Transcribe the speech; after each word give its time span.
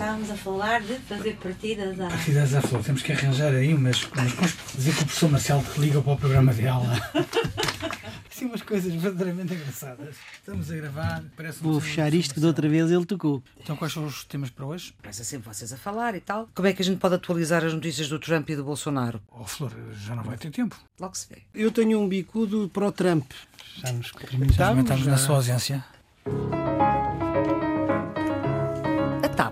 estávamos 0.00 0.30
a 0.30 0.34
falar 0.34 0.80
de 0.80 0.94
fazer 1.00 1.36
partidas 1.36 2.00
à. 2.00 2.08
Partidas 2.08 2.54
à 2.54 2.62
flor. 2.62 2.82
Temos 2.82 3.02
que 3.02 3.12
arranjar 3.12 3.52
aí 3.52 3.74
umas. 3.74 4.02
umas 4.04 4.56
dizer 4.74 4.94
que 4.94 5.02
o 5.02 5.04
professor 5.04 5.30
Marcelo 5.30 5.64
liga 5.76 6.00
para 6.00 6.12
o 6.12 6.16
programa 6.16 6.54
de 6.54 6.66
aula. 6.66 6.88
Assim, 8.30 8.46
umas 8.46 8.62
coisas 8.62 8.94
verdadeiramente 8.94 9.52
engraçadas. 9.52 10.16
Estamos 10.38 10.70
a 10.70 10.76
gravar. 10.76 11.22
Parece 11.36 11.62
Vou 11.62 11.78
fechar 11.78 12.14
isto 12.14 12.32
que 12.32 12.40
da 12.40 12.46
outra 12.46 12.66
vez 12.66 12.90
ele 12.90 13.04
tocou. 13.04 13.42
Então, 13.62 13.76
quais 13.76 13.92
são 13.92 14.06
os 14.06 14.24
temas 14.24 14.48
para 14.48 14.64
hoje? 14.64 14.94
Começa 15.02 15.22
sempre 15.22 15.52
vocês 15.52 15.70
a 15.70 15.76
falar 15.76 16.14
e 16.14 16.20
tal. 16.20 16.48
Como 16.54 16.66
é 16.66 16.72
que 16.72 16.80
a 16.80 16.84
gente 16.84 16.98
pode 16.98 17.16
atualizar 17.16 17.62
as 17.62 17.74
notícias 17.74 18.08
do 18.08 18.18
Trump 18.18 18.48
e 18.48 18.56
do 18.56 18.64
Bolsonaro? 18.64 19.20
Oh, 19.30 19.44
Flor, 19.44 19.70
já 19.92 20.16
não 20.16 20.22
vai 20.22 20.38
ter 20.38 20.50
tempo. 20.50 20.74
Logo 20.98 21.14
se 21.14 21.28
vê. 21.28 21.42
Eu 21.54 21.70
tenho 21.70 22.00
um 22.00 22.08
bicudo 22.08 22.70
para 22.72 22.86
o 22.86 22.92
Trump. 22.92 23.30
Já 23.76 23.92
nos 23.92 24.06
Já 24.06 24.12
cumprimentávamos. 24.14 24.88
comentamos 24.88 25.06
na 25.06 25.18
sua 25.18 25.36
ausência. 25.36 25.84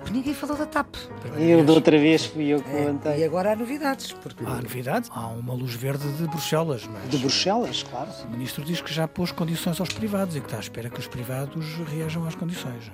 TAP, 0.09 0.15
ninguém 0.15 0.35
falou 0.35 0.57
da 0.57 0.67
TAP. 0.67 0.95
Eu 1.39 1.65
da 1.65 1.73
outra 1.73 1.99
vez 1.99 2.25
fui 2.27 2.49
eu 2.49 2.63
que 2.63 2.69
É, 2.71 3.19
e 3.19 3.25
agora 3.25 3.53
há 3.53 3.57
novidades, 3.57 4.13
porque 4.13 4.45
Há 4.45 4.57
novidade? 4.63 5.09
Há 5.13 5.27
uma 5.29 5.55
luz 5.55 5.75
verde 5.75 6.07
de 6.13 6.27
Bruxelas, 6.27 6.87
mas. 6.87 7.11
De 7.11 7.19
Bruxelas, 7.19 7.83
claro. 7.83 8.09
O 8.27 8.31
ministro 8.31 8.65
diz 8.65 8.81
que 8.81 8.93
já 8.93 9.07
pôs 9.07 9.31
condições 9.33 9.79
aos 9.81 9.91
privados 9.91 10.37
e 10.37 10.41
que 10.41 10.47
está 10.47 10.57
à 10.57 10.61
espera 10.61 10.89
que 10.91 10.99
os 10.99 11.07
privados 11.07 11.67
reajam 11.91 12.27
às 12.27 12.35
condições. 12.35 12.91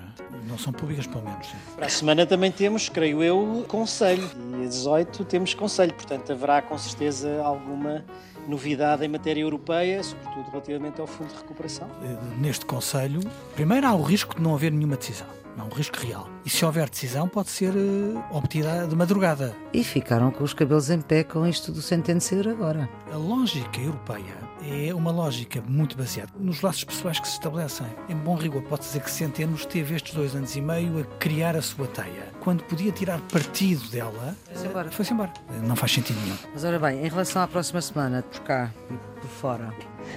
Não, 0.47 0.55
é? 0.55 0.59
são 0.59 0.73
públicas, 0.73 1.06
pelo 1.06 1.25
menos. 1.25 1.47
sim. 1.47 1.56
Para 1.77 1.87
a 1.87 1.89
semana 1.91 2.27
também 2.27 2.51
temos, 2.51 2.89
creio 2.89 3.23
eu, 3.23 3.65
conselho. 3.69 4.28
E 4.61 4.65
a 4.65 4.69
18 4.69 5.25
temos 5.25 5.55
conselho, 5.55 5.95
portanto 5.95 6.33
haverá 6.33 6.61
com 6.62 6.77
certeza 6.77 7.42
alguma 7.42 8.05
novidade 8.47 9.05
em 9.05 9.09
matéria 9.09 9.41
europeia, 9.41 10.03
sobretudo 10.03 10.51
relativamente 10.51 11.01
ao 11.01 11.06
Fundo 11.06 11.28
de 11.28 11.37
Recuperação. 11.37 11.89
Eh, 12.03 12.17
Neste 12.39 12.67
Conselho, 12.67 13.20
primeiro 13.55 13.87
há 13.87 13.95
o 13.95 14.03
risco 14.03 14.37
de 14.37 14.42
não 14.42 14.55
haver 14.55 14.70
nenhuma 14.70 14.97
decisão. 14.97 15.27
Não, 15.57 15.67
um 15.67 15.71
risco 15.71 15.97
real. 15.99 16.29
E 16.45 16.51
se 16.51 16.65
houver 16.65 16.89
decisão, 16.91 17.29
pode 17.29 17.49
ser 17.51 17.73
eh, 17.77 18.21
obtida 18.31 18.87
de 18.89 18.97
madrugada. 18.97 19.55
E 19.73 19.85
ficaram 19.85 20.31
com 20.31 20.42
os 20.42 20.53
cabelos 20.53 20.91
em 20.91 21.01
pé 21.01 21.23
com 21.25 21.47
isto 21.47 21.70
do 21.73 21.81
sentencer 21.81 22.48
agora. 22.48 22.89
A 23.12 23.17
lógica 23.17 23.81
europeia 23.81 24.34
é 24.62 24.93
uma 24.95 25.11
lógica 25.12 25.62
muito 25.67 25.97
baseada 25.97 26.33
nos 26.39 26.61
laços 26.62 26.84
pessoais 26.84 27.20
que 27.20 27.28
se 27.28 27.34
estabelecem. 27.34 27.87
Em 28.09 28.17
bom 28.17 28.34
rigor, 28.34 28.62
pode 28.62 28.83
dizer 28.83 29.01
que 29.03 29.11
Centenos 29.11 29.65
teve 29.67 29.95
estes 29.95 30.12
dois 30.15 30.34
anos 30.34 30.55
e 30.56 30.61
meio 30.61 30.98
a 31.01 31.05
criar 31.19 31.55
a 31.56 31.62
sua 31.62 31.87
teia. 31.87 32.33
Quando 32.41 32.65
podia 32.65 32.91
tirar 32.91 33.21
partido 33.33 33.87
dela, 33.91 34.34
Foi-se 34.47 34.67
embora. 34.67 34.91
foi-se 34.91 35.12
embora. 35.12 35.33
Não 35.67 35.77
faz 35.77 35.93
sentido 35.93 36.19
nenhum. 36.23 36.37
Mas 36.53 36.65
ora 36.65 36.78
bem, 36.78 37.05
em 37.05 37.09
relação 37.09 37.43
à 37.43 37.47
próxima 37.48 37.81
semana, 37.81 38.23
por 38.23 38.41
cá 38.41 38.71
por 39.25 39.30
fora, 39.30 39.75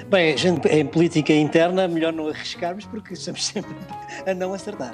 Bem, 0.09 0.33
a 0.33 0.37
gente, 0.37 0.67
em 0.67 0.85
política 0.85 1.33
interna, 1.33 1.87
melhor 1.87 2.11
não 2.11 2.27
arriscarmos 2.27 2.85
porque 2.85 3.13
estamos 3.13 3.45
sempre 3.45 3.73
a 4.25 4.33
não 4.33 4.53
acertar. 4.53 4.93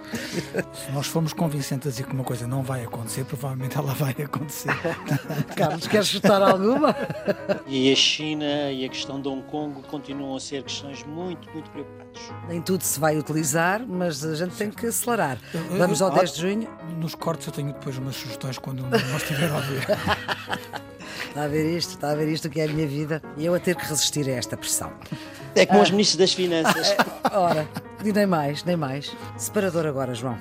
Se 0.72 0.92
nós 0.92 1.08
formos 1.08 1.34
convincentes 1.34 1.88
a 1.88 1.90
dizer 1.90 2.06
que 2.06 2.14
uma 2.14 2.24
coisa 2.24 2.48
não 2.48 2.62
vai 2.62 2.84
acontecer, 2.84 3.26
provavelmente 3.26 3.76
ela 3.76 3.94
vai 3.96 4.12
acontecer. 4.24 4.72
Carlos, 5.58 5.88
queres 5.88 6.08
chutar 6.08 6.42
alguma? 6.44 6.96
E 7.66 7.92
a 7.92 7.96
China 7.96 8.72
e 8.72 8.86
a 8.86 8.90
questão 8.90 9.20
de 9.20 9.28
Hong 9.28 9.42
Kong 9.50 9.82
continuam 9.88 10.36
a 10.36 10.40
ser 10.40 10.64
questões 10.64 11.04
muito, 11.04 11.52
muito 11.52 11.70
preocupantes. 11.72 12.22
Nem 12.48 12.62
tudo 12.62 12.84
se 12.84 13.00
vai 13.00 13.18
utilizar, 13.18 13.86
mas 13.88 14.24
a 14.24 14.36
gente 14.36 14.56
tem 14.56 14.70
que 14.70 14.86
acelerar. 14.86 15.40
Vamos 15.72 16.02
ao 16.04 16.10
eu- 16.10 16.16
10 16.16 16.34
de 16.36 16.42
junho. 16.42 16.70
Nos 16.98 17.16
cortes 17.16 17.48
eu 17.48 17.54
tenho 17.54 17.74
depois 17.74 17.98
umas 17.98 18.16
sugestões 18.16 18.60
quando 18.60 18.84
não 18.84 19.18
estiver 19.18 19.50
a 19.50 19.56
ouvir. 19.56 20.84
Está 21.34 21.46
a 21.46 21.48
ver 21.48 21.66
isto? 21.76 21.90
Está 21.96 22.12
a 22.12 22.16
ver 22.16 22.28
isto 22.28 22.48
que 22.48 22.62
é 22.62 22.66
a 22.66 22.68
minha 22.68 22.86
vida? 22.86 23.20
E 23.36 23.44
eu 23.44 23.56
a 23.56 23.60
ter 23.60 23.76
que 23.76 23.84
resistir 23.84 24.30
a 24.30 24.34
esta 24.34 24.56
pressão. 24.56 24.94
É 25.56 25.66
como 25.66 25.82
os 25.82 25.90
ministros 25.90 26.18
das 26.18 26.32
Finanças. 26.32 26.96
Ora, 27.34 27.68
e 28.06 28.14
nem 28.14 28.28
mais, 28.28 28.64
nem 28.64 28.78
mais. 28.78 29.12
Separador 29.36 29.88
agora, 29.88 30.14
João. 30.14 30.38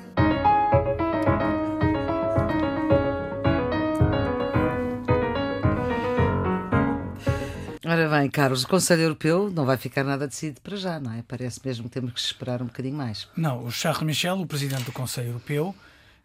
Ora 7.86 8.10
bem, 8.10 8.28
Carlos, 8.28 8.64
o 8.64 8.68
Conselho 8.68 9.00
Europeu 9.00 9.50
não 9.50 9.64
vai 9.64 9.78
ficar 9.78 10.04
nada 10.04 10.28
decidido 10.28 10.60
para 10.60 10.76
já, 10.76 11.00
não 11.00 11.14
é? 11.14 11.24
Parece 11.26 11.58
mesmo 11.64 11.84
que 11.84 11.90
temos 11.90 12.12
que 12.12 12.20
esperar 12.20 12.60
um 12.60 12.66
bocadinho 12.66 12.96
mais. 12.98 13.26
Não, 13.34 13.64
o 13.64 13.70
Charles 13.70 14.02
Michel, 14.02 14.38
o 14.38 14.46
presidente 14.46 14.84
do 14.84 14.92
Conselho 14.92 15.28
Europeu, 15.28 15.74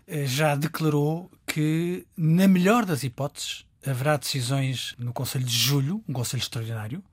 eh, 0.05 0.25
já 0.25 0.55
declarou 0.55 1.31
que, 1.45 2.05
na 2.17 2.49
melhor 2.49 2.84
das 2.84 3.03
hipóteses, 3.03 3.66
haverá 3.87 4.17
decisões 4.17 4.95
no 4.97 5.13
Conselho 5.13 5.45
de 5.45 5.55
Julho, 5.55 6.03
um 6.07 6.13
Conselho 6.13 6.41
extraordinário, 6.41 7.03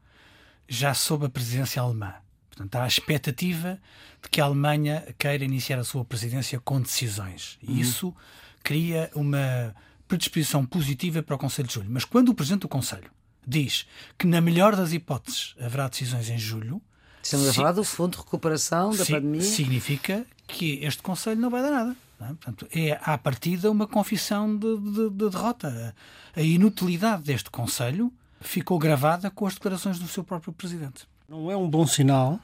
já 0.69 0.95
sob 0.95 1.27
a 1.27 1.29
presidência 1.29 1.81
alemã. 1.81 2.15
Portanto, 2.49 2.77
há 2.77 2.85
a 2.85 2.87
expectativa 2.87 3.79
de 4.23 4.29
que 4.29 4.41
a 4.41 4.45
Alemanha 4.45 5.15
queira 5.19 5.45
iniciar 5.45 5.79
a 5.79 5.85
sua 5.85 6.05
presidência 6.05 6.61
com 6.61 6.81
decisões. 6.81 7.59
E 7.61 7.81
isso 7.81 8.15
cria 8.63 9.11
uma 9.15 9.75
predisposição 10.07 10.65
positiva 10.65 11.23
para 11.23 11.35
o 11.35 11.39
Conselho 11.39 11.69
de 11.69 11.75
Julho. 11.75 11.89
Mas 11.91 12.05
quando 12.05 12.29
o 12.29 12.35
presidente 12.35 12.63
do 12.63 12.69
Conselho 12.69 13.11
diz 13.47 13.87
que, 14.17 14.27
na 14.27 14.41
melhor 14.41 14.77
das 14.77 14.93
hipóteses, 14.93 15.55
haverá 15.61 15.89
decisões 15.89 16.29
em 16.31 16.39
julho, 16.39 16.81
Estamos 17.25 17.49
a 17.49 17.55
falar 17.55 17.73
do 17.73 17.83
Fundo 17.83 18.13
de 18.13 18.19
Recuperação 18.19 18.91
da 18.91 19.05
Pandemia. 19.07 19.41
Significa 19.41 20.27
que 20.47 20.79
este 20.85 21.03
Conselho 21.03 21.41
não 21.41 21.49
vai 21.49 21.63
dar 21.63 21.71
nada. 21.71 21.97
É? 22.25 22.29
Portanto, 22.29 22.67
é 22.75 22.99
à 23.03 23.17
partida 23.19 23.71
uma 23.71 23.87
confissão 23.87 24.57
de, 24.57 24.77
de- 24.79 25.11
de 25.11 25.31
derrota. 25.31 25.95
A 26.37 26.41
inutilidade 26.43 27.23
deste 27.23 27.51
Conselho 27.51 28.13
ficou 28.41 28.79
gravada 28.79 29.31
com 29.31 29.47
as 29.47 29.55
declarações 29.55 29.99
do 29.99 30.07
seu 30.09 30.23
próprio 30.25 30.53
Presidente. 30.53 31.07
Não 31.29 31.51
é 31.51 31.57
um 31.57 31.69
bom 31.69 31.87
sinal 31.87 32.39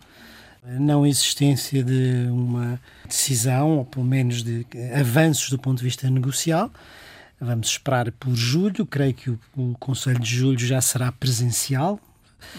a 0.62 0.78
não 0.78 1.06
existência 1.06 1.82
de 1.82 2.26
uma 2.30 2.78
decisão, 3.06 3.78
ou 3.78 3.84
pelo 3.84 4.04
menos 4.04 4.42
de 4.42 4.66
avanços 4.98 5.48
do 5.50 5.58
ponto 5.58 5.78
de 5.78 5.84
vista 5.84 6.08
negocial. 6.10 6.70
Vamos 7.41 7.68
esperar 7.68 8.12
por 8.12 8.34
julho, 8.34 8.84
creio 8.84 9.14
que 9.14 9.30
o, 9.30 9.38
o 9.56 9.74
Conselho 9.78 10.18
de 10.20 10.28
Julho 10.34 10.58
já 10.58 10.80
será 10.82 11.10
presencial 11.10 11.98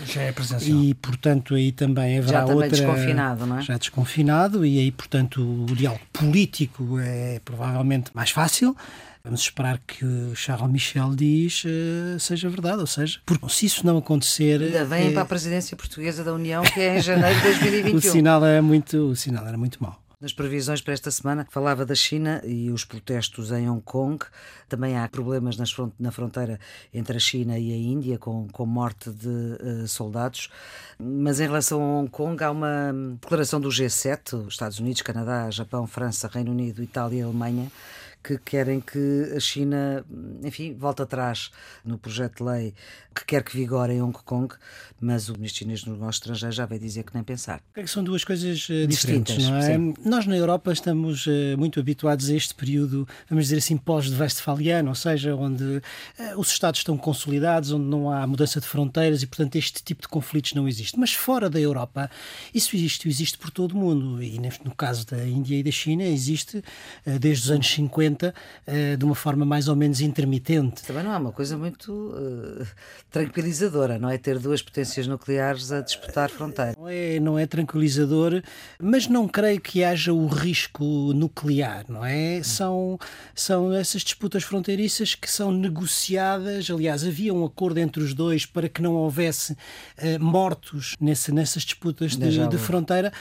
Já 0.06 0.22
é 0.22 0.32
presencial. 0.32 0.78
e, 0.80 0.94
portanto, 0.94 1.56
aí 1.56 1.72
também 1.72 2.18
haverá 2.20 2.40
Já 2.40 2.46
também 2.46 2.56
outra... 2.64 2.70
desconfinado, 2.70 3.46
não 3.46 3.60
é? 3.60 3.62
Já 3.62 3.78
desconfinado 3.78 4.66
e 4.66 4.80
aí, 4.80 4.92
portanto, 4.92 5.42
o 5.42 5.76
diálogo 5.76 6.02
político 6.12 7.00
é 7.00 7.40
provavelmente 7.44 8.12
mais 8.14 8.32
fácil. 8.32 8.76
Vamos 9.24 9.42
esperar 9.42 9.80
que 9.86 10.04
o 10.04 10.36
Charles 10.36 10.72
Michel 10.72 11.14
diz 11.16 11.64
eh, 11.64 12.18
seja 12.18 12.50
verdade, 12.50 12.80
ou 12.82 12.88
seja, 12.88 13.20
porque 13.24 13.48
se 13.50 13.68
isso 13.68 13.86
não 13.86 13.98
acontecer, 14.00 14.60
Ainda 14.60 14.84
vêm 14.84 15.10
eh, 15.10 15.12
para 15.12 15.22
a 15.22 15.26
presidência 15.26 15.78
portuguesa 15.78 16.24
da 16.24 16.34
União, 16.34 16.64
que 16.64 16.80
é 16.80 16.98
em 16.98 17.02
janeiro 17.02 17.40
de 17.40 17.48
o 17.48 17.60
2021. 17.60 18.12
sinal 18.12 18.44
era 18.44 18.64
muito, 18.64 18.98
o 19.12 19.16
sinal 19.16 19.46
era 19.48 19.58
muito 19.60 19.78
mau. 19.82 20.01
Nas 20.22 20.32
previsões 20.32 20.82
para 20.82 20.94
esta 20.94 21.10
semana, 21.10 21.48
falava 21.50 21.84
da 21.84 21.96
China 21.96 22.44
e 22.46 22.70
os 22.70 22.86
protestos 22.86 23.52
em 23.52 23.68
Hong 23.68 23.82
Kong. 23.82 24.24
Também 24.70 24.96
há 24.96 25.10
problemas 25.10 25.58
front- 25.72 25.96
na 26.00 26.12
fronteira 26.12 26.60
entre 26.94 27.18
a 27.18 27.20
China 27.20 27.58
e 27.58 27.74
a 27.74 27.76
Índia, 27.76 28.20
com, 28.20 28.48
com 28.50 28.64
morte 28.68 29.10
de 29.10 29.58
eh, 29.60 29.88
soldados. 29.88 30.52
Mas 31.00 31.40
em 31.40 31.48
relação 31.48 31.82
a 31.82 32.00
Hong 32.02 32.10
Kong, 32.12 32.44
há 32.44 32.52
uma 32.52 32.92
hum, 32.94 33.18
declaração 33.20 33.60
do 33.60 33.70
G7, 33.70 34.46
os 34.46 34.54
Estados 34.54 34.78
Unidos, 34.80 35.02
Canadá, 35.02 35.50
Japão, 35.50 35.88
França, 35.88 36.28
Reino 36.28 36.52
Unido, 36.52 36.84
Itália 36.84 37.22
e 37.22 37.24
Alemanha, 37.24 37.72
que 38.24 38.38
querem 38.38 38.80
que 38.80 39.34
a 39.36 39.40
China, 39.40 40.06
enfim, 40.44 40.76
volte 40.76 41.02
atrás 41.02 41.52
no 41.84 41.98
projeto 41.98 42.38
de 42.38 42.44
lei 42.44 42.74
que 43.14 43.26
quer 43.26 43.44
que 43.44 43.56
vigore 43.56 43.94
em 43.94 44.02
Hong 44.02 44.18
Kong, 44.24 44.54
mas 45.00 45.28
o 45.28 45.34
ministro 45.34 45.60
chinês 45.60 45.84
dos 45.84 45.94
negócios 45.94 46.18
estrangeiros 46.18 46.56
já 46.56 46.66
veio 46.66 46.80
dizer 46.80 47.04
que 47.04 47.14
nem 47.14 47.24
pensar. 47.24 47.62
É 47.76 47.86
são 47.86 48.04
duas 48.04 48.24
coisas 48.24 48.68
eh, 48.70 48.86
diferentes, 48.86 49.36
Distintas, 49.36 49.50
não 49.50 49.58
é? 49.58 49.76
sim. 49.76 49.94
Nós 50.06 50.26
na 50.26 50.38
Europa 50.38 50.72
estamos 50.72 51.26
eh, 51.28 51.56
muito 51.58 51.80
habituados 51.80 52.30
a 52.30 52.36
este 52.36 52.56
período, 52.56 53.06
vamos 53.30 53.46
dizer 53.46 53.58
assim, 53.58 53.76
pós-westfaliano, 53.76 54.90
ou 54.90 54.96
seja, 54.96 55.36
onde 55.36 55.82
eh, 56.18 56.36
os 56.38 56.50
Estados 56.50 56.80
estão 56.80 56.98
consolidados, 56.98 57.72
onde 57.72 57.86
não 57.86 58.10
há 58.10 58.26
mudança 58.26 58.62
de 58.62 58.68
fronteiras 58.68 59.24
e, 59.24 59.28
portanto, 59.28 59.58
este 59.58 59.84
tipo 59.84 60.04
de 60.04 60.08
conflitos 60.08 60.54
não 60.54 60.68
existe. 60.68 60.98
Mas 60.98 61.12
fora 61.12 61.50
da 61.50 61.60
Europa, 61.60 62.10
isso 62.54 62.76
existe, 62.76 63.10
existe 63.10 63.38
por 63.38 63.52
todo 63.52 63.74
o 63.74 63.78
mundo. 63.78 64.24
E 64.24 64.40
no 64.64 64.74
caso 64.74 65.06
da 65.06 65.28
Índia 65.28 65.58
e 65.58 65.64
da 65.64 65.72
China, 65.72 66.04
existe 66.04 66.64
desde 67.20 67.46
os 67.46 67.52
anos 67.52 67.68
50 67.68 68.11
eh, 68.68 68.96
de 68.96 69.06
uma 69.06 69.16
forma 69.16 69.46
mais 69.46 69.68
ou 69.68 69.76
menos 69.76 70.02
intermitente. 70.02 70.84
Também 70.84 71.04
não 71.04 71.14
é 71.14 71.18
uma 71.18 71.32
coisa 71.32 71.58
muito 71.58 72.14
eh, 72.16 72.66
tranquilizadora, 73.10 73.98
não 73.98 74.10
é? 74.10 74.18
Ter 74.18 74.40
duas 74.40 74.62
potências 74.62 75.08
nucleares 75.08 75.72
a 75.72 75.82
disputar 75.82 76.30
fronteira. 76.30 76.76
Não 76.78 76.88
é, 76.88 77.20
não 77.20 77.40
é 77.40 77.46
tranquilizador, 77.46 78.42
mas 78.80 79.08
não 79.08 79.28
creio 79.28 79.60
que 79.60 79.84
haja 79.84 80.14
o 80.14 80.28
risco 80.28 80.84
nuclear, 81.14 81.86
não 81.88 82.04
é? 82.06 82.42
São, 82.44 82.98
são 83.36 83.74
essas 83.74 84.02
disputas 84.02 84.44
fronteiriças 84.44 85.16
que 85.16 85.30
são 85.30 85.52
negociadas. 85.52 86.70
Aliás, 86.70 87.06
havia 87.06 87.34
um 87.34 87.46
acordo 87.46 87.80
entre 87.80 88.02
os 88.02 88.14
dois 88.14 88.46
para 88.46 88.70
que 88.70 88.82
não 88.82 88.94
houvesse 88.94 89.56
eh, 89.98 90.18
mortos 90.18 90.96
nesse, 91.00 91.32
nessas 91.32 91.64
disputas 91.64 92.16
de, 92.16 92.48
de 92.48 92.58
fronteira. 92.58 93.12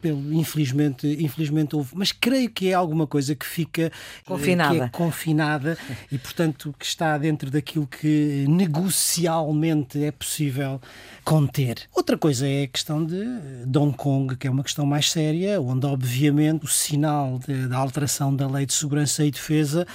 Pelo, 0.00 0.32
infelizmente, 0.32 1.06
infelizmente 1.22 1.76
houve. 1.76 1.90
Mas 1.94 2.12
creio 2.12 2.50
que 2.50 2.68
é 2.68 2.74
alguma 2.74 3.06
coisa 3.06 3.34
que 3.34 3.46
fica 3.46 3.92
confinada. 4.26 4.74
que 4.74 4.80
é 4.80 4.88
confinada 4.88 5.78
e, 6.10 6.18
portanto, 6.18 6.74
que 6.78 6.84
está 6.84 7.16
dentro 7.16 7.50
daquilo 7.50 7.86
que 7.86 8.44
negocialmente 8.48 10.02
é 10.04 10.10
possível 10.10 10.80
conter. 11.24 11.88
Outra 11.94 12.18
coisa 12.18 12.46
é 12.46 12.64
a 12.64 12.66
questão 12.66 13.04
de, 13.04 13.24
de 13.64 13.78
Hong 13.78 13.96
Kong, 13.96 14.36
que 14.36 14.46
é 14.46 14.50
uma 14.50 14.62
questão 14.62 14.84
mais 14.84 15.10
séria, 15.10 15.60
onde, 15.60 15.86
obviamente, 15.86 16.64
o 16.64 16.68
sinal 16.68 17.40
da 17.68 17.78
alteração 17.78 18.34
da 18.34 18.48
Lei 18.48 18.66
de 18.66 18.74
Segurança 18.74 19.24
e 19.24 19.30
Defesa 19.30 19.86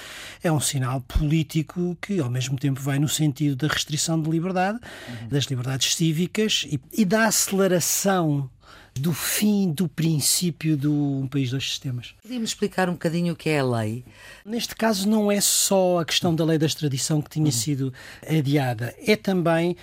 é 0.42 0.50
um 0.50 0.60
sinal 0.60 1.00
político 1.02 1.96
que, 2.00 2.18
ao 2.18 2.30
mesmo 2.30 2.58
tempo, 2.58 2.80
vai 2.80 2.98
no 2.98 3.08
sentido 3.08 3.56
da 3.56 3.72
restrição 3.72 4.20
de 4.20 4.30
liberdade, 4.30 4.78
uhum. 5.08 5.28
das 5.28 5.44
liberdades 5.44 5.94
cívicas 5.94 6.66
e, 6.68 6.80
e 6.92 7.04
da 7.04 7.26
aceleração 7.26 8.50
do 8.94 9.12
fim 9.12 9.72
do 9.72 9.88
princípio 9.88 10.76
do 10.76 10.92
um 10.92 11.26
país 11.26 11.50
dois 11.50 11.64
sistemas. 11.64 12.14
Podíamos 12.22 12.50
explicar 12.50 12.88
um 12.88 12.92
bocadinho 12.92 13.32
o 13.32 13.36
que 13.36 13.48
é 13.48 13.60
a 13.60 13.64
lei? 13.64 14.04
Neste 14.44 14.76
caso 14.76 15.08
não 15.08 15.30
é 15.30 15.40
só 15.40 16.00
a 16.00 16.04
questão 16.04 16.34
da 16.34 16.44
lei 16.44 16.58
da 16.58 16.66
extradição 16.66 17.22
que 17.22 17.30
tinha 17.30 17.46
uhum. 17.46 17.52
sido 17.52 17.94
adiada, 18.28 18.94
é 19.06 19.16
também 19.16 19.76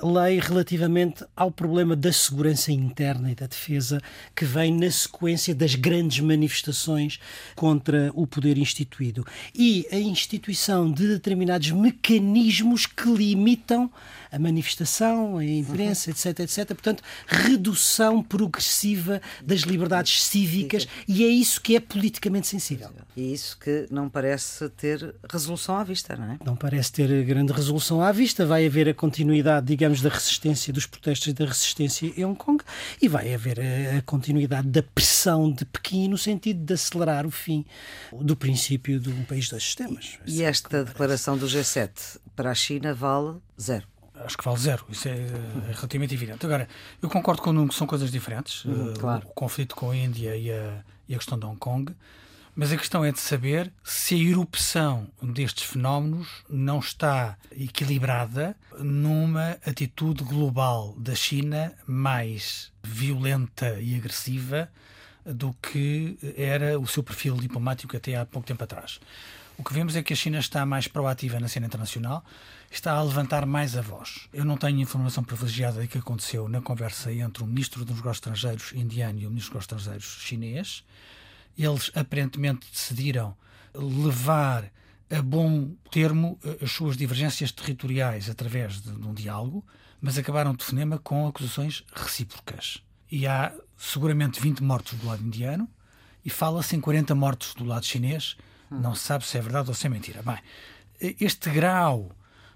a 0.00 0.06
lei 0.06 0.38
relativamente 0.38 1.24
ao 1.34 1.50
problema 1.50 1.96
da 1.96 2.12
segurança 2.12 2.70
interna 2.70 3.30
e 3.30 3.34
da 3.34 3.46
defesa 3.46 4.00
que 4.34 4.44
vem 4.44 4.72
na 4.72 4.90
sequência 4.90 5.54
das 5.54 5.74
grandes 5.74 6.20
manifestações 6.20 7.18
contra 7.54 8.10
o 8.14 8.26
poder 8.26 8.58
instituído 8.58 9.26
e 9.54 9.86
a 9.90 9.96
instituição 9.96 10.90
de 10.90 11.08
determinados 11.08 11.70
mecanismos 11.70 12.86
que 12.86 13.08
limitam 13.08 13.90
a 14.32 14.38
manifestação, 14.38 15.36
a 15.36 15.44
imprensa, 15.44 16.10
uhum. 16.10 16.16
etc, 16.16 16.40
etc. 16.40 16.66
Portanto, 16.68 17.02
redução 17.26 18.22
progressiva 18.22 19.20
das 19.44 19.60
liberdades 19.60 20.24
cívicas 20.24 20.88
e 21.06 21.22
é 21.22 21.28
isso 21.28 21.60
que 21.60 21.76
é 21.76 21.80
politicamente 21.80 22.46
sensível. 22.46 22.90
E 23.14 23.32
isso 23.32 23.58
que 23.58 23.86
não 23.90 24.08
parece 24.08 24.70
ter 24.70 25.14
resolução 25.30 25.76
à 25.76 25.84
vista, 25.84 26.16
não 26.16 26.32
é? 26.32 26.38
Não 26.44 26.56
parece 26.56 26.90
ter 26.92 27.24
grande 27.24 27.52
resolução 27.52 28.00
à 28.00 28.10
vista. 28.10 28.46
Vai 28.46 28.66
haver 28.66 28.88
a 28.88 28.94
continuidade, 28.94 29.66
digamos, 29.66 30.00
da 30.00 30.08
resistência, 30.08 30.72
dos 30.72 30.86
protestos 30.86 31.34
da 31.34 31.44
resistência 31.44 32.10
em 32.16 32.24
Hong 32.24 32.38
Kong 32.38 32.64
e 33.00 33.08
vai 33.08 33.34
haver 33.34 33.60
a, 33.60 33.98
a 33.98 34.02
continuidade 34.02 34.68
da 34.68 34.82
pressão 34.82 35.52
de 35.52 35.66
Pequim 35.66 36.08
no 36.08 36.16
sentido 36.16 36.64
de 36.64 36.72
acelerar 36.72 37.26
o 37.26 37.30
fim 37.30 37.66
do 38.12 38.34
princípio 38.34 38.98
de 38.98 39.10
um 39.10 39.24
país 39.24 39.48
dos 39.50 39.62
sistemas. 39.62 40.18
E 40.26 40.42
esta 40.42 40.84
declaração 40.84 41.36
do 41.36 41.46
G7 41.46 42.18
para 42.34 42.50
a 42.50 42.54
China 42.54 42.94
vale 42.94 43.36
zero 43.60 43.91
acho 44.24 44.36
que 44.36 44.44
vale 44.44 44.58
zero. 44.58 44.84
Isso 44.88 45.08
é, 45.08 45.12
é 45.12 45.72
relativamente 45.72 46.14
evidente. 46.14 46.44
Agora, 46.44 46.68
eu 47.00 47.08
concordo 47.08 47.42
com 47.42 47.50
o 47.50 47.52
Nuno 47.52 47.68
que 47.68 47.74
são 47.74 47.86
coisas 47.86 48.10
diferentes. 48.10 48.64
Uhum, 48.64 48.94
claro. 48.94 49.26
o, 49.26 49.30
o, 49.30 49.34
conflito 49.34 49.74
com 49.74 49.90
a 49.90 49.96
Índia 49.96 50.36
e 50.36 50.50
a, 50.50 50.82
e 51.08 51.14
a 51.14 51.18
questão 51.18 51.38
de 51.38 51.46
Hong 51.46 51.58
Kong. 51.58 51.94
Mas 52.54 52.70
a 52.70 52.76
questão 52.76 53.02
é 53.02 53.10
de 53.10 53.18
saber 53.18 53.72
se 53.82 54.14
a 54.14 54.18
erupção 54.18 55.08
destes 55.22 55.64
fenómenos 55.64 56.28
não 56.50 56.80
está 56.80 57.38
equilibrada 57.50 58.54
numa 58.78 59.52
atitude 59.64 60.22
global 60.22 60.94
da 60.98 61.14
China 61.14 61.72
mais 61.86 62.70
violenta 62.82 63.80
e 63.80 63.94
agressiva 63.94 64.68
do 65.24 65.54
que 65.62 66.18
era 66.36 66.78
o 66.78 66.86
seu 66.86 67.02
perfil 67.02 67.36
diplomático 67.36 67.96
até 67.96 68.16
há 68.16 68.26
pouco 68.26 68.46
tempo 68.46 68.62
atrás. 68.62 69.00
O 69.58 69.64
que 69.64 69.74
vemos 69.74 69.94
é 69.96 70.02
que 70.02 70.12
a 70.12 70.16
China 70.16 70.38
está 70.38 70.64
mais 70.64 70.88
proativa 70.88 71.38
na 71.38 71.46
cena 71.46 71.66
internacional, 71.66 72.24
está 72.70 72.92
a 72.92 73.02
levantar 73.02 73.44
mais 73.44 73.76
a 73.76 73.82
voz. 73.82 74.28
Eu 74.32 74.44
não 74.44 74.56
tenho 74.56 74.80
informação 74.80 75.22
privilegiada 75.22 75.80
do 75.80 75.86
que 75.86 75.98
aconteceu 75.98 76.48
na 76.48 76.60
conversa 76.60 77.12
entre 77.12 77.42
o 77.42 77.46
Ministro 77.46 77.84
dos 77.84 77.96
Negócios 77.96 78.16
Estrangeiros 78.16 78.72
indiano 78.72 79.20
e 79.20 79.26
o 79.26 79.30
Ministro 79.30 79.58
dos 79.58 79.68
Negócios 79.68 80.06
Estrangeiros 80.06 80.26
chinês. 80.26 80.84
Eles 81.56 81.90
aparentemente 81.94 82.66
decidiram 82.72 83.36
levar 83.74 84.70
a 85.10 85.20
bom 85.20 85.74
termo 85.90 86.38
eh, 86.42 86.64
as 86.64 86.72
suas 86.72 86.96
divergências 86.96 87.52
territoriais 87.52 88.30
através 88.30 88.80
de, 88.80 88.90
de 88.92 89.06
um 89.06 89.12
diálogo, 89.12 89.64
mas 90.00 90.16
acabaram 90.16 90.54
de 90.54 90.64
fonema 90.64 90.98
com 90.98 91.26
acusações 91.26 91.84
recíprocas. 91.94 92.82
E 93.10 93.26
há 93.26 93.52
seguramente 93.76 94.40
20 94.40 94.62
mortos 94.62 94.98
do 94.98 95.06
lado 95.06 95.22
indiano 95.22 95.68
e 96.24 96.30
fala-se 96.30 96.74
em 96.74 96.80
40 96.80 97.14
mortos 97.14 97.54
do 97.54 97.64
lado 97.64 97.84
chinês 97.84 98.36
não 98.80 98.94
se 98.94 99.04
sabe 99.04 99.24
se 99.26 99.38
é 99.38 99.40
verdade 99.40 99.68
ou 99.68 99.74
se 99.74 99.86
é 99.86 99.90
mentira. 99.90 100.22
Bem, 100.22 100.38
este 101.20 101.50
grau 101.50 102.10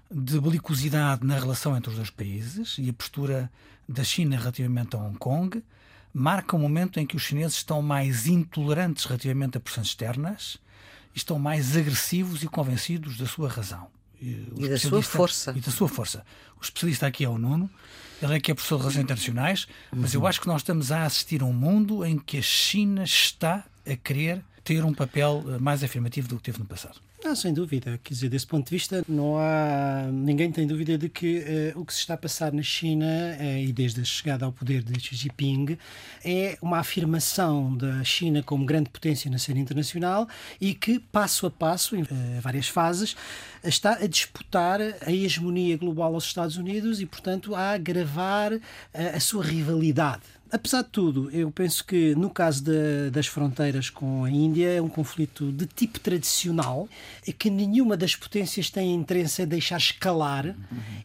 de 0.09 0.39
belicosidade 0.39 1.25
na 1.25 1.37
relação 1.37 1.75
entre 1.75 1.89
os 1.89 1.95
dois 1.95 2.09
países 2.09 2.75
e 2.77 2.89
a 2.89 2.93
postura 2.93 3.51
da 3.87 4.03
China 4.03 4.37
relativamente 4.37 4.95
a 4.95 4.99
Hong 4.99 5.17
Kong 5.17 5.63
marca 6.13 6.55
o 6.55 6.59
um 6.59 6.61
momento 6.61 6.99
em 6.99 7.05
que 7.05 7.15
os 7.15 7.23
chineses 7.23 7.57
estão 7.57 7.81
mais 7.81 8.25
intolerantes 8.25 9.05
relativamente 9.05 9.57
a 9.57 9.59
pressões 9.59 9.87
externas 9.87 10.57
e 11.13 11.17
estão 11.17 11.37
mais 11.37 11.75
agressivos 11.75 12.43
e 12.43 12.47
convencidos 12.47 13.17
da 13.17 13.25
sua 13.25 13.49
razão. 13.49 13.87
E, 14.19 14.47
e 14.57 14.69
da 14.69 14.79
sua 14.79 15.03
força. 15.03 15.53
E 15.55 15.61
da 15.61 15.71
sua 15.71 15.87
força. 15.87 16.25
O 16.59 16.63
especialista 16.63 17.05
aqui 17.05 17.23
é 17.23 17.29
o 17.29 17.37
Nuno, 17.37 17.69
ele 18.21 18.35
é 18.35 18.39
que 18.39 18.49
é 18.49 18.55
professor 18.55 18.77
de 18.77 18.81
Relações 18.83 19.03
Internacionais, 19.03 19.67
mas 19.95 20.15
uhum. 20.15 20.21
eu 20.21 20.27
acho 20.27 20.41
que 20.41 20.47
nós 20.47 20.61
estamos 20.61 20.91
a 20.91 21.03
assistir 21.03 21.41
a 21.43 21.45
um 21.45 21.53
mundo 21.53 22.03
em 22.03 22.17
que 22.17 22.37
a 22.37 22.41
China 22.41 23.03
está 23.03 23.63
a 23.85 23.95
querer 23.95 24.43
ter 24.67 24.83
um 24.83 24.93
papel 24.93 25.45
eh, 25.47 25.57
mais 25.59 25.81
afirmativo 25.81 26.27
do 26.27 26.35
que 26.35 26.43
teve 26.43 26.59
no 26.59 26.65
passado. 26.65 26.99
Não, 27.23 27.33
sem 27.33 27.53
dúvida. 27.53 27.97
Quer 28.03 28.13
dizer, 28.13 28.29
desse 28.29 28.45
ponto 28.45 28.65
de 28.65 28.71
vista, 28.71 29.01
não 29.07 29.37
há. 29.37 30.09
Ninguém 30.11 30.51
tem 30.51 30.67
dúvida 30.67 30.97
de 30.97 31.07
que 31.07 31.73
uh, 31.73 31.79
o 31.79 31.85
que 31.85 31.93
se 31.93 31.99
está 31.99 32.15
a 32.15 32.17
passar 32.17 32.51
na 32.51 32.61
China, 32.61 33.05
uh, 33.05 33.43
e 33.59 33.71
desde 33.71 34.01
a 34.01 34.03
chegada 34.03 34.45
ao 34.45 34.51
poder 34.51 34.83
de 34.83 34.99
Xi 34.99 35.15
Jinping, 35.15 35.77
é 36.23 36.57
uma 36.61 36.79
afirmação 36.79 37.75
da 37.75 38.03
China 38.03 38.43
como 38.43 38.65
grande 38.65 38.89
potência 38.89 39.31
na 39.31 39.37
cena 39.37 39.59
internacional 39.59 40.27
e 40.59 40.75
que, 40.75 40.99
passo 40.99 41.45
a 41.45 41.51
passo, 41.51 41.95
em 41.95 42.03
várias 42.41 42.67
fases, 42.67 43.15
está 43.63 43.93
a 43.93 44.05
disputar 44.05 44.81
a 44.81 45.11
hegemonia 45.11 45.77
global 45.77 46.13
aos 46.13 46.25
Estados 46.25 46.57
Unidos 46.57 46.99
e, 46.99 47.05
portanto, 47.05 47.55
a 47.55 47.71
agravar 47.71 48.51
a 48.93 49.19
sua 49.19 49.43
rivalidade 49.43 50.36
Apesar 50.51 50.81
de 50.83 50.89
tudo, 50.89 51.29
eu 51.31 51.51
penso 51.51 51.85
que 51.85 52.15
no 52.15 52.29
caso 52.29 52.63
de, 52.63 53.09
das 53.11 53.27
fronteiras 53.27 53.89
com 53.89 54.23
a 54.23 54.29
Índia 54.29 54.69
é 54.69 54.81
um 54.81 54.89
conflito 54.89 55.51
de 55.51 55.65
tipo 55.65 55.99
tradicional 55.99 56.87
e 57.25 57.33
que 57.33 57.49
nenhuma 57.49 57.97
das 57.97 58.15
potências 58.15 58.69
tem 58.69 58.93
interesse 58.93 59.41
em 59.41 59.47
deixar 59.47 59.77
escalar 59.77 60.45
uhum. 60.45 60.55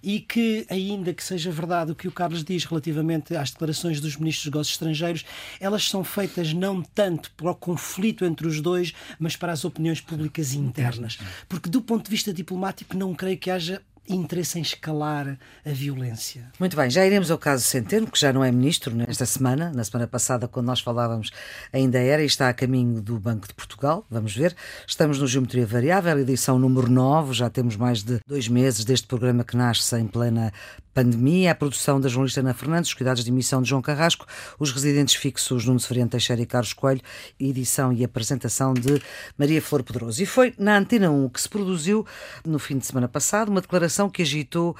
e 0.02 0.20
que, 0.20 0.66
ainda 0.70 1.12
que 1.12 1.22
seja 1.22 1.50
verdade 1.50 1.92
o 1.92 1.94
que 1.94 2.08
o 2.08 2.12
Carlos 2.12 2.44
diz 2.44 2.64
relativamente 2.64 3.36
às 3.36 3.50
declarações 3.50 4.00
dos 4.00 4.16
ministros 4.16 4.44
dos 4.44 4.52
negócios 4.52 4.74
estrangeiros, 4.74 5.24
elas 5.60 5.88
são 5.88 6.04
feitas 6.04 6.52
não 6.52 6.82
tanto 6.82 7.30
para 7.32 7.50
o 7.50 7.54
conflito 7.54 8.24
entre 8.24 8.46
os 8.46 8.60
dois, 8.60 8.92
mas 9.18 9.36
para 9.36 9.52
as 9.52 9.64
opiniões 9.64 10.00
públicas 10.00 10.54
internas. 10.54 11.18
Porque, 11.48 11.68
do 11.68 11.82
ponto 11.82 12.04
de 12.04 12.10
vista 12.10 12.32
diplomático, 12.32 12.96
não 12.96 13.14
creio 13.14 13.38
que 13.38 13.50
haja 13.50 13.82
interesse 14.08 14.58
em 14.58 14.62
escalar 14.62 15.38
a 15.64 15.70
violência. 15.70 16.50
Muito 16.58 16.76
bem, 16.76 16.90
já 16.90 17.06
iremos 17.06 17.30
ao 17.30 17.38
caso 17.38 17.64
Centeno, 17.64 18.06
que 18.06 18.18
já 18.18 18.32
não 18.32 18.44
é 18.44 18.50
ministro 18.50 18.94
nesta 18.94 19.24
semana. 19.24 19.72
Na 19.74 19.84
semana 19.84 20.06
passada, 20.06 20.48
quando 20.48 20.66
nós 20.66 20.80
falávamos, 20.80 21.30
ainda 21.72 21.98
era 21.98 22.22
e 22.22 22.26
está 22.26 22.48
a 22.48 22.54
caminho 22.54 23.00
do 23.00 23.18
Banco 23.18 23.46
de 23.46 23.54
Portugal. 23.54 24.04
Vamos 24.10 24.34
ver. 24.34 24.54
Estamos 24.86 25.18
no 25.18 25.26
Geometria 25.26 25.66
Variável, 25.66 26.18
edição 26.18 26.58
número 26.58 26.90
9. 26.90 27.32
Já 27.32 27.48
temos 27.48 27.76
mais 27.76 28.02
de 28.02 28.20
dois 28.26 28.48
meses 28.48 28.84
deste 28.84 29.06
programa 29.06 29.44
que 29.44 29.56
nasce 29.56 29.96
em 29.96 30.06
plena 30.06 30.52
pandemia, 30.94 31.52
a 31.52 31.54
produção 31.54 32.00
da 32.00 32.08
jornalista 32.08 32.40
Ana 32.40 32.52
Fernandes, 32.52 32.90
os 32.90 32.94
cuidados 32.94 33.24
de 33.24 33.30
emissão 33.30 33.62
de 33.62 33.68
João 33.68 33.80
Carrasco, 33.80 34.26
os 34.58 34.70
residentes 34.72 35.14
fixos 35.14 35.64
Nuno 35.64 35.80
Severino 35.80 36.10
Teixeira 36.10 36.42
e 36.42 36.46
Carlos 36.46 36.72
Coelho, 36.72 37.00
edição 37.40 37.92
e 37.92 38.04
apresentação 38.04 38.74
de 38.74 39.00
Maria 39.38 39.62
Flor 39.62 39.82
Pedroso. 39.82 40.22
E 40.22 40.26
foi 40.26 40.52
na 40.58 40.76
Antena 40.76 41.10
1 41.10 41.28
que 41.30 41.40
se 41.40 41.48
produziu, 41.48 42.06
no 42.44 42.58
fim 42.58 42.78
de 42.78 42.86
semana 42.86 43.08
passado, 43.08 43.48
uma 43.48 43.60
declaração 43.60 43.91
que 44.10 44.22
agitou 44.22 44.76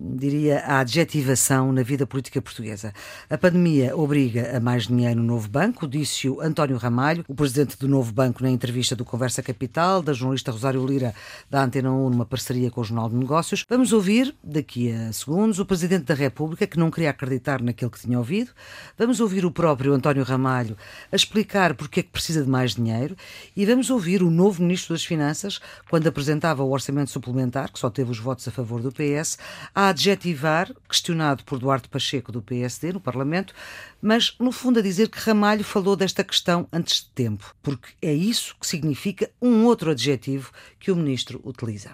diria, 0.00 0.60
a 0.60 0.80
adjetivação 0.80 1.72
na 1.72 1.82
vida 1.82 2.06
política 2.06 2.40
portuguesa. 2.40 2.92
A 3.28 3.36
pandemia 3.36 3.96
obriga 3.96 4.56
a 4.56 4.60
mais 4.60 4.86
dinheiro 4.86 5.20
no 5.20 5.26
novo 5.26 5.48
banco, 5.48 5.86
disse 5.86 6.28
o 6.28 6.40
António 6.40 6.76
Ramalho, 6.76 7.24
o 7.26 7.34
presidente 7.34 7.76
do 7.78 7.88
novo 7.88 8.12
banco, 8.12 8.42
na 8.42 8.50
entrevista 8.50 8.94
do 8.94 9.04
Conversa 9.04 9.42
Capital, 9.42 10.02
da 10.02 10.12
jornalista 10.12 10.52
Rosário 10.52 10.86
Lira, 10.86 11.14
da 11.50 11.64
Antena 11.64 11.90
1, 11.90 12.10
numa 12.10 12.24
parceria 12.24 12.70
com 12.70 12.80
o 12.80 12.84
Jornal 12.84 13.08
de 13.08 13.16
Negócios. 13.16 13.64
Vamos 13.68 13.92
ouvir, 13.92 14.34
daqui 14.42 14.92
a 14.92 15.12
segundos, 15.12 15.58
o 15.58 15.66
presidente 15.66 16.04
da 16.04 16.14
República, 16.14 16.66
que 16.66 16.78
não 16.78 16.90
queria 16.90 17.10
acreditar 17.10 17.60
naquilo 17.60 17.90
que 17.90 18.00
tinha 18.00 18.18
ouvido. 18.18 18.50
Vamos 18.96 19.20
ouvir 19.20 19.44
o 19.44 19.50
próprio 19.50 19.92
António 19.92 20.22
Ramalho 20.22 20.76
a 21.10 21.16
explicar 21.16 21.74
porque 21.74 22.00
é 22.00 22.02
que 22.02 22.10
precisa 22.10 22.42
de 22.42 22.48
mais 22.48 22.74
dinheiro. 22.74 23.16
E 23.56 23.66
vamos 23.66 23.90
ouvir 23.90 24.22
o 24.22 24.30
novo 24.30 24.62
ministro 24.62 24.94
das 24.94 25.04
Finanças, 25.04 25.60
quando 25.90 26.06
apresentava 26.06 26.62
o 26.62 26.70
orçamento 26.70 27.10
suplementar, 27.10 27.72
que 27.72 27.78
só 27.78 27.90
teve 27.90 28.10
os 28.10 28.18
votos 28.18 28.46
a 28.46 28.50
favor 28.50 28.80
do 28.80 28.92
PS, 28.92 29.38
a 29.74 29.87
adjetivar, 29.88 30.72
questionado 30.88 31.44
por 31.44 31.58
Duarte 31.58 31.88
Pacheco 31.88 32.32
do 32.32 32.42
PSD 32.42 32.92
no 32.92 33.00
Parlamento, 33.00 33.54
mas 34.00 34.34
no 34.38 34.52
fundo 34.52 34.78
a 34.78 34.82
dizer 34.82 35.08
que 35.08 35.18
Ramalho 35.18 35.64
falou 35.64 35.96
desta 35.96 36.24
questão 36.24 36.66
antes 36.72 37.02
de 37.02 37.10
tempo, 37.10 37.54
porque 37.62 37.88
é 38.00 38.12
isso 38.12 38.56
que 38.60 38.66
significa 38.66 39.30
um 39.40 39.64
outro 39.64 39.90
adjetivo 39.90 40.50
que 40.78 40.90
o 40.90 40.96
ministro 40.96 41.40
utiliza. 41.44 41.92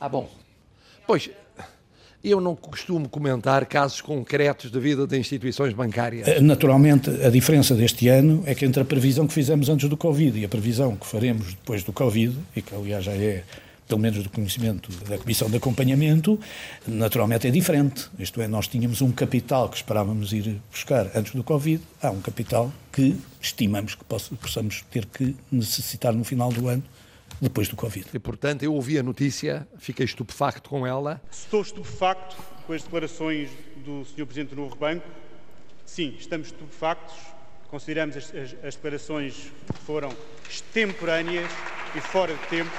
Ah, 0.00 0.08
bom. 0.08 0.30
Pois, 1.06 1.30
Eu 2.24 2.40
não 2.40 2.56
costumo 2.56 3.06
comentar 3.06 3.66
casos 3.66 4.00
concretos 4.00 4.70
da 4.70 4.80
vida 4.80 5.06
de 5.06 5.18
instituições 5.18 5.74
bancárias. 5.74 6.26
Eh, 6.26 6.40
naturalmente, 6.40 7.10
a 7.10 7.28
diferença 7.28 7.74
deste 7.74 8.08
ano 8.08 8.42
é 8.46 8.54
que 8.54 8.64
entre 8.64 8.80
a 8.80 8.84
previsão 8.84 9.26
que 9.26 9.34
fizemos 9.34 9.68
antes 9.68 9.90
do 9.90 9.96
Covid 9.96 10.38
e 10.38 10.42
a 10.42 10.48
previsão 10.48 10.96
que 10.96 11.06
faremos 11.06 11.48
depois 11.48 11.84
do 11.84 11.92
Covid, 11.92 12.34
e 12.56 12.62
que 12.62 12.74
aliás 12.74 13.04
já 13.04 13.12
é 13.12 13.44
pelo 13.86 14.00
menos 14.00 14.22
do 14.22 14.30
conhecimento 14.30 14.90
da 15.04 15.18
Comissão 15.18 15.50
de 15.50 15.56
Acompanhamento, 15.56 16.38
naturalmente 16.86 17.46
é 17.46 17.50
diferente. 17.50 18.08
Isto 18.18 18.40
é, 18.40 18.48
nós 18.48 18.66
tínhamos 18.66 19.02
um 19.02 19.12
capital 19.12 19.68
que 19.68 19.76
esperávamos 19.76 20.32
ir 20.32 20.60
buscar 20.70 21.10
antes 21.14 21.34
do 21.34 21.44
Covid, 21.44 21.82
há 22.02 22.10
um 22.10 22.20
capital 22.20 22.72
que 22.92 23.16
estimamos 23.40 23.94
que 23.94 24.04
possamos 24.04 24.82
ter 24.90 25.04
que 25.06 25.36
necessitar 25.50 26.12
no 26.14 26.24
final 26.24 26.50
do 26.50 26.68
ano 26.68 26.82
depois 27.40 27.68
do 27.68 27.76
Covid. 27.76 28.06
E, 28.14 28.18
portanto, 28.18 28.62
eu 28.62 28.72
ouvi 28.72 28.98
a 28.98 29.02
notícia, 29.02 29.66
fiquei 29.78 30.04
estupefacto 30.04 30.70
com 30.70 30.86
ela. 30.86 31.20
Estou 31.30 31.60
estupefacto 31.60 32.36
com 32.66 32.72
as 32.72 32.82
declarações 32.82 33.50
do 33.84 34.04
Sr. 34.04 34.26
Presidente 34.26 34.50
do 34.50 34.56
Novo 34.56 34.76
Banco. 34.76 35.06
Sim, 35.84 36.14
estamos 36.18 36.48
estupefactos. 36.48 37.14
Consideramos 37.68 38.16
as, 38.16 38.34
as, 38.34 38.54
as 38.64 38.74
declarações 38.76 39.34
que 39.66 39.78
foram 39.84 40.10
extemporâneas 40.48 41.50
e 41.94 42.00
fora 42.00 42.34
de 42.34 42.46
tempo. 42.46 42.70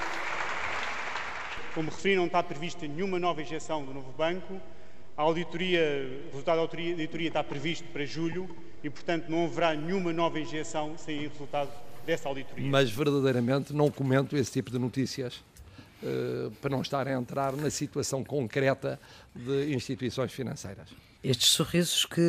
Como 1.75 1.91
referi, 1.91 2.15
não 2.15 2.25
está 2.25 2.41
prevista 2.41 2.87
nenhuma 2.87 3.19
nova 3.19 3.41
injeção 3.41 3.83
do 3.83 3.93
novo 3.93 4.11
banco. 4.17 4.59
A 5.17 5.21
auditoria, 5.21 5.81
o 6.27 6.31
resultado 6.31 6.55
da 6.55 6.61
auditoria 6.61 7.27
está 7.27 7.43
previsto 7.43 7.85
para 7.89 8.05
julho 8.05 8.49
e, 8.81 8.89
portanto, 8.89 9.27
não 9.27 9.43
haverá 9.43 9.75
nenhuma 9.75 10.13
nova 10.13 10.39
injeção 10.39 10.97
sem 10.97 11.27
o 11.27 11.29
resultado 11.29 11.69
dessa 12.05 12.29
auditoria. 12.29 12.65
Mas 12.69 12.89
verdadeiramente 12.89 13.73
não 13.73 13.91
comento 13.91 14.37
esse 14.37 14.53
tipo 14.53 14.71
de 14.71 14.79
notícias 14.79 15.43
uh, 16.01 16.49
para 16.61 16.69
não 16.69 16.81
estar 16.81 17.07
a 17.09 17.11
entrar 17.11 17.53
na 17.53 17.69
situação 17.69 18.23
concreta 18.23 18.97
de 19.35 19.75
instituições 19.75 20.31
financeiras 20.31 20.89
estes 21.25 21.49
sorrisos 21.49 22.05
que, 22.05 22.21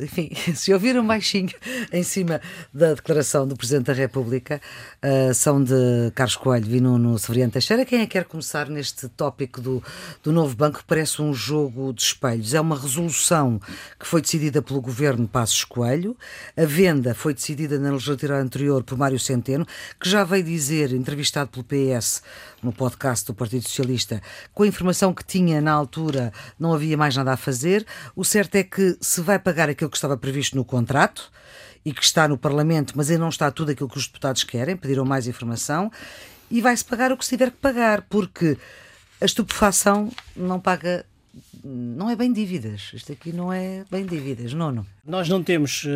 enfim, 0.00 0.30
se 0.54 0.72
ouviram 0.72 1.06
baixinho 1.06 1.50
em 1.92 2.02
cima 2.02 2.40
da 2.72 2.94
declaração 2.94 3.46
do 3.46 3.56
Presidente 3.56 3.86
da 3.86 3.92
República, 3.92 4.60
uh, 5.02 5.34
são 5.34 5.62
de 5.62 6.10
Carlos 6.14 6.36
Coelho 6.36 6.74
e 6.74 6.80
Nuno 6.80 7.18
Severiano 7.18 7.52
Teixeira. 7.52 7.84
Quem 7.84 8.00
é 8.00 8.06
que 8.06 8.12
quer 8.12 8.24
começar 8.24 8.68
neste 8.68 9.08
tópico 9.08 9.60
do, 9.60 9.82
do 10.22 10.32
novo 10.32 10.54
banco? 10.54 10.82
Parece 10.86 11.20
um 11.20 11.34
jogo 11.34 11.92
de 11.92 12.02
espelhos. 12.02 12.54
É 12.54 12.60
uma 12.60 12.78
resolução 12.78 13.60
que 13.98 14.06
foi 14.06 14.22
decidida 14.22 14.62
pelo 14.62 14.80
Governo 14.80 15.26
Passos 15.26 15.64
Coelho. 15.64 16.16
A 16.56 16.64
venda 16.64 17.14
foi 17.14 17.34
decidida 17.34 17.78
na 17.78 17.90
legislatura 17.90 18.40
anterior 18.40 18.82
por 18.82 18.96
Mário 18.96 19.18
Centeno, 19.18 19.66
que 20.00 20.08
já 20.08 20.24
veio 20.24 20.44
dizer, 20.44 20.92
entrevistado 20.92 21.50
pelo 21.50 21.64
PS 21.64 22.22
no 22.62 22.72
podcast 22.72 23.26
do 23.26 23.34
Partido 23.34 23.62
Socialista, 23.62 24.20
com 24.52 24.62
a 24.62 24.66
informação 24.66 25.12
que 25.12 25.24
tinha 25.24 25.60
na 25.60 25.72
altura, 25.72 26.32
não 26.58 26.72
havia 26.72 26.96
mais 26.96 27.14
nada 27.16 27.32
a 27.32 27.36
fazer. 27.36 27.86
O 28.14 28.24
certo 28.36 28.56
é 28.56 28.62
que 28.62 28.98
se 29.00 29.22
vai 29.22 29.38
pagar 29.38 29.70
aquilo 29.70 29.88
que 29.88 29.96
estava 29.96 30.14
previsto 30.14 30.56
no 30.56 30.62
contrato 30.62 31.32
e 31.82 31.90
que 31.90 32.02
está 32.02 32.28
no 32.28 32.36
Parlamento, 32.36 32.92
mas 32.94 33.08
ainda 33.08 33.22
não 33.22 33.30
está 33.30 33.50
tudo 33.50 33.70
aquilo 33.70 33.88
que 33.88 33.96
os 33.96 34.06
deputados 34.06 34.44
querem, 34.44 34.76
pediram 34.76 35.06
mais 35.06 35.26
informação, 35.26 35.90
e 36.50 36.60
vai-se 36.60 36.84
pagar 36.84 37.10
o 37.10 37.16
que 37.16 37.24
se 37.24 37.30
tiver 37.30 37.50
que 37.50 37.56
pagar, 37.56 38.02
porque 38.02 38.58
a 39.22 39.24
estupefação 39.24 40.12
não 40.36 40.60
paga 40.60 41.06
não 41.64 42.08
é 42.08 42.16
bem 42.16 42.32
dívidas. 42.32 42.90
Isto 42.94 43.12
aqui 43.12 43.32
não 43.32 43.52
é 43.52 43.84
bem 43.90 44.06
dívidas, 44.06 44.52
nono. 44.52 44.86
Nós 45.04 45.28
não 45.28 45.42
temos 45.42 45.84
uh, 45.84 45.88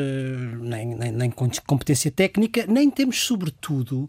nem, 0.61 0.94
nem, 0.94 1.12
nem, 1.12 1.30
competência 1.66 2.11
técnica, 2.11 2.64
nem 2.66 2.90
temos, 2.90 3.20
sobretudo, 3.20 4.02
uh, 4.04 4.09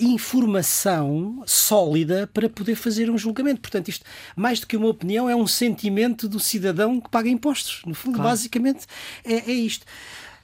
informação 0.00 1.42
sólida 1.46 2.28
para 2.32 2.48
poder 2.48 2.74
fazer 2.74 3.10
um 3.10 3.18
julgamento. 3.18 3.60
Portanto, 3.60 3.88
isto, 3.88 4.04
mais 4.36 4.60
do 4.60 4.66
que 4.66 4.76
uma 4.76 4.88
opinião, 4.88 5.28
é 5.28 5.36
um 5.36 5.46
sentimento 5.46 6.28
do 6.28 6.40
cidadão 6.40 7.00
que 7.00 7.10
paga 7.10 7.28
impostos. 7.28 7.82
No 7.84 7.94
fundo, 7.94 8.16
claro. 8.16 8.30
basicamente, 8.30 8.86
é, 9.24 9.50
é 9.50 9.52
isto. 9.52 9.86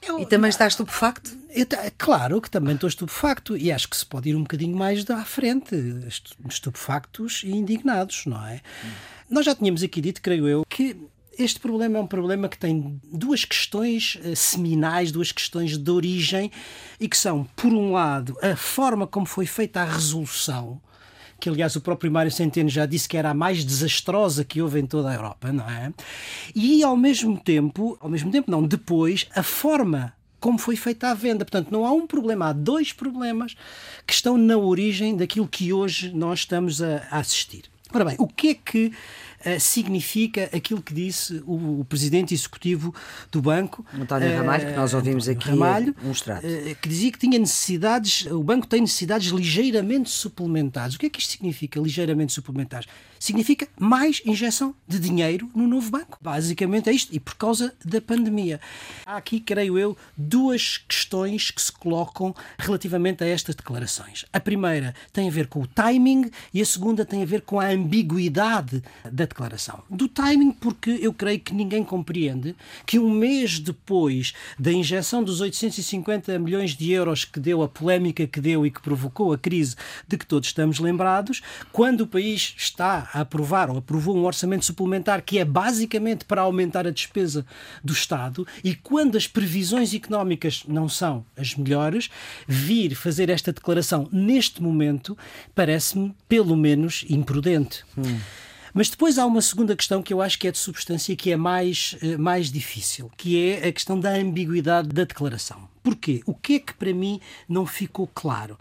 Eu, 0.01 0.19
e 0.19 0.25
também 0.25 0.49
está 0.49 0.67
estupefacto? 0.67 1.38
Eu, 1.49 1.65
claro 1.97 2.39
que 2.39 2.49
também 2.49 2.75
estou 2.75 2.87
estupefacto 2.87 3.57
e 3.57 3.71
acho 3.71 3.89
que 3.89 3.97
se 3.97 4.05
pode 4.05 4.29
ir 4.29 4.35
um 4.35 4.41
bocadinho 4.41 4.77
mais 4.77 5.07
à 5.09 5.25
frente, 5.25 5.75
estupefactos 6.47 7.41
e 7.43 7.51
indignados, 7.51 8.25
não 8.27 8.45
é? 8.45 8.61
Hum. 8.83 8.89
Nós 9.31 9.45
já 9.45 9.55
tínhamos 9.55 9.81
aqui 9.81 9.99
dito, 9.99 10.21
creio 10.21 10.47
eu, 10.47 10.63
que 10.67 10.95
este 11.37 11.59
problema 11.59 11.97
é 11.97 12.01
um 12.01 12.07
problema 12.07 12.49
que 12.49 12.57
tem 12.57 12.99
duas 13.11 13.45
questões 13.45 14.15
uh, 14.23 14.35
seminais, 14.35 15.11
duas 15.11 15.31
questões 15.31 15.77
de 15.77 15.89
origem, 15.91 16.51
e 16.99 17.07
que 17.07 17.17
são, 17.17 17.45
por 17.55 17.73
um 17.73 17.93
lado, 17.93 18.37
a 18.41 18.55
forma 18.55 19.07
como 19.07 19.25
foi 19.25 19.45
feita 19.45 19.81
a 19.81 19.85
resolução, 19.85 20.81
que 21.39 21.47
aliás 21.47 21.75
o 21.75 21.81
próprio 21.81 22.11
Mário 22.11 22.31
Centeno 22.31 22.69
já 22.69 22.85
disse 22.85 23.07
que 23.07 23.15
era 23.15 23.29
a 23.29 23.33
mais 23.33 23.63
desastrosa 23.63 24.43
que 24.43 24.61
houve 24.61 24.79
em 24.79 24.85
toda 24.85 25.09
a 25.09 25.13
Europa, 25.13 25.51
não 25.51 25.67
é? 25.69 25.93
E 26.53 26.83
ao 26.83 26.97
mesmo 26.97 27.39
tempo, 27.39 27.97
ao 28.01 28.09
mesmo 28.09 28.29
tempo 28.29 28.51
não, 28.51 28.61
depois, 28.61 29.25
a 29.33 29.41
forma 29.41 30.13
como 30.39 30.57
foi 30.57 30.75
feita 30.75 31.09
a 31.09 31.13
venda. 31.13 31.45
Portanto, 31.45 31.71
não 31.71 31.85
há 31.85 31.91
um 31.91 32.07
problema, 32.07 32.49
há 32.49 32.53
dois 32.53 32.93
problemas 32.93 33.55
que 34.05 34.13
estão 34.13 34.37
na 34.37 34.57
origem 34.57 35.15
daquilo 35.15 35.47
que 35.47 35.73
hoje 35.73 36.11
nós 36.13 36.39
estamos 36.39 36.81
a, 36.81 37.07
a 37.11 37.19
assistir. 37.19 37.63
Ora 37.91 38.05
bem, 38.05 38.15
o 38.19 38.27
que 38.27 38.49
é 38.49 38.53
que 38.53 38.87
uh, 38.87 39.59
significa 39.59 40.47
aquilo 40.55 40.79
que 40.79 40.93
disse 40.93 41.41
o, 41.45 41.79
o, 41.79 41.85
presidente 41.85 42.35
executivo 42.35 42.93
do 43.31 43.41
banco, 43.41 43.83
António 43.91 44.31
Ramalho, 44.35 44.67
que 44.67 44.75
nós 44.75 44.93
ouvimos 44.93 45.27
aqui 45.27 45.49
Ramalho, 45.49 45.95
um 46.03 46.11
extrato. 46.11 46.45
Uh, 46.45 46.75
que 46.79 46.87
dizia 46.87 47.11
que 47.11 47.17
tinha 47.17 47.39
necessidades, 47.39 48.27
o 48.27 48.43
banco 48.43 48.67
tem 48.67 48.81
necessidades 48.81 49.29
ligeiramente 49.29 50.11
suplementares. 50.11 50.95
O 50.95 50.99
que 50.99 51.07
é 51.07 51.09
que 51.09 51.19
isto 51.19 51.31
significa, 51.31 51.79
ligeiramente 51.79 52.31
suplementares? 52.31 52.87
Significa 53.19 53.67
mais 53.77 54.21
injeção 54.25 54.73
de 54.87 54.97
dinheiro 54.97 55.49
no 55.53 55.67
novo 55.67 55.91
banco. 55.91 56.17
Basicamente 56.21 56.89
é 56.89 56.93
isto, 56.93 57.13
e 57.13 57.19
por 57.19 57.35
causa 57.35 57.73
da 57.83 57.99
pandemia. 57.99 58.61
Há 59.05 59.17
aqui, 59.17 59.41
creio 59.41 59.77
eu, 59.77 59.97
duas 60.15 60.77
questões 60.77 61.51
que 61.51 61.61
se 61.61 61.71
colocam 61.71 62.33
relativamente 62.57 63.23
a 63.23 63.27
estas 63.27 63.55
declarações. 63.55 64.25
A 64.31 64.39
primeira 64.39 64.95
tem 65.11 65.27
a 65.27 65.31
ver 65.31 65.47
com 65.47 65.61
o 65.61 65.67
timing 65.67 66.31
e 66.53 66.61
a 66.61 66.65
segunda 66.65 67.05
tem 67.05 67.21
a 67.21 67.25
ver 67.25 67.41
com 67.41 67.59
a 67.59 67.67
ambiguidade 67.67 68.81
da 69.03 69.25
declaração. 69.25 69.83
Do 69.89 70.07
timing, 70.07 70.51
porque 70.51 70.91
eu 71.01 71.13
creio 71.13 71.39
que 71.41 71.53
ninguém 71.53 71.83
compreende 71.83 72.55
que 72.85 72.97
um 72.97 73.09
mês 73.09 73.59
depois 73.59 74.33
da 74.57 74.71
injeção 74.71 75.23
dos 75.23 75.41
850 75.41 76.39
milhões 76.39 76.75
de 76.75 76.91
euros 76.91 77.25
que 77.25 77.39
deu, 77.39 77.61
a 77.61 77.67
polémica 77.67 78.25
que 78.25 78.39
deu 78.39 78.65
e 78.65 78.71
que 78.71 78.81
provocou 78.81 79.33
a 79.33 79.37
crise 79.37 79.75
de 80.07 80.17
que 80.17 80.25
todos 80.25 80.47
estamos 80.47 80.79
lembrados, 80.79 81.41
quando 81.71 82.01
o 82.01 82.07
país 82.07 82.53
está 82.57 83.08
a 83.13 83.21
aprovar 83.21 83.69
ou 83.69 83.77
aprovou 83.77 84.15
um 84.15 84.25
orçamento 84.25 84.65
suplementar 84.65 85.21
que 85.21 85.39
é 85.39 85.45
basicamente 85.45 86.25
para 86.25 86.41
aumentar 86.41 86.87
a 86.87 86.91
despesa 86.91 87.45
do 87.83 87.93
Estado 87.93 88.45
e 88.63 88.75
quando 88.75 89.17
as 89.17 89.27
previsões 89.27 89.93
económicas 89.93 90.63
não 90.67 90.87
são 90.87 91.25
as 91.35 91.55
melhores, 91.55 92.09
vir 92.47 92.95
fazer 92.95 93.29
esta 93.29 93.51
declaração 93.51 94.07
neste 94.11 94.61
momento 94.61 95.17
parece-me 95.55 96.15
pelo 96.27 96.55
menos 96.55 97.05
imprudente. 97.09 97.83
Hum. 97.97 98.19
Mas 98.73 98.89
depois 98.89 99.17
há 99.17 99.25
uma 99.25 99.41
segunda 99.41 99.75
questão 99.75 100.01
que 100.01 100.13
eu 100.13 100.21
acho 100.21 100.37
que 100.37 100.47
é 100.47 100.51
de 100.51 100.57
substância 100.57 101.15
que 101.15 101.31
é 101.31 101.35
mais, 101.35 101.97
eh, 102.01 102.17
mais 102.17 102.51
difícil, 102.51 103.11
que 103.17 103.49
é 103.49 103.67
a 103.67 103.71
questão 103.71 103.99
da 103.99 104.11
ambiguidade 104.11 104.89
da 104.89 105.03
declaração. 105.03 105.67
Porquê? 105.81 106.21
O 106.25 106.33
que 106.33 106.55
é 106.55 106.59
que 106.59 106.73
para 106.73 106.93
mim 106.93 107.19
não 107.47 107.65
ficou 107.65 108.07
claro? 108.07 108.57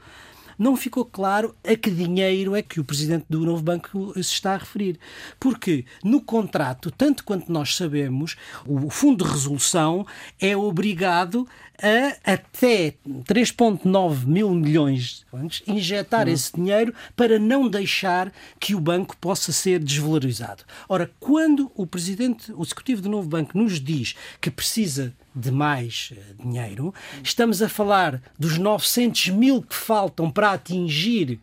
Não 0.59 0.77
ficou 0.77 1.05
claro 1.05 1.55
a 1.65 1.77
que 1.77 1.91
dinheiro 1.91 2.57
é 2.57 2.63
que 2.63 2.81
o 2.81 2.85
presidente 2.85 3.27
do 3.29 3.45
novo 3.45 3.63
banco 3.63 4.13
se 4.15 4.21
está 4.21 4.55
a 4.55 4.59
referir. 4.59 4.99
Porque 5.39 5.85
no 6.03 6.21
contrato, 6.21 6.91
tanto 6.91 7.25
quanto 7.25 7.53
nós 7.53 7.77
sabemos, 7.77 8.37
o 8.67 8.91
Fundo 8.91 9.25
de 9.25 9.31
Resolução 9.31 10.07
é 10.41 10.57
obrigado 10.57 11.47
a 11.81 12.33
até 12.33 12.95
3,9 13.07 14.27
mil 14.27 14.51
milhões 14.51 15.25
de 15.33 15.73
injetar 15.73 16.27
uhum. 16.27 16.33
esse 16.33 16.53
dinheiro 16.55 16.95
para 17.15 17.39
não 17.39 17.69
deixar 17.69 18.33
que 18.59 18.75
o 18.75 18.81
banco 18.81 19.17
possa 19.17 19.53
ser 19.53 19.79
desvalorizado. 19.79 20.65
Ora, 20.89 21.11
quando 21.21 21.71
o 21.75 21.87
presidente, 21.87 22.53
o 22.53 22.63
executivo 22.63 23.03
do 23.03 23.09
novo 23.09 23.29
banco 23.29 23.57
nos 23.57 23.81
diz 23.81 24.17
que 24.41 24.51
precisa 24.51 25.15
de 25.35 25.51
mais 25.53 26.13
eh, 26.13 26.35
dinheiro, 26.43 26.93
estamos 27.23 27.63
a 27.63 27.69
falar 27.69 28.21
dos 28.39 28.59
900 28.59 29.29
mil 29.29 29.63
que 29.63 29.75
faltam 29.75 30.31
para 30.31 30.53
atingir 30.53 31.39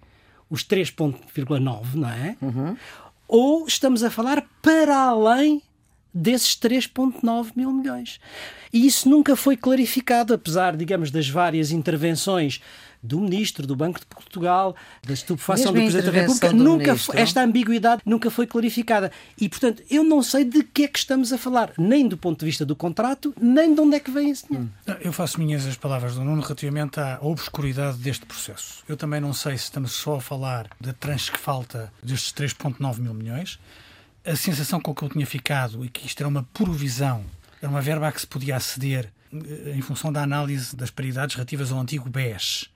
os 0.49 0.63
3,9, 0.63 1.95
não 1.95 2.09
é? 2.09 2.35
Uhum. 2.41 2.77
Ou 3.27 3.65
estamos 3.65 4.03
a 4.03 4.11
falar 4.11 4.45
para 4.61 4.97
além 4.97 5.61
desses 6.15 6.55
3,9 6.55 7.51
mil 7.55 7.73
milhões. 7.73 8.21
E 8.71 8.87
isso 8.87 9.09
nunca 9.09 9.35
foi 9.35 9.57
clarificado, 9.57 10.33
apesar, 10.33 10.77
digamos, 10.77 11.11
das 11.11 11.27
várias 11.27 11.71
intervenções 11.71 12.61
do 13.03 13.19
ministro, 13.19 13.67
do 13.67 13.75
Banco 13.75 13.99
de 13.99 14.05
Portugal, 14.07 14.75
da 15.05 15.13
estupefação 15.13 15.71
do 15.71 15.79
Presidente 15.79 16.05
da 16.05 16.11
República, 16.11 16.51
nunca 16.51 16.95
foi, 16.95 17.17
esta 17.19 17.43
ambiguidade 17.43 18.01
nunca 18.05 18.31
foi 18.31 18.47
clarificada. 18.47 19.11
E, 19.39 19.47
portanto, 19.47 19.83
eu 19.89 20.03
não 20.03 20.23
sei 20.23 20.43
de 20.43 20.63
que 20.63 20.85
é 20.85 20.87
que 20.87 20.97
estamos 20.97 21.31
a 21.31 21.37
falar, 21.37 21.71
nem 21.77 22.07
do 22.07 22.17
ponto 22.17 22.39
de 22.39 22.45
vista 22.45 22.65
do 22.65 22.75
contrato, 22.75 23.33
nem 23.39 23.75
de 23.75 23.79
onde 23.79 23.95
é 23.95 23.99
que 23.99 24.09
vem 24.09 24.31
esse 24.31 24.47
dinheiro. 24.47 24.69
Eu 25.01 25.13
faço 25.13 25.39
minhas 25.39 25.67
as 25.67 25.77
palavras 25.77 26.15
do 26.15 26.23
Nuno 26.23 26.41
relativamente 26.41 26.99
à 26.99 27.19
obscuridade 27.21 27.97
deste 27.97 28.25
processo. 28.25 28.83
Eu 28.89 28.97
também 28.97 29.19
não 29.21 29.33
sei 29.33 29.57
se 29.57 29.65
estamos 29.65 29.91
só 29.91 30.15
a 30.15 30.21
falar 30.21 30.67
da 30.81 30.93
tranche 30.93 31.31
que 31.31 31.37
falta 31.37 31.93
destes 32.01 32.33
3,9 32.33 32.99
mil 32.99 33.13
milhões 33.13 33.59
a 34.25 34.35
sensação 34.35 34.79
com 34.79 34.93
que 34.93 35.03
eu 35.03 35.09
tinha 35.09 35.25
ficado 35.25 35.85
e 35.85 35.89
que 35.89 36.05
isto 36.05 36.19
era 36.19 36.27
uma 36.27 36.43
provisão, 36.43 37.23
era 37.61 37.69
uma 37.69 37.81
verba 37.81 38.07
a 38.07 38.11
que 38.11 38.21
se 38.21 38.27
podia 38.27 38.55
aceder 38.55 39.11
eh, 39.31 39.73
em 39.75 39.81
função 39.81 40.11
da 40.11 40.23
análise 40.23 40.75
das 40.75 40.89
paridades 40.89 41.35
relativas 41.35 41.71
ao 41.71 41.79
antigo 41.79 42.09
BES. 42.09 42.69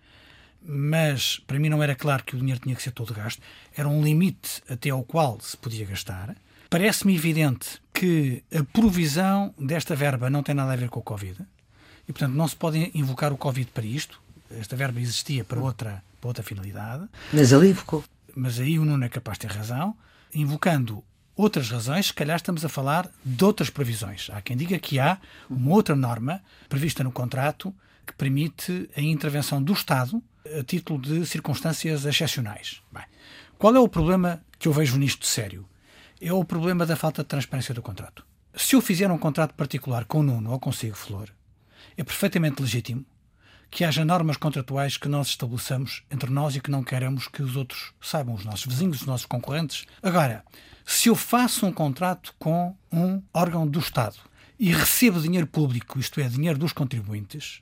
Mas 0.62 1.40
para 1.48 1.58
mim 1.58 1.70
não 1.70 1.82
era 1.82 1.96
claro 1.96 2.24
que 2.24 2.36
o 2.36 2.40
dinheiro 2.40 2.62
tinha 2.62 2.76
que 2.76 2.84
ser 2.84 2.92
todo 2.92 3.14
gasto, 3.14 3.42
era 3.76 3.88
um 3.88 4.04
limite 4.04 4.62
até 4.70 4.90
ao 4.90 5.04
qual 5.04 5.40
se 5.42 5.56
podia 5.58 5.86
gastar. 5.86 6.36
Parece-me 6.70 7.16
evidente 7.16 7.82
que 7.94 8.44
a 8.54 8.64
provisão 8.64 9.54
desta 9.58 9.96
verba 9.96 10.30
não 10.30 10.44
tem 10.44 10.54
nada 10.54 10.74
a 10.74 10.76
ver 10.76 10.90
com 10.90 11.00
o 11.00 11.04
Covid 11.04 11.38
e, 12.08 12.14
portanto, 12.14 12.34
não 12.34 12.48
se 12.48 12.56
pode 12.56 12.92
invocar 12.94 13.34
o 13.34 13.38
Covid 13.38 13.72
para 13.72 13.86
isto. 13.86 14.22
Esta 14.52 14.76
verba 14.76 15.00
existia 15.00 15.44
para 15.44 15.60
outra, 15.60 16.04
para 16.20 16.28
outra 16.28 16.44
finalidade. 16.44 17.08
Mas 17.34 17.54
ali 17.54 17.70
invocou. 17.70 18.04
Mas 18.36 18.60
aí 18.60 18.78
o 18.78 18.86
Nuno 18.86 19.04
é 19.04 19.10
capaz 19.10 19.38
de 19.38 19.48
ter 19.48 19.54
razão. 19.54 19.96
Invocando 20.34 21.04
outras 21.42 21.70
razões, 21.70 22.08
se 22.08 22.14
calhar 22.14 22.36
estamos 22.36 22.66
a 22.66 22.70
falar 22.70 23.10
de 23.24 23.46
outras 23.46 23.70
previsões. 23.70 24.30
Há 24.34 24.42
quem 24.42 24.58
diga 24.58 24.78
que 24.78 25.00
há 25.00 25.18
uma 25.50 25.72
outra 25.72 25.96
norma 25.96 26.42
prevista 26.68 27.04
no 27.04 27.12
contrato 27.12 27.74
que 28.06 28.14
permite 28.14 28.90
a 28.96 29.02
intervenção 29.02 29.64
do 29.64 29.72
Estado 29.72 30.22
a 30.60 30.64
título 30.64 31.00
de 31.02 31.26
circunstâncias 31.26 32.06
excepcionais. 32.06 32.82
Bem, 32.92 33.06
qual 33.58 33.74
é 33.74 33.80
o 33.80 33.88
problema 33.88 34.44
que 34.58 34.68
eu 34.68 34.74
vejo 34.74 34.98
nisto 34.98 35.22
de 35.22 35.28
sério? 35.28 35.66
É 36.20 36.34
o 36.34 36.44
problema 36.44 36.86
da 36.86 36.98
falta 36.98 37.22
de 37.24 37.30
transparência 37.30 37.74
do 37.74 37.82
contrato. 37.82 38.26
Se 38.54 38.76
eu 38.76 38.82
fizer 38.82 39.10
um 39.10 39.18
contrato 39.18 39.54
particular 39.54 40.04
com 40.06 40.20
o 40.20 40.24
Nuno 40.24 40.52
ou 40.52 40.60
consigo 40.60 40.96
Flor, 40.96 41.30
é 41.96 42.04
perfeitamente 42.04 42.62
legítimo 42.62 43.06
que 43.70 43.84
haja 43.84 44.04
normas 44.04 44.38
contratuais 44.38 44.98
que 44.98 45.08
nós 45.08 45.28
estabeleçamos 45.28 46.04
entre 46.10 46.30
nós 46.30 46.56
e 46.56 46.62
que 46.62 46.72
não 46.72 46.84
queremos 46.84 47.28
que 47.28 47.42
os 47.42 47.56
outros 47.56 47.94
saibam, 48.02 48.36
os 48.36 48.46
nossos 48.46 48.66
vizinhos, 48.66 49.02
os 49.02 49.08
nossos 49.08 49.26
concorrentes. 49.26 49.86
Agora, 50.02 50.44
se 50.86 51.10
eu 51.10 51.16
faço 51.16 51.66
um 51.66 51.72
contrato 51.72 52.34
com 52.40 52.76
um 52.92 53.22
órgão 53.34 53.68
do 53.68 53.80
Estado 53.80 54.18
e 54.60 54.74
recebo 54.74 55.22
dinheiro 55.22 55.48
público, 55.48 56.00
isto 56.00 56.20
é, 56.20 56.28
dinheiro 56.28 56.58
dos 56.58 56.74
contribuintes, 56.74 57.62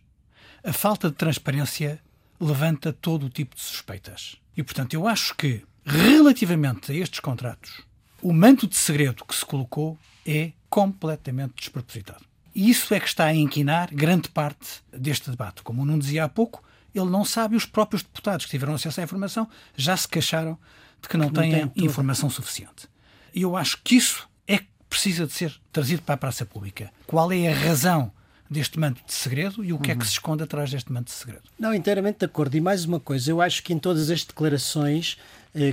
a 0.63 0.73
falta 0.73 1.09
de 1.09 1.15
transparência 1.15 2.01
levanta 2.39 2.93
todo 2.93 3.25
o 3.25 3.29
tipo 3.29 3.55
de 3.55 3.61
suspeitas. 3.61 4.37
E, 4.55 4.63
portanto, 4.63 4.93
eu 4.93 5.07
acho 5.07 5.35
que, 5.35 5.63
relativamente 5.85 6.91
a 6.91 6.95
estes 6.95 7.19
contratos, 7.19 7.81
o 8.21 8.33
manto 8.33 8.67
de 8.67 8.75
segredo 8.75 9.25
que 9.25 9.35
se 9.35 9.45
colocou 9.45 9.97
é 10.25 10.51
completamente 10.69 11.55
despropositado. 11.55 12.25
E 12.57 12.71
isso 12.71 12.91
é 12.91 12.99
que 12.99 13.05
está 13.05 13.25
a 13.25 13.35
inquinar 13.35 13.93
grande 13.93 14.29
parte 14.29 14.81
deste 14.91 15.29
debate. 15.29 15.61
Como 15.61 15.85
não 15.85 15.99
dizia 15.99 16.23
há 16.23 16.27
pouco, 16.27 16.63
ele 16.91 17.05
não 17.05 17.23
sabe, 17.23 17.55
os 17.55 17.67
próprios 17.67 18.01
deputados 18.01 18.45
que 18.45 18.49
tiveram 18.49 18.73
acesso 18.73 18.99
à 18.99 19.03
informação 19.03 19.47
já 19.75 19.95
se 19.95 20.07
queixaram 20.07 20.57
de 20.99 21.07
que 21.07 21.17
não, 21.17 21.27
não 21.27 21.33
têm 21.33 21.71
informação 21.75 22.31
suficiente. 22.31 22.89
E 23.31 23.43
eu 23.43 23.55
acho 23.55 23.79
que 23.83 23.95
isso 23.95 24.27
é 24.47 24.57
que 24.57 24.67
precisa 24.89 25.27
de 25.27 25.33
ser 25.33 25.53
trazido 25.71 26.01
para 26.01 26.15
a 26.15 26.17
praça 26.17 26.47
pública. 26.47 26.91
Qual 27.05 27.31
é 27.31 27.47
a 27.47 27.53
razão 27.53 28.11
deste 28.49 28.79
manto 28.79 29.05
de 29.05 29.13
segredo 29.13 29.63
e 29.63 29.71
o 29.71 29.77
que 29.77 29.91
uhum. 29.91 29.97
é 29.97 29.99
que 29.99 30.05
se 30.07 30.13
esconde 30.13 30.41
atrás 30.41 30.71
deste 30.71 30.91
manto 30.91 31.05
de 31.05 31.11
segredo? 31.11 31.43
Não, 31.59 31.75
inteiramente 31.75 32.17
de 32.17 32.25
acordo. 32.25 32.57
E 32.57 32.61
mais 32.61 32.85
uma 32.85 32.99
coisa, 32.99 33.29
eu 33.29 33.39
acho 33.39 33.61
que 33.61 33.71
em 33.71 33.77
todas 33.77 34.09
as 34.09 34.23
declarações 34.23 35.15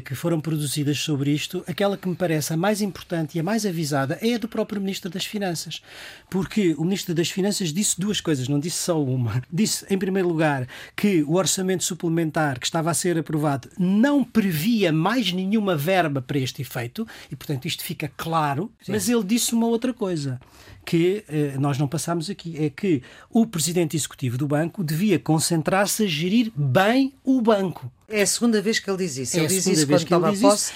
que 0.05 0.15
foram 0.15 0.41
produzidas 0.41 0.99
sobre 0.99 1.31
isto, 1.31 1.63
aquela 1.67 1.97
que 1.97 2.09
me 2.09 2.15
parece 2.15 2.53
a 2.53 2.57
mais 2.57 2.81
importante 2.81 3.37
e 3.37 3.41
a 3.41 3.43
mais 3.43 3.67
avisada 3.67 4.19
é 4.23 4.35
a 4.35 4.39
do 4.39 4.49
próprio 4.49 4.81
Ministro 4.81 5.11
das 5.11 5.25
Finanças. 5.25 5.83
Porque 6.31 6.75
o 6.79 6.85
Ministro 6.85 7.15
das 7.15 7.31
Finanças 7.31 7.73
disse 7.73 8.01
duas 8.01 8.21
coisas, 8.21 8.49
não 8.49 8.59
disse 8.59 8.79
só 8.79 9.03
uma. 9.03 9.43
Disse, 9.53 9.87
em 9.89 9.99
primeiro 9.99 10.29
lugar, 10.29 10.67
que 10.97 11.23
o 11.23 11.35
orçamento 11.35 11.85
suplementar 11.85 12.59
que 12.59 12.67
estava 12.67 12.91
a 12.91 12.95
ser 12.95 13.19
aprovado 13.19 13.69
não 13.79 14.25
previa 14.25 14.93
mais 14.93 15.33
nenhuma 15.33 15.77
verba 15.77 16.23
para 16.23 16.39
este 16.39 16.63
efeito, 16.63 17.07
e 17.31 17.37
portanto 17.37 17.67
isto 17.67 17.85
fica 17.85 18.11
claro, 18.17 18.73
Sim. 18.83 18.93
mas 18.93 19.09
ele 19.09 19.23
disse 19.23 19.55
uma 19.55 19.67
outra 19.67 19.93
coisa 19.93 20.41
que 20.85 21.25
eh, 21.29 21.55
nós 21.59 21.79
não 21.79 21.89
passamos 21.89 22.29
aqui, 22.29 22.57
é 22.59 22.71
que 22.71 23.03
o 23.31 23.47
presidente 23.47 23.97
executivo 23.97 24.37
do 24.37 24.47
banco 24.47 24.85
devia 24.85 25.19
concentrar-se 25.19 26.05
a 26.05 26.07
gerir 26.07 26.53
bem 26.55 27.13
o 27.25 27.41
banco. 27.41 27.91
É 28.09 28.23
a 28.23 28.27
segunda 28.27 28.61
vez 28.61 28.79
que 28.79 28.89
ele 28.91 28.99
diz 28.99 29.17
isso. 29.17 29.37
É 29.37 29.41
ele 29.41 29.49
diz 29.49 29.67
isso 29.67 29.87
quando 29.87 30.03
estava 30.03 30.31
a 30.31 30.37
posse. 30.37 30.73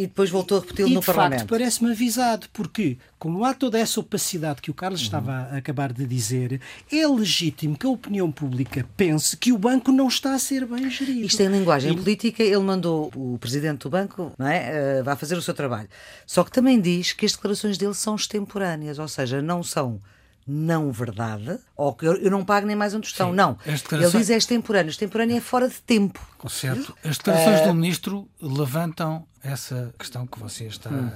E 0.00 0.06
depois 0.06 0.30
voltou 0.30 0.56
a 0.56 0.60
repeti-lo 0.62 0.88
no 0.88 1.00
de 1.00 1.06
Parlamento. 1.06 1.40
facto, 1.40 1.50
parece-me 1.50 1.90
avisado, 1.90 2.46
porque, 2.54 2.96
como 3.18 3.44
há 3.44 3.52
toda 3.52 3.78
essa 3.78 4.00
opacidade 4.00 4.62
que 4.62 4.70
o 4.70 4.74
Carlos 4.74 5.00
uhum. 5.00 5.04
estava 5.04 5.32
a 5.52 5.58
acabar 5.58 5.92
de 5.92 6.06
dizer, 6.06 6.58
é 6.90 7.06
legítimo 7.06 7.76
que 7.76 7.86
a 7.86 7.90
opinião 7.90 8.32
pública 8.32 8.86
pense 8.96 9.36
que 9.36 9.52
o 9.52 9.58
banco 9.58 9.92
não 9.92 10.08
está 10.08 10.32
a 10.32 10.38
ser 10.38 10.64
bem 10.64 10.88
gerido. 10.88 11.26
Isto 11.26 11.42
é 11.42 11.44
em 11.44 11.48
linguagem 11.50 11.92
e... 11.92 11.96
política, 11.96 12.42
ele 12.42 12.60
mandou 12.60 13.10
o 13.14 13.36
presidente 13.38 13.80
do 13.80 13.90
banco 13.90 14.32
não 14.38 14.46
é, 14.46 15.00
uh, 15.00 15.04
vá 15.04 15.14
fazer 15.16 15.36
o 15.36 15.42
seu 15.42 15.52
trabalho. 15.52 15.88
Só 16.26 16.42
que 16.44 16.50
também 16.50 16.80
diz 16.80 17.12
que 17.12 17.26
as 17.26 17.32
declarações 17.32 17.76
dele 17.76 17.92
são 17.92 18.14
extemporâneas, 18.14 18.98
ou 18.98 19.06
seja, 19.06 19.42
não 19.42 19.62
são 19.62 20.00
não 20.50 20.90
verdade, 20.90 21.58
ou 21.76 21.94
que 21.94 22.04
eu, 22.04 22.30
não 22.30 22.44
pago 22.44 22.66
nem 22.66 22.74
mais 22.74 22.92
um 22.92 23.00
tostão. 23.00 23.30
Sim, 23.30 23.36
não. 23.36 23.52
Declarações... 23.64 24.14
Ele 24.14 24.22
diz 24.22 24.30
é 24.30 24.36
extemporâneo. 24.36 24.90
Extemporâneo 24.90 25.36
é 25.36 25.40
fora 25.40 25.68
de 25.68 25.80
tempo. 25.80 26.20
Certo. 26.48 26.96
As 27.04 27.18
declarações 27.18 27.60
uh... 27.60 27.66
do 27.68 27.74
ministro 27.74 28.28
levantam 28.40 29.26
essa 29.42 29.94
questão 29.98 30.26
que 30.26 30.38
você 30.38 30.64
está 30.64 30.90
hum. 30.90 31.10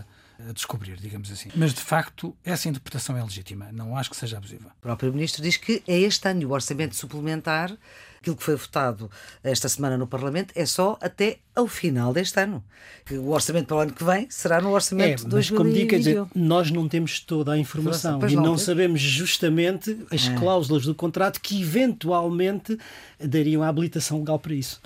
a 0.48 0.52
descobrir, 0.52 0.96
digamos 0.96 1.30
assim. 1.30 1.50
Mas, 1.56 1.74
de 1.74 1.80
facto, 1.80 2.36
essa 2.44 2.68
interpretação 2.68 3.16
é 3.16 3.22
legítima. 3.22 3.70
Não 3.72 3.96
acho 3.96 4.10
que 4.10 4.16
seja 4.16 4.38
abusiva. 4.38 4.68
O 4.78 4.82
próprio 4.82 5.12
ministro 5.12 5.42
diz 5.42 5.56
que 5.56 5.82
é 5.86 5.98
este 5.98 6.28
ano 6.28 6.48
o 6.48 6.52
orçamento 6.52 6.94
suplementar 6.94 7.76
aquilo 8.24 8.36
que 8.36 8.42
foi 8.42 8.56
votado 8.56 9.10
esta 9.42 9.68
semana 9.68 9.98
no 9.98 10.06
Parlamento 10.06 10.52
é 10.56 10.64
só 10.64 10.98
até 11.00 11.38
ao 11.54 11.68
final 11.68 12.12
deste 12.12 12.40
ano. 12.40 12.64
O 13.12 13.30
orçamento 13.30 13.66
para 13.66 13.76
o 13.76 13.80
ano 13.80 13.92
que 13.92 14.02
vem 14.02 14.26
será 14.30 14.60
no 14.62 14.72
orçamento 14.72 15.22
é, 15.22 15.24
de 15.24 15.26
2021. 15.26 15.56
Como 15.56 15.72
digo, 15.72 15.96
dizer, 15.96 16.26
nós 16.34 16.70
não 16.70 16.88
temos 16.88 17.20
toda 17.20 17.52
a 17.52 17.58
informação 17.58 18.18
e 18.26 18.34
não, 18.34 18.42
não 18.42 18.58
sabemos 18.58 19.00
justamente 19.00 19.98
as 20.10 20.26
é. 20.26 20.34
cláusulas 20.34 20.84
do 20.84 20.94
contrato 20.94 21.38
que 21.40 21.60
eventualmente 21.60 22.78
dariam 23.20 23.62
a 23.62 23.68
habilitação 23.68 24.18
legal 24.18 24.38
para 24.38 24.54
isso. 24.54 24.80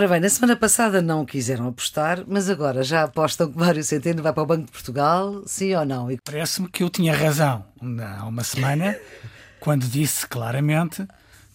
Ora 0.00 0.08
bem, 0.08 0.20
na 0.20 0.30
semana 0.30 0.56
passada 0.56 1.02
não 1.02 1.26
quiseram 1.26 1.68
apostar, 1.68 2.24
mas 2.26 2.48
agora 2.48 2.82
já 2.82 3.02
apostam 3.02 3.52
que 3.52 3.58
Mário 3.58 3.84
Centeno 3.84 4.22
vai 4.22 4.32
para 4.32 4.42
o 4.42 4.46
Banco 4.46 4.64
de 4.64 4.72
Portugal, 4.72 5.42
sim 5.44 5.74
ou 5.74 5.84
não? 5.84 6.08
Parece-me 6.24 6.70
que 6.70 6.82
eu 6.82 6.88
tinha 6.88 7.14
razão 7.14 7.66
há 8.18 8.24
uma 8.24 8.42
semana, 8.42 8.98
quando 9.60 9.86
disse 9.86 10.26
claramente 10.26 11.06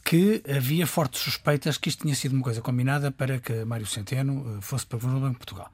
que 0.03 0.43
havia 0.47 0.86
fortes 0.86 1.21
suspeitas 1.21 1.79
que 1.79 1.89
isto 1.89 2.03
tinha 2.03 2.13
sido 2.13 2.34
uma 2.34 2.43
coisa 2.43 2.62
combinada 2.62 3.10
para 3.10 3.39
que 3.39 3.65
Mário 3.65 3.88
Centeno 3.88 4.58
eh, 4.60 4.62
fosse 4.62 4.86
para 4.86 4.97
o 4.97 4.99
Banco 4.99 5.31
de 5.31 5.38
Portugal. 5.38 5.71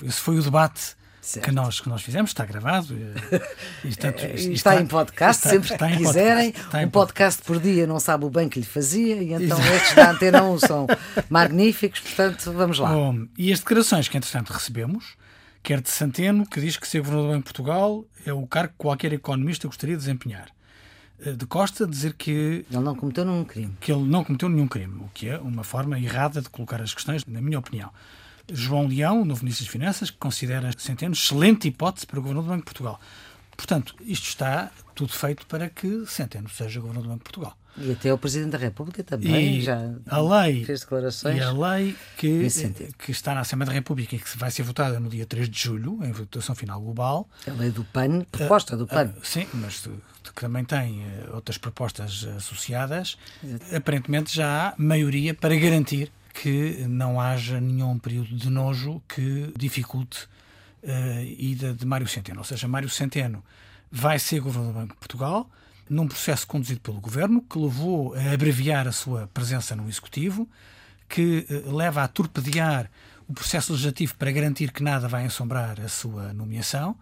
Esse 0.00 0.20
foi 0.20 0.38
o 0.38 0.42
debate 0.44 0.94
que 1.42 1.50
nós, 1.50 1.80
que 1.80 1.88
nós 1.88 2.02
fizemos, 2.02 2.30
está 2.30 2.44
gravado. 2.44 2.94
E, 2.94 3.88
e, 3.88 3.96
tanto, 3.96 4.24
está, 4.24 4.74
está, 4.74 4.80
em 4.80 4.86
podcast, 4.86 5.46
está, 5.46 5.50
sempre 5.50 5.72
está 5.72 5.88
que 5.88 5.96
quiserem. 5.96 6.52
Podcast, 6.52 6.86
um 6.86 6.90
podcast 6.90 7.42
por 7.42 7.60
dia 7.60 7.86
não 7.86 7.98
sabe 7.98 8.24
o 8.24 8.30
bem 8.30 8.48
que 8.48 8.58
lhe 8.58 8.66
fazia, 8.66 9.16
e 9.16 9.32
então 9.32 9.58
Exato. 9.58 9.74
estes 9.74 9.94
da 9.94 10.10
Antena 10.10 10.42
1 10.44 10.58
são 10.60 10.86
magníficos, 11.28 12.00
portanto, 12.00 12.52
vamos 12.52 12.78
lá. 12.78 12.92
Bom, 12.92 13.26
e 13.36 13.52
as 13.52 13.58
declarações 13.58 14.08
que, 14.08 14.16
entretanto, 14.16 14.52
recebemos, 14.52 15.16
quer 15.62 15.80
de 15.80 15.90
Santeno, 15.90 16.46
que 16.46 16.60
diz 16.60 16.76
que 16.76 16.86
ser 16.86 17.00
governador 17.00 17.36
de 17.38 17.42
Portugal 17.42 18.04
é 18.24 18.32
o 18.32 18.46
cargo 18.46 18.72
que 18.72 18.78
qualquer 18.78 19.12
economista 19.12 19.66
gostaria 19.66 19.96
de 19.96 20.00
desempenhar. 20.00 20.48
Eh, 21.24 21.32
de 21.32 21.46
Costa 21.46 21.86
dizer 21.86 22.14
que 22.14 22.64
ele 22.70 22.82
não 22.82 22.94
cometeu 22.94 23.24
nenhum 23.24 23.44
crime. 23.44 23.76
Que 23.80 23.92
ele 23.92 24.04
não 24.04 24.22
cometeu 24.24 24.48
nenhum 24.48 24.68
crime, 24.68 25.00
o 25.00 25.10
que 25.12 25.28
é 25.28 25.38
uma 25.38 25.64
forma 25.64 25.98
errada 25.98 26.40
de 26.40 26.48
colocar 26.48 26.80
as 26.80 26.94
questões, 26.94 27.24
na 27.26 27.40
minha 27.40 27.58
opinião. 27.58 27.90
João 28.50 28.86
Leão, 28.86 29.24
novo 29.24 29.42
Ministro 29.42 29.64
das 29.64 29.72
Finanças, 29.72 30.10
que 30.10 30.18
considera 30.18 30.70
Centeno 30.76 31.14
excelente 31.14 31.68
hipótese 31.68 32.06
para 32.06 32.18
o 32.18 32.22
Governador 32.22 32.48
do 32.48 32.50
Banco 32.54 32.62
de 32.62 32.66
Portugal. 32.66 33.00
Portanto, 33.56 33.94
isto 34.02 34.28
está 34.28 34.70
tudo 34.94 35.12
feito 35.12 35.46
para 35.46 35.68
que 35.68 36.04
Centeno 36.06 36.48
seja 36.48 36.80
Governador 36.80 37.04
do 37.04 37.08
Banco 37.08 37.24
de 37.24 37.24
Portugal. 37.24 37.56
E 37.78 37.92
até 37.92 38.12
o 38.12 38.16
Presidente 38.16 38.52
da 38.52 38.58
República 38.58 39.04
também 39.04 39.58
e 39.58 39.60
já 39.60 39.92
a 40.08 40.20
lei, 40.20 40.64
fez 40.64 40.80
declarações. 40.80 41.36
E 41.36 41.42
a 41.42 41.52
lei 41.52 41.94
que, 42.16 42.48
que 42.98 43.10
está 43.10 43.34
na 43.34 43.40
Assembleia 43.40 43.66
da 43.66 43.74
República 43.74 44.16
e 44.16 44.18
que 44.18 44.38
vai 44.38 44.50
ser 44.50 44.62
votada 44.62 44.98
no 44.98 45.10
dia 45.10 45.26
3 45.26 45.48
de 45.48 45.58
julho, 45.58 46.02
em 46.02 46.10
votação 46.10 46.54
final 46.54 46.80
global. 46.80 47.28
A 47.46 47.52
lei 47.52 47.70
do 47.70 47.84
PAN, 47.84 48.24
proposta 48.30 48.76
do 48.76 48.86
PAN. 48.86 49.12
Uh, 49.16 49.20
sim, 49.22 49.46
mas 49.52 49.80
que 49.80 50.40
também 50.40 50.64
tem 50.64 51.04
uh, 51.04 51.34
outras 51.34 51.58
propostas 51.58 52.26
associadas. 52.36 53.18
Exato. 53.44 53.76
Aparentemente 53.76 54.34
já 54.34 54.68
há 54.68 54.74
maioria 54.78 55.34
para 55.34 55.54
garantir 55.54 56.10
que 56.42 56.84
não 56.86 57.18
haja 57.18 57.58
nenhum 57.58 57.98
período 57.98 58.36
de 58.36 58.50
nojo 58.50 59.02
que 59.08 59.52
dificulte 59.56 60.28
a 60.86 61.22
ida 61.22 61.72
de 61.72 61.86
Mário 61.86 62.06
Centeno. 62.06 62.40
Ou 62.40 62.44
seja, 62.44 62.68
Mário 62.68 62.90
Centeno 62.90 63.42
vai 63.90 64.18
ser 64.18 64.40
governador 64.40 64.74
do 64.74 64.80
Banco 64.80 64.94
de 64.94 64.98
Portugal 64.98 65.50
num 65.88 66.06
processo 66.06 66.46
conduzido 66.46 66.80
pelo 66.80 67.00
governo 67.00 67.40
que 67.40 67.58
levou 67.58 68.14
a 68.14 68.32
abreviar 68.34 68.86
a 68.86 68.92
sua 68.92 69.28
presença 69.32 69.74
no 69.74 69.88
executivo, 69.88 70.48
que 71.08 71.46
eh, 71.48 71.62
leva 71.70 72.02
a 72.02 72.08
torpedear 72.08 72.90
o 73.28 73.32
processo 73.32 73.72
legislativo 73.72 74.14
para 74.16 74.30
garantir 74.30 74.72
que 74.72 74.82
nada 74.82 75.08
vai 75.08 75.24
assombrar 75.24 75.80
a 75.80 75.88
sua 75.88 76.32
nomeação 76.32 76.96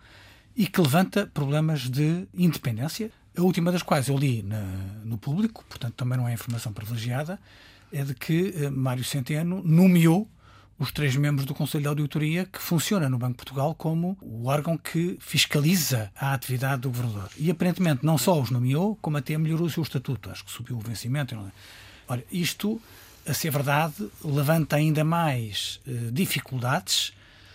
e 0.55 0.67
que 0.67 0.81
levanta 0.81 1.27
problemas 1.27 1.91
de 1.91 2.29
independência 2.33 3.11
A 3.37 3.43
última 3.43 3.73
das 3.73 3.83
quais 3.83 4.09
eu 4.09 4.17
li 4.17 4.45
no 5.05 5.19
público, 5.19 5.65
portanto 5.69 5.95
também 5.95 6.17
não 6.17 6.29
é 6.29 6.33
informação 6.33 6.73
privilegiada, 6.73 7.41
é 7.95 8.03
de 8.03 8.15
que 8.15 8.53
eh, 8.57 8.71
Mário 8.71 9.05
Centeno 9.05 9.63
nomeou 9.65 10.29
os 10.79 10.91
três 10.91 11.15
membros 11.15 11.47
do 11.47 11.55
Conselho 11.55 11.83
de 11.83 11.89
Auditoria 11.89 12.45
que 12.45 12.61
funciona 12.61 13.09
no 13.09 13.17
Banco 13.17 13.33
de 13.33 13.37
Portugal 13.37 13.75
como 13.75 14.19
o 14.21 14.47
órgão 14.47 14.77
que 14.77 15.17
fiscaliza 15.21 16.11
a 16.17 16.35
atividade 16.35 16.83
do 16.83 16.91
governador. 16.91 17.31
E 17.39 17.51
aparentemente 17.51 18.05
não 18.05 18.19
só 18.19 18.41
os 18.41 18.51
nomeou, 18.51 18.97
como 18.97 19.17
até 19.17 19.39
melhorou 19.39 19.67
o 19.67 19.71
seu 19.71 19.85
estatuto. 19.85 20.31
Acho 20.31 20.45
que 20.45 20.51
subiu 20.51 20.77
o 20.77 20.81
vencimento. 20.81 21.37
Olha, 22.09 22.25
isto, 22.33 22.83
a 23.27 23.33
ser 23.33 23.51
verdade, 23.51 24.11
levanta 24.25 24.75
ainda 24.75 25.05
mais 25.05 25.81
eh, 25.87 26.11
dificuldades 26.13 27.13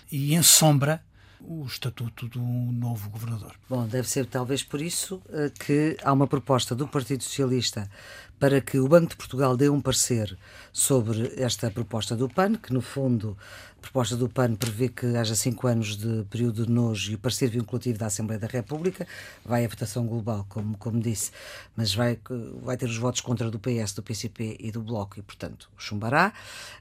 e 0.09 0.33
ensombra 0.33 1.03
o 1.41 1.65
estatuto 1.65 2.27
do 2.27 2.39
novo 2.39 3.09
governador. 3.09 3.55
Bom, 3.69 3.87
deve 3.87 4.09
ser 4.09 4.25
talvez 4.25 4.63
por 4.63 4.81
isso 4.81 5.21
eh, 5.29 5.51
que 5.57 5.97
há 6.03 6.11
uma 6.11 6.27
proposta 6.27 6.75
do 6.75 6.87
Partido 6.87 7.23
Socialista 7.23 7.89
para 8.39 8.61
que 8.61 8.79
o 8.79 8.87
Banco 8.87 9.09
de 9.09 9.15
Portugal 9.17 9.57
dê 9.57 9.69
um 9.69 9.81
parecer 9.81 10.37
sobre 10.71 11.33
esta 11.35 11.69
proposta 11.69 12.15
do 12.15 12.29
PAN, 12.29 12.55
que 12.55 12.73
no 12.73 12.81
fundo 12.81 13.37
a 13.77 13.81
proposta 13.81 14.15
do 14.15 14.29
PAN 14.29 14.55
prevê 14.55 14.87
que 14.87 15.05
haja 15.17 15.35
cinco 15.35 15.67
anos 15.67 15.97
de 15.97 16.23
período 16.29 16.65
de 16.65 16.71
nojo 16.71 17.11
e 17.11 17.15
o 17.15 17.19
parecer 17.19 17.49
vinculativo 17.49 17.99
da 17.99 18.05
Assembleia 18.05 18.39
da 18.39 18.47
República, 18.47 19.05
vai 19.43 19.65
à 19.65 19.67
votação 19.67 20.07
global, 20.07 20.45
como, 20.47 20.77
como 20.77 21.01
disse, 21.01 21.31
mas 21.75 21.93
vai, 21.93 22.17
vai 22.61 22.77
ter 22.77 22.85
os 22.85 22.97
votos 22.97 23.19
contra 23.19 23.51
do 23.51 23.59
PS, 23.59 23.93
do 23.93 24.03
PCP 24.03 24.55
e 24.59 24.71
do 24.71 24.81
Bloco 24.81 25.19
e, 25.19 25.21
portanto, 25.21 25.69
chumbará. 25.77 26.31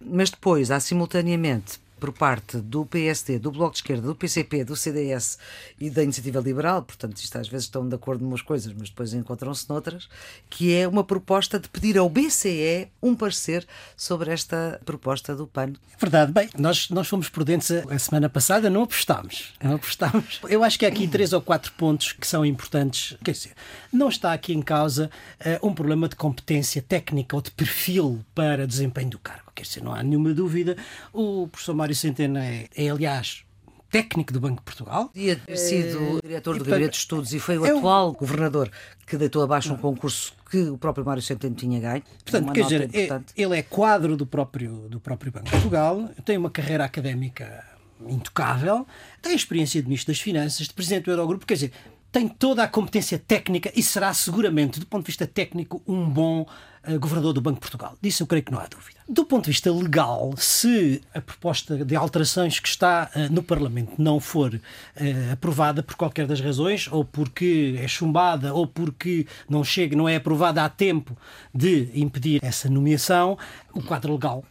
Mas 0.01 0.31
depois 0.31 0.71
há 0.71 0.79
simultaneamente 0.79 1.81
por 1.99 2.13
parte 2.13 2.59
do 2.59 2.87
PSD, 2.87 3.39
do 3.39 3.51
Bloco 3.51 3.73
de 3.73 3.79
Esquerda, 3.79 4.07
do 4.07 4.15
PCP, 4.15 4.65
do 4.65 4.77
CDS 4.77 5.39
e 5.79 5.91
da 5.91 6.03
Iniciativa 6.03 6.41
Liberal, 6.41 6.83
portanto, 6.83 7.17
isto 7.17 7.37
às 7.39 7.49
vezes 7.49 7.67
estão 7.67 7.89
de 7.89 7.95
acordo 7.95 8.25
em 8.25 8.29
umas 8.29 8.43
coisas, 8.43 8.73
mas 8.73 8.89
depois 8.89 9.13
encontram-se 9.13 9.69
noutras, 9.69 10.09
que 10.49 10.75
é 10.75 10.87
uma 10.87 11.05
proposta 11.05 11.59
de 11.59 11.69
pedir 11.69 11.99
ao 11.99 12.09
BCE 12.09 12.89
um 13.03 13.15
parecer 13.15 13.67
sobre 13.97 14.33
esta 14.33 14.81
proposta 14.85 15.35
do 15.35 15.47
PAN. 15.47 15.73
É 15.93 15.97
verdade. 15.99 16.33
Bem, 16.33 16.49
nós, 16.57 16.89
nós 16.91 17.09
fomos 17.09 17.29
prudentes 17.29 17.71
a, 17.71 17.95
a 17.95 17.99
semana 17.99 18.29
passada, 18.29 18.71
não 18.71 18.83
apostámos. 18.83 19.55
Não 19.63 19.75
apostámos. 19.75 20.41
Eu 20.49 20.63
acho 20.63 20.79
que 20.79 20.87
há 20.87 20.89
aqui 20.89 21.09
três 21.09 21.33
ou 21.33 21.41
quatro 21.41 21.73
pontos 21.73 22.13
que 22.13 22.27
são 22.27 22.45
importantes. 22.45 23.17
Quer 23.25 23.33
dizer, 23.33 23.53
não 23.93 24.09
está 24.09 24.33
aqui 24.33 24.53
em 24.53 24.63
causa 24.63 25.11
uh, 25.41 25.67
um 25.67 25.75
problema 25.75 26.09
de 26.09 26.17
competência 26.17 26.83
técnica 26.83 27.35
ou 27.37 27.43
de 27.43 27.51
perfil 27.51 28.25
para 28.35 28.67
desempenho 28.67 29.11
do 29.11 29.19
cargo. 29.19 29.48
Quer 29.59 29.65
dizer, 29.65 29.83
não 29.83 29.93
há 29.93 30.03
nenhuma 30.05 30.33
dúvida. 30.33 30.77
O 31.13 31.49
professor 31.49 31.75
Mário 31.75 31.95
Centeno 31.95 32.39
é, 32.39 32.69
é 32.77 32.89
aliás, 32.89 33.45
técnico 33.91 34.33
do 34.33 34.41
Banco 34.41 34.57
de 34.57 34.63
Portugal. 34.63 35.09
Podia 35.09 35.35
ter 35.35 35.57
sido 35.57 36.19
é... 36.19 36.29
diretor 36.29 36.57
do 36.59 36.65
Gabinete 36.65 36.93
de 36.93 36.99
Estudos 36.99 37.35
e 37.35 37.41
foi 37.41 37.59
o 37.59 37.67
é 37.67 37.71
atual 37.71 38.13
governador 38.13 38.71
que 39.05 39.17
deitou 39.17 39.43
abaixo 39.43 39.73
um 39.73 39.77
concurso 39.77 40.33
que 40.49 40.63
o 40.69 40.79
próprio 40.79 41.05
Mário 41.05 41.23
Centeno 41.23 41.57
tinha 41.57 41.81
ganho. 41.81 42.03
Portanto, 42.25 42.53
quer 42.53 42.63
dizer, 42.63 42.91
é, 42.95 43.21
ele 43.37 43.59
é 43.59 43.63
quadro 43.63 44.17
do 44.17 44.27
próprio, 44.27 44.89
do 44.89 45.01
próprio 45.01 45.33
Banco 45.33 45.47
de 45.47 45.51
Portugal, 45.51 46.09
tem 46.25 46.39
uma 46.39 46.51
carreira 46.51 46.85
académica 46.85 47.65
intocável, 48.07 48.87
tem 49.21 49.35
experiência 49.35 49.83
de 49.83 49.89
Ministro 49.89 50.13
das 50.13 50.21
Finanças, 50.21 50.69
de 50.69 50.73
Presidente 50.73 51.07
do 51.07 51.11
Eurogrupo, 51.11 51.45
quer 51.45 51.55
dizer, 51.55 51.73
tem 52.11 52.29
toda 52.29 52.63
a 52.63 52.69
competência 52.69 53.19
técnica 53.19 53.71
e 53.75 53.83
será 53.83 54.13
seguramente, 54.15 54.81
do 54.81 54.87
ponto 54.87 55.03
de 55.03 55.09
vista 55.09 55.27
técnico, 55.27 55.83
um 55.87 56.09
bom 56.09 56.47
uh, 56.87 56.99
governador 56.99 57.33
do 57.33 57.41
Banco 57.41 57.57
de 57.57 57.61
Portugal. 57.61 57.97
Disso 58.01 58.23
eu 58.23 58.27
creio 58.27 58.43
que 58.43 58.51
não 58.51 58.59
há 58.59 58.67
dúvida. 58.67 58.99
Do 59.09 59.25
ponto 59.25 59.45
de 59.45 59.51
vista 59.51 59.71
legal, 59.73 60.35
se 60.37 61.03
a 61.15 61.21
proposta 61.21 61.85
de 61.85 61.97
alterações 61.97 62.59
que 62.61 62.69
está 62.69 63.11
uh, 63.15 63.33
no 63.33 63.43
Parlamento 63.43 63.93
não 63.99 64.19
for 64.21 64.55
uh, 64.55 65.33
aprovada 65.33 65.83
por 65.83 65.97
qualquer 65.97 66.27
das 66.27 66.41
razões, 66.41 66.89
ou 66.91 67.05
porque 67.05 67.79
é 67.79 67.87
chumbada, 67.87 68.55
ou 68.55 68.67
porque 68.67 69.27
não 69.49 69.63
chega, 69.63 69.95
não 69.97 70.09
é 70.09 70.17
aprovada 70.17 70.65
a 70.65 70.69
tempo 70.69 71.17
de 71.55 71.91
impedir 71.95 72.41
essa 72.43 72.69
nomeação, 72.71 73.37
o 73.75 73.83
quadro 73.83 74.13
legal 74.13 74.45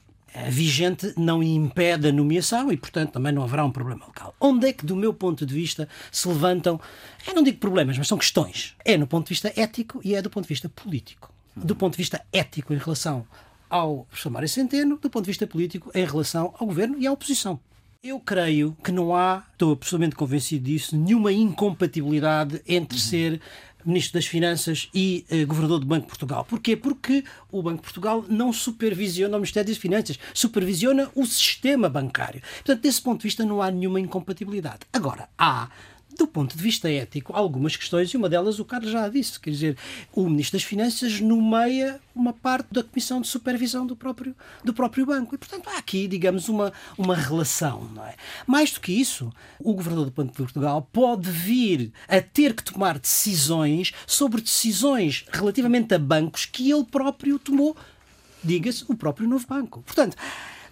vigente 0.50 1.14
não 1.18 1.42
impede 1.42 2.08
a 2.08 2.12
nomeação 2.12 2.72
e, 2.72 2.78
portanto, 2.78 3.14
também 3.14 3.32
não 3.32 3.44
haverá 3.44 3.66
um 3.66 3.72
problema 3.72 4.06
local. 4.06 4.36
Onde 4.40 4.68
é 4.68 4.74
que, 4.74 4.86
do 4.86 4.96
meu 4.96 5.14
ponto 5.14 5.46
de 5.46 5.54
vista, 5.54 5.88
se 6.12 6.28
levantam, 6.28 6.80
eu 7.28 7.34
não 7.34 7.44
digo 7.44 7.58
problemas, 7.58 7.98
mas 7.98 8.08
são 8.08 8.18
questões. 8.18 8.76
É 8.86 8.98
no 8.98 9.08
ponto 9.08 9.26
de 9.26 9.30
vista 9.30 9.52
ético 9.56 10.00
e 10.04 10.16
é 10.16 10.22
do 10.22 10.30
ponto 10.30 10.44
de 10.44 10.50
vista 10.50 10.70
político. 10.70 11.34
Do 11.56 11.76
ponto 11.76 11.94
de 11.94 11.98
vista 11.98 12.24
ético 12.32 12.74
em 12.74 12.78
relação 12.78 13.26
ao 13.70 14.06
professor 14.06 14.30
Mário 14.30 14.48
Centeno, 14.48 14.98
do 14.98 15.10
ponto 15.10 15.26
de 15.26 15.32
vista 15.32 15.48
político 15.48 15.92
em 15.94 16.06
relação 16.06 16.54
ao 16.58 16.68
governo 16.68 16.98
e 17.00 17.08
à 17.08 17.12
oposição. 17.12 17.60
Eu 18.04 18.20
creio 18.20 18.78
que 18.84 18.92
não 18.92 19.16
há, 19.16 19.44
estou 19.52 19.74
absolutamente 19.74 20.16
convencido 20.16 20.66
disso, 20.66 20.96
nenhuma 20.96 21.34
incompatibilidade 21.34 22.62
entre 22.68 23.00
ser 23.00 23.42
Ministro 23.88 24.20
das 24.20 24.28
Finanças 24.28 24.90
e 24.94 25.26
eh, 25.30 25.46
Governador 25.46 25.80
do 25.80 25.86
Banco 25.86 26.02
de 26.02 26.08
Portugal. 26.10 26.46
Porquê? 26.46 26.76
Porque 26.76 27.24
o 27.52 27.64
Banco 27.64 27.78
de 27.78 27.84
Portugal 27.84 28.26
não 28.28 28.52
supervisiona 28.52 29.38
o 29.38 29.40
Ministério 29.40 29.70
das 29.70 29.78
Finanças, 29.78 30.20
supervisiona 30.34 31.10
o 31.16 31.26
sistema 31.26 31.90
bancário. 31.90 32.42
Portanto, 32.58 32.82
desse 32.82 33.02
ponto 33.02 33.20
de 33.20 33.24
vista, 33.24 33.46
não 33.46 33.62
há 33.62 33.72
nenhuma 33.72 34.00
incompatibilidade. 34.00 34.80
Agora, 34.92 35.30
há 35.38 35.70
do 36.18 36.28
ponto 36.28 36.58
de 36.58 36.64
vista 36.64 36.90
ético, 36.90 37.34
algumas 37.36 37.76
questões, 37.76 38.10
e 38.10 38.18
uma 38.18 38.28
delas 38.28 38.60
o 38.60 38.66
Carlos 38.66 38.92
já 38.92 39.08
disse, 39.08 39.40
quer 39.40 39.52
dizer, 39.52 39.78
o 40.14 40.28
Ministro 40.28 40.58
das 40.58 40.66
Finanças 40.66 41.22
nomeia 41.22 42.00
uma 42.16 42.34
parte 42.34 42.68
da 42.72 42.84
Comissão 42.84 43.22
de 43.22 43.28
Supervisão 43.28 43.86
do 43.86 43.96
próprio, 43.96 44.36
do 44.64 44.74
próprio 44.74 45.06
banco. 45.06 45.36
E, 45.36 45.38
portanto, 45.38 45.70
há 45.70 45.78
aqui, 45.78 46.08
digamos, 46.08 46.50
uma, 46.50 46.74
uma 46.98 47.16
relação, 47.16 47.84
não 47.94 48.06
é? 48.06 48.16
Mais 48.46 48.72
do 48.72 48.80
que 48.80 48.92
isso, 48.92 49.32
o 49.60 49.74
Governador 49.74 50.06
do 50.06 50.12
Banco 50.12 50.32
de 50.32 50.38
Portugal 50.38 50.88
pode 50.92 51.30
vir 51.30 51.92
a 52.08 52.20
ter 52.20 52.54
que 52.54 52.64
tomar 52.64 52.98
decisões 52.98 53.94
sobre 54.06 54.42
decisões 54.42 55.26
relativamente 55.32 55.94
a 55.94 56.00
bancos 56.00 56.46
que 56.46 56.72
ele 56.72 56.84
próprio 56.86 57.38
tomou, 57.38 57.78
diga-se, 58.44 58.84
o 58.88 58.96
próprio 58.96 59.28
novo 59.28 59.46
banco. 59.48 59.84
Portanto, 59.84 60.18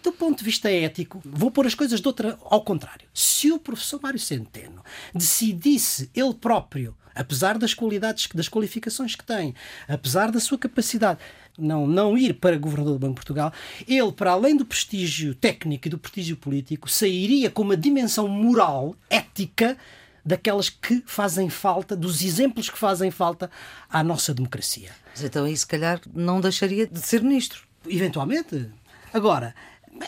do 0.06 0.12
ponto 0.12 0.38
de 0.38 0.46
vista 0.46 0.72
ético, 0.72 1.20
vou 1.26 1.50
pôr 1.50 1.66
as 1.66 1.74
coisas 1.74 2.00
de 2.00 2.08
outra 2.08 2.38
ao 2.44 2.64
contrário. 2.64 3.08
Se 3.12 3.52
o 3.52 3.58
professor 3.58 4.00
Mário 4.02 4.20
Centeno 4.20 4.84
decidisse 5.14 6.12
ele 6.14 6.34
próprio, 6.36 6.96
apesar 7.16 7.58
das 7.58 7.74
qualidades, 7.74 8.28
das 8.34 8.48
qualificações 8.48 9.16
que 9.16 9.24
tem, 9.26 9.56
apesar 9.88 10.32
da 10.32 10.40
sua 10.40 10.60
capacidade, 10.60 11.20
não, 11.58 11.88
não 11.88 12.16
ir 12.16 12.36
para 12.36 12.56
governador 12.58 12.94
do 12.94 13.00
Banco 13.00 13.14
de 13.14 13.26
Portugal, 13.26 13.52
ele, 13.88 14.12
para 14.12 14.32
além 14.32 14.56
do 14.56 14.66
prestígio 14.66 15.34
técnico 15.34 15.88
e 15.88 15.90
do 15.90 15.98
prestígio 15.98 16.38
político, 16.38 16.88
sairia 16.88 17.50
com 17.50 17.64
uma 17.64 17.76
dimensão 17.76 18.28
moral, 18.28 18.96
ética, 19.10 19.76
daquelas 20.24 20.70
que 20.70 21.02
fazem 21.08 21.50
falta, 21.50 21.96
dos 21.96 22.22
exemplos 22.22 22.70
que 22.70 22.78
fazem 22.78 23.10
falta 23.10 23.50
à 23.90 24.04
nossa 24.04 24.34
democracia. 24.36 24.92
Mas 25.12 25.24
então 25.24 25.46
aí, 25.46 25.58
se 25.58 25.66
calhar, 25.66 26.00
não 26.14 26.40
deixaria 26.40 26.86
de 26.86 27.00
ser 27.00 27.24
ministro. 27.24 27.64
Eventualmente. 27.88 28.70
Agora, 29.14 29.56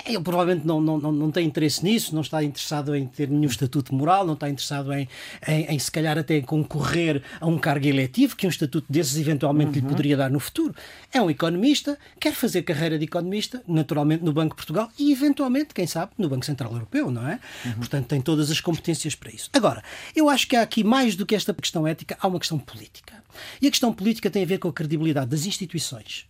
ele 0.05 0.21
provavelmente 0.21 0.65
não, 0.65 0.81
não, 0.81 0.99
não 0.99 1.31
tem 1.31 1.45
interesse 1.45 1.83
nisso, 1.83 2.13
não 2.13 2.21
está 2.21 2.43
interessado 2.43 2.95
em 2.95 3.05
ter 3.05 3.29
nenhum 3.29 3.45
estatuto 3.45 3.93
moral, 3.93 4.25
não 4.25 4.33
está 4.33 4.49
interessado 4.49 4.91
em, 4.93 5.07
em, 5.47 5.65
em 5.65 5.79
se 5.79 5.91
calhar 5.91 6.17
até 6.17 6.41
concorrer 6.41 7.23
a 7.39 7.47
um 7.47 7.57
cargo 7.57 7.87
eletivo 7.87 8.35
que 8.35 8.45
um 8.45 8.49
estatuto 8.49 8.85
desses 8.89 9.17
eventualmente 9.17 9.79
uhum. 9.79 9.85
lhe 9.85 9.89
poderia 9.89 10.17
dar 10.17 10.29
no 10.29 10.39
futuro. 10.39 10.75
É 11.11 11.21
um 11.21 11.29
economista, 11.29 11.97
quer 12.19 12.33
fazer 12.33 12.63
carreira 12.63 12.97
de 12.97 13.05
economista, 13.05 13.61
naturalmente 13.67 14.23
no 14.23 14.33
Banco 14.33 14.55
de 14.55 14.57
Portugal 14.57 14.89
e 14.99 15.11
eventualmente, 15.11 15.73
quem 15.73 15.87
sabe, 15.87 16.11
no 16.17 16.29
Banco 16.29 16.45
Central 16.45 16.71
Europeu, 16.73 17.09
não 17.09 17.27
é? 17.27 17.39
Uhum. 17.65 17.73
Portanto, 17.73 18.07
tem 18.07 18.21
todas 18.21 18.51
as 18.51 18.59
competências 18.59 19.15
para 19.15 19.31
isso. 19.31 19.49
Agora, 19.53 19.83
eu 20.15 20.29
acho 20.29 20.47
que 20.47 20.55
há 20.55 20.61
aqui 20.61 20.83
mais 20.83 21.15
do 21.15 21.25
que 21.25 21.35
esta 21.35 21.53
questão 21.53 21.87
ética, 21.87 22.17
há 22.19 22.27
uma 22.27 22.39
questão 22.39 22.59
política. 22.59 23.23
E 23.61 23.67
a 23.67 23.69
questão 23.69 23.93
política 23.93 24.29
tem 24.29 24.43
a 24.43 24.45
ver 24.45 24.57
com 24.57 24.67
a 24.67 24.73
credibilidade 24.73 25.29
das 25.29 25.45
instituições 25.45 26.27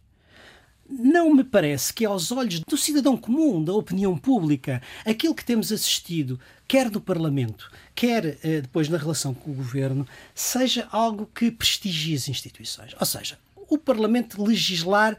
não 0.90 1.34
me 1.34 1.44
parece 1.44 1.94
que, 1.94 2.06
aos 2.06 2.32
olhos 2.32 2.60
do 2.62 2.78
cidadão 2.78 3.18
comum, 3.18 3.64
da 3.64 3.74
opinião 3.74 4.18
pública, 4.18 4.82
aquilo 5.06 5.36
que 5.36 5.44
temos 5.44 5.72
assistido, 5.72 6.40
quer 6.68 6.90
no 6.90 7.02
Parlamento, 7.02 7.70
quer 7.94 8.38
eh, 8.44 8.62
depois 8.62 8.88
na 8.90 8.98
relação 8.98 9.34
com 9.34 9.52
o 9.52 9.54
Governo, 9.54 10.08
seja 10.34 10.88
algo 10.92 11.30
que 11.34 11.52
prestigie 11.52 12.16
as 12.16 12.30
instituições. 12.30 12.96
Ou 13.00 13.06
seja, 13.06 13.38
o 13.70 13.78
Parlamento 13.78 14.42
legislar 14.44 15.18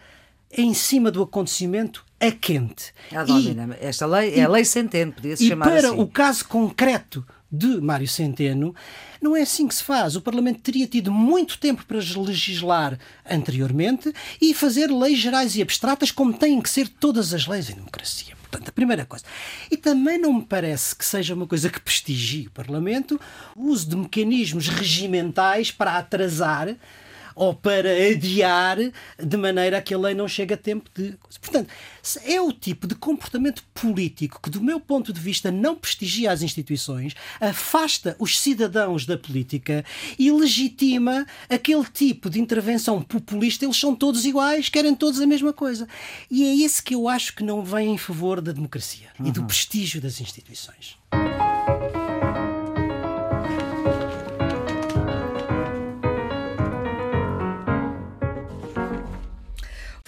em 0.50 0.72
cima 0.72 1.10
do 1.10 1.22
acontecimento 1.22 2.04
a 2.20 2.30
quente. 2.30 2.92
Ah, 3.12 3.24
e, 3.28 3.84
esta 3.84 4.06
lei 4.06 4.34
é 4.34 4.42
a 4.42 4.48
lei 4.48 4.64
Centeno, 4.64 5.12
podia-se 5.12 5.46
chamar 5.46 5.66
para 5.66 5.88
assim. 5.88 6.00
o 6.00 6.06
caso 6.06 6.44
concreto 6.46 7.24
de 7.50 7.80
Mário 7.80 8.06
Centeno, 8.06 8.74
não 9.20 9.36
é 9.36 9.42
assim 9.42 9.66
que 9.66 9.74
se 9.74 9.82
faz. 9.82 10.16
O 10.16 10.20
Parlamento 10.20 10.60
teria 10.60 10.86
tido 10.86 11.10
muito 11.10 11.58
tempo 11.58 11.84
para 11.86 11.98
legislar 11.98 12.98
anteriormente 13.28 14.12
e 14.40 14.52
fazer 14.52 14.90
leis 14.90 15.18
gerais 15.18 15.56
e 15.56 15.62
abstratas 15.62 16.10
como 16.10 16.32
têm 16.32 16.60
que 16.60 16.70
ser 16.70 16.88
todas 16.88 17.32
as 17.32 17.46
leis 17.46 17.70
em 17.70 17.74
democracia. 17.74 18.36
Portanto, 18.50 18.68
a 18.70 18.72
primeira 18.72 19.04
coisa. 19.04 19.24
E 19.70 19.76
também 19.76 20.18
não 20.18 20.32
me 20.32 20.44
parece 20.44 20.96
que 20.96 21.04
seja 21.04 21.34
uma 21.34 21.46
coisa 21.46 21.68
que 21.68 21.80
prestigie 21.80 22.46
o 22.46 22.50
Parlamento 22.50 23.20
o 23.54 23.68
uso 23.68 23.88
de 23.88 23.96
mecanismos 23.96 24.68
regimentais 24.68 25.70
para 25.70 25.98
atrasar 25.98 26.74
ou 27.38 27.54
para 27.54 27.88
adiar 27.90 28.76
de 29.16 29.36
maneira 29.36 29.78
a 29.78 29.82
que 29.82 29.94
a 29.94 29.98
lei 29.98 30.12
não 30.12 30.26
chegue 30.26 30.54
a 30.54 30.56
tempo 30.56 30.90
de. 30.92 31.16
Portanto, 31.40 31.70
é 32.24 32.40
o 32.40 32.52
tipo 32.52 32.86
de 32.86 32.96
comportamento 32.96 33.62
político 33.72 34.40
que, 34.42 34.50
do 34.50 34.60
meu 34.60 34.80
ponto 34.80 35.12
de 35.12 35.20
vista, 35.20 35.52
não 35.52 35.76
prestigia 35.76 36.32
as 36.32 36.42
instituições, 36.42 37.14
afasta 37.40 38.16
os 38.18 38.38
cidadãos 38.38 39.06
da 39.06 39.16
política 39.16 39.84
e 40.18 40.30
legitima 40.32 41.24
aquele 41.48 41.84
tipo 41.84 42.28
de 42.28 42.40
intervenção 42.40 43.00
populista. 43.00 43.64
Eles 43.64 43.76
são 43.76 43.94
todos 43.94 44.24
iguais, 44.24 44.68
querem 44.68 44.94
todos 44.94 45.20
a 45.20 45.26
mesma 45.26 45.52
coisa. 45.52 45.86
E 46.28 46.44
é 46.44 46.64
esse 46.64 46.82
que 46.82 46.94
eu 46.94 47.08
acho 47.08 47.36
que 47.36 47.44
não 47.44 47.62
vem 47.62 47.94
em 47.94 47.98
favor 47.98 48.40
da 48.40 48.50
democracia 48.50 49.08
uhum. 49.18 49.28
e 49.28 49.30
do 49.30 49.44
prestígio 49.44 50.00
das 50.00 50.20
instituições. 50.20 50.96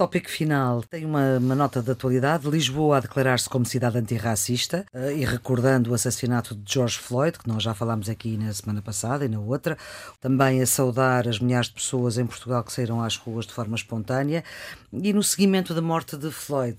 Tópico 0.00 0.30
final. 0.30 0.82
Tem 0.84 1.04
uma, 1.04 1.36
uma, 1.36 1.54
nota 1.54 1.82
de 1.82 1.90
atualidade. 1.90 2.48
Lisboa 2.48 2.96
a 2.96 3.00
declarar-se 3.00 3.50
como 3.50 3.66
cidade 3.66 3.98
antirracista 3.98 4.86
uh, 4.94 5.10
e 5.10 5.26
recordando 5.26 5.90
o 5.90 5.94
assassinato 5.94 6.54
de 6.54 6.72
George 6.72 6.98
Floyd, 6.98 7.38
que 7.38 7.46
nós 7.46 7.62
já 7.62 7.74
falámos 7.74 8.08
aqui 8.08 8.38
na 8.38 8.50
semana 8.50 8.80
passada 8.80 9.26
e 9.26 9.28
na 9.28 9.38
outra. 9.38 9.76
Também 10.18 10.62
a 10.62 10.66
saudar 10.66 11.28
as 11.28 11.38
milhares 11.38 11.68
de 11.68 11.74
pessoas 11.74 12.16
em 12.16 12.24
Portugal 12.24 12.64
que 12.64 12.72
saíram 12.72 13.02
às 13.02 13.14
ruas 13.18 13.46
de 13.46 13.52
forma 13.52 13.76
espontânea. 13.76 14.42
E 14.90 15.12
no 15.12 15.22
seguimento 15.22 15.74
da 15.74 15.82
morte 15.82 16.16
de 16.16 16.30
Floyd. 16.30 16.78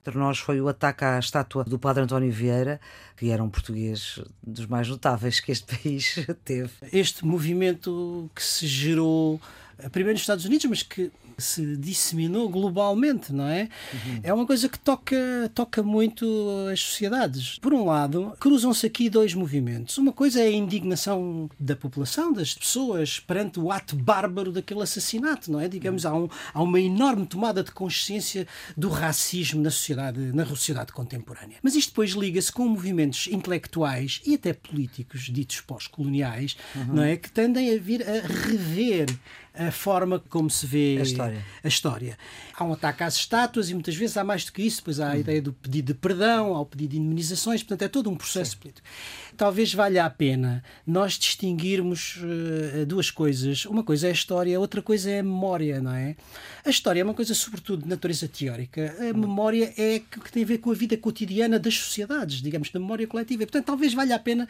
Entre 0.00 0.18
nós 0.18 0.38
foi 0.38 0.58
o 0.58 0.66
ataque 0.66 1.04
à 1.04 1.18
estátua 1.18 1.64
do 1.64 1.78
Padre 1.78 2.04
António 2.04 2.32
Vieira, 2.32 2.80
que 3.18 3.28
era 3.28 3.44
um 3.44 3.50
português 3.50 4.18
dos 4.42 4.64
mais 4.64 4.88
notáveis 4.88 5.40
que 5.40 5.52
este 5.52 5.66
país 5.76 6.26
teve. 6.42 6.70
Este 6.90 7.22
movimento 7.26 8.30
que 8.34 8.42
se 8.42 8.66
gerou 8.66 9.38
eh, 9.78 9.88
primeiro 9.88 10.14
nos 10.14 10.22
Estados 10.22 10.44
Unidos, 10.44 10.66
mas 10.66 10.82
que 10.82 11.10
se 11.42 11.76
disseminou 11.76 12.48
globalmente, 12.48 13.32
não 13.32 13.46
é? 13.46 13.68
Uhum. 13.92 14.20
É 14.22 14.32
uma 14.32 14.46
coisa 14.46 14.68
que 14.68 14.78
toca, 14.78 15.50
toca 15.54 15.82
muito 15.82 16.26
as 16.72 16.80
sociedades. 16.80 17.58
Por 17.58 17.74
um 17.74 17.84
lado, 17.84 18.32
cruzam-se 18.40 18.86
aqui 18.86 19.10
dois 19.10 19.34
movimentos. 19.34 19.98
Uma 19.98 20.12
coisa 20.12 20.40
é 20.40 20.46
a 20.46 20.52
indignação 20.52 21.50
da 21.58 21.76
população, 21.76 22.32
das 22.32 22.54
pessoas, 22.54 23.20
perante 23.20 23.58
o 23.60 23.70
ato 23.70 23.96
bárbaro 23.96 24.52
daquele 24.52 24.82
assassinato, 24.82 25.50
não 25.50 25.60
é? 25.60 25.68
Digamos, 25.68 26.06
há, 26.06 26.14
um, 26.14 26.28
há 26.54 26.62
uma 26.62 26.80
enorme 26.80 27.26
tomada 27.26 27.62
de 27.62 27.72
consciência 27.72 28.46
do 28.76 28.88
racismo 28.88 29.60
na 29.60 29.70
sociedade, 29.70 30.20
na 30.32 30.46
sociedade 30.46 30.92
contemporânea. 30.92 31.58
Mas 31.62 31.74
isto 31.74 31.90
depois 31.90 32.10
liga-se 32.10 32.52
com 32.52 32.66
movimentos 32.68 33.28
intelectuais 33.28 34.20
e 34.24 34.34
até 34.34 34.52
políticos 34.52 35.22
ditos 35.22 35.60
pós-coloniais, 35.60 36.56
uhum. 36.74 36.94
não 36.94 37.02
é? 37.02 37.16
Que 37.16 37.30
tendem 37.30 37.74
a 37.74 37.78
vir 37.78 38.02
a 38.02 38.26
rever 38.26 39.08
a 39.54 39.70
forma 39.70 40.18
como 40.18 40.48
se 40.48 40.66
vê 40.66 40.96
história. 41.32 41.44
a 41.62 41.68
história. 41.68 42.18
Há 42.56 42.64
um 42.64 42.72
ataque 42.72 43.02
às 43.02 43.16
estátuas 43.16 43.70
e 43.70 43.74
muitas 43.74 43.96
vezes 43.96 44.16
há 44.16 44.24
mais 44.24 44.44
do 44.44 44.52
que 44.52 44.62
isso, 44.62 44.78
depois 44.78 45.00
há 45.00 45.12
a 45.12 45.14
hum. 45.14 45.20
ideia 45.20 45.42
do 45.42 45.52
pedido 45.52 45.92
de 45.92 45.94
perdão, 45.94 46.54
há 46.54 46.60
o 46.60 46.66
pedido 46.66 46.90
de 46.90 46.98
indemnizações, 46.98 47.62
portanto 47.62 47.82
é 47.82 47.88
todo 47.88 48.10
um 48.10 48.16
processo 48.16 48.52
Sim. 48.52 48.58
político. 48.58 48.86
Talvez 49.36 49.72
valha 49.72 50.04
a 50.04 50.10
pena 50.10 50.62
nós 50.86 51.14
distinguirmos 51.14 52.18
uh, 52.18 52.86
duas 52.86 53.10
coisas. 53.10 53.64
Uma 53.64 53.82
coisa 53.82 54.06
é 54.06 54.10
a 54.10 54.12
história, 54.12 54.60
outra 54.60 54.82
coisa 54.82 55.10
é 55.10 55.20
a 55.20 55.22
memória, 55.22 55.80
não 55.80 55.92
é? 55.92 56.16
A 56.64 56.70
história 56.70 57.00
é 57.00 57.04
uma 57.04 57.14
coisa 57.14 57.34
sobretudo 57.34 57.82
de 57.82 57.88
natureza 57.88 58.28
teórica. 58.28 58.94
A 58.98 59.16
hum. 59.16 59.20
memória 59.20 59.72
é 59.76 60.00
que 60.00 60.32
tem 60.32 60.42
a 60.42 60.46
ver 60.46 60.58
com 60.58 60.70
a 60.70 60.74
vida 60.74 60.96
cotidiana 60.96 61.58
das 61.58 61.74
sociedades, 61.74 62.42
digamos, 62.42 62.70
da 62.70 62.78
memória 62.78 63.06
coletiva. 63.06 63.42
E, 63.42 63.46
portanto, 63.46 63.66
talvez 63.66 63.94
valha 63.94 64.16
a 64.16 64.18
pena 64.18 64.48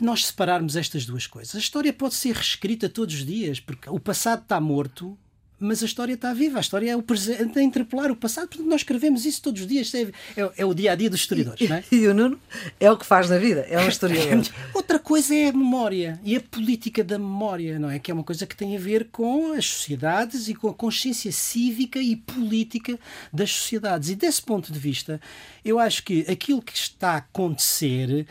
nós 0.00 0.26
separarmos 0.26 0.76
estas 0.76 1.06
duas 1.06 1.26
coisas. 1.26 1.54
A 1.54 1.58
história 1.58 1.92
pode 1.92 2.14
ser 2.14 2.34
reescrita 2.34 2.88
todos 2.88 3.14
os 3.14 3.26
dias, 3.26 3.60
porque 3.60 3.88
o 3.88 3.98
passado 3.98 4.42
está 4.42 4.60
morto, 4.60 5.16
mas 5.58 5.82
a 5.82 5.86
história 5.86 6.14
está 6.14 6.32
viva. 6.32 6.58
A 6.58 6.60
história 6.60 6.90
é 6.90 6.96
o 6.96 7.02
presente 7.02 7.58
a 7.58 7.62
interpelar 7.62 8.10
o 8.10 8.16
passado, 8.16 8.48
portanto 8.48 8.68
nós 8.68 8.80
escrevemos 8.80 9.24
isso 9.24 9.42
todos 9.42 9.62
os 9.62 9.66
dias. 9.66 9.92
É, 9.94 10.02
é, 10.36 10.52
é 10.58 10.64
o 10.64 10.74
dia 10.74 10.92
a 10.92 10.94
dia 10.94 11.10
dos 11.10 11.20
historiadores, 11.20 11.68
não 11.68 11.76
é? 11.76 11.84
E 11.90 12.06
o 12.06 12.14
Nuno 12.14 12.38
é 12.78 12.90
o 12.90 12.96
que 12.96 13.06
faz 13.06 13.28
da 13.28 13.38
vida, 13.38 13.60
é 13.68 13.78
um 13.80 13.88
historiador. 13.88 14.44
Outra 14.74 14.98
coisa 14.98 15.34
é 15.34 15.48
a 15.48 15.52
memória 15.52 16.20
e 16.22 16.36
a 16.36 16.40
política 16.40 17.02
da 17.02 17.18
memória, 17.18 17.78
não 17.78 17.90
é? 17.90 17.98
Que 17.98 18.10
é 18.10 18.14
uma 18.14 18.24
coisa 18.24 18.46
que 18.46 18.56
tem 18.56 18.76
a 18.76 18.80
ver 18.80 19.08
com 19.10 19.52
as 19.52 19.66
sociedades 19.66 20.48
e 20.48 20.54
com 20.54 20.68
a 20.68 20.74
consciência 20.74 21.32
cívica 21.32 21.98
e 21.98 22.16
política 22.16 22.98
das 23.32 23.50
sociedades. 23.50 24.10
E 24.10 24.14
desse 24.14 24.42
ponto 24.42 24.72
de 24.72 24.78
vista, 24.78 25.20
eu 25.64 25.78
acho 25.78 26.02
que 26.02 26.24
aquilo 26.28 26.60
que 26.60 26.76
está 26.76 27.12
a 27.12 27.16
acontecer 27.16 28.26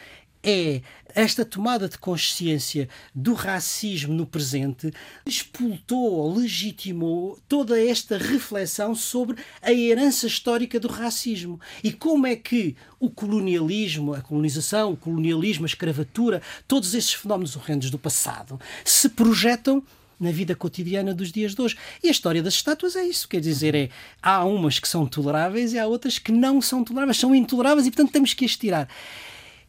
é 0.45 0.81
esta 1.15 1.43
tomada 1.43 1.89
de 1.89 1.97
consciência 1.97 2.87
do 3.15 3.33
racismo 3.33 4.13
no 4.13 4.27
presente 4.27 4.91
expultou, 5.25 6.35
legitimou 6.35 7.39
toda 7.47 7.83
esta 7.83 8.17
reflexão 8.17 8.93
sobre 8.93 9.37
a 9.61 9.73
herança 9.73 10.27
histórica 10.27 10.79
do 10.79 10.87
racismo 10.87 11.59
e 11.83 11.91
como 11.91 12.27
é 12.27 12.35
que 12.35 12.75
o 12.99 13.09
colonialismo, 13.09 14.13
a 14.13 14.21
colonização, 14.21 14.91
o 14.91 14.97
colonialismo, 14.97 15.65
a 15.65 15.67
escravatura, 15.67 16.41
todos 16.67 16.93
esses 16.93 17.13
fenómenos 17.13 17.55
horrendos 17.55 17.89
do 17.89 17.97
passado 17.97 18.59
se 18.83 19.09
projetam 19.09 19.81
na 20.19 20.31
vida 20.31 20.55
cotidiana 20.55 21.13
dos 21.13 21.31
dias 21.31 21.55
de 21.55 21.61
hoje. 21.61 21.77
E 22.03 22.07
a 22.07 22.11
história 22.11 22.43
das 22.43 22.53
estátuas 22.53 22.95
é 22.95 23.03
isso, 23.03 23.27
quer 23.27 23.41
dizer, 23.41 23.73
é 23.73 23.89
há 24.21 24.45
umas 24.45 24.79
que 24.79 24.87
são 24.87 25.07
toleráveis 25.07 25.73
e 25.73 25.79
há 25.79 25.87
outras 25.87 26.19
que 26.19 26.31
não 26.31 26.61
são 26.61 26.83
toleráveis, 26.83 27.17
são 27.17 27.33
intoleráveis 27.33 27.87
e 27.87 27.91
portanto 27.91 28.11
temos 28.11 28.33
que 28.33 28.45
as 28.45 28.55
tirar. 28.55 28.87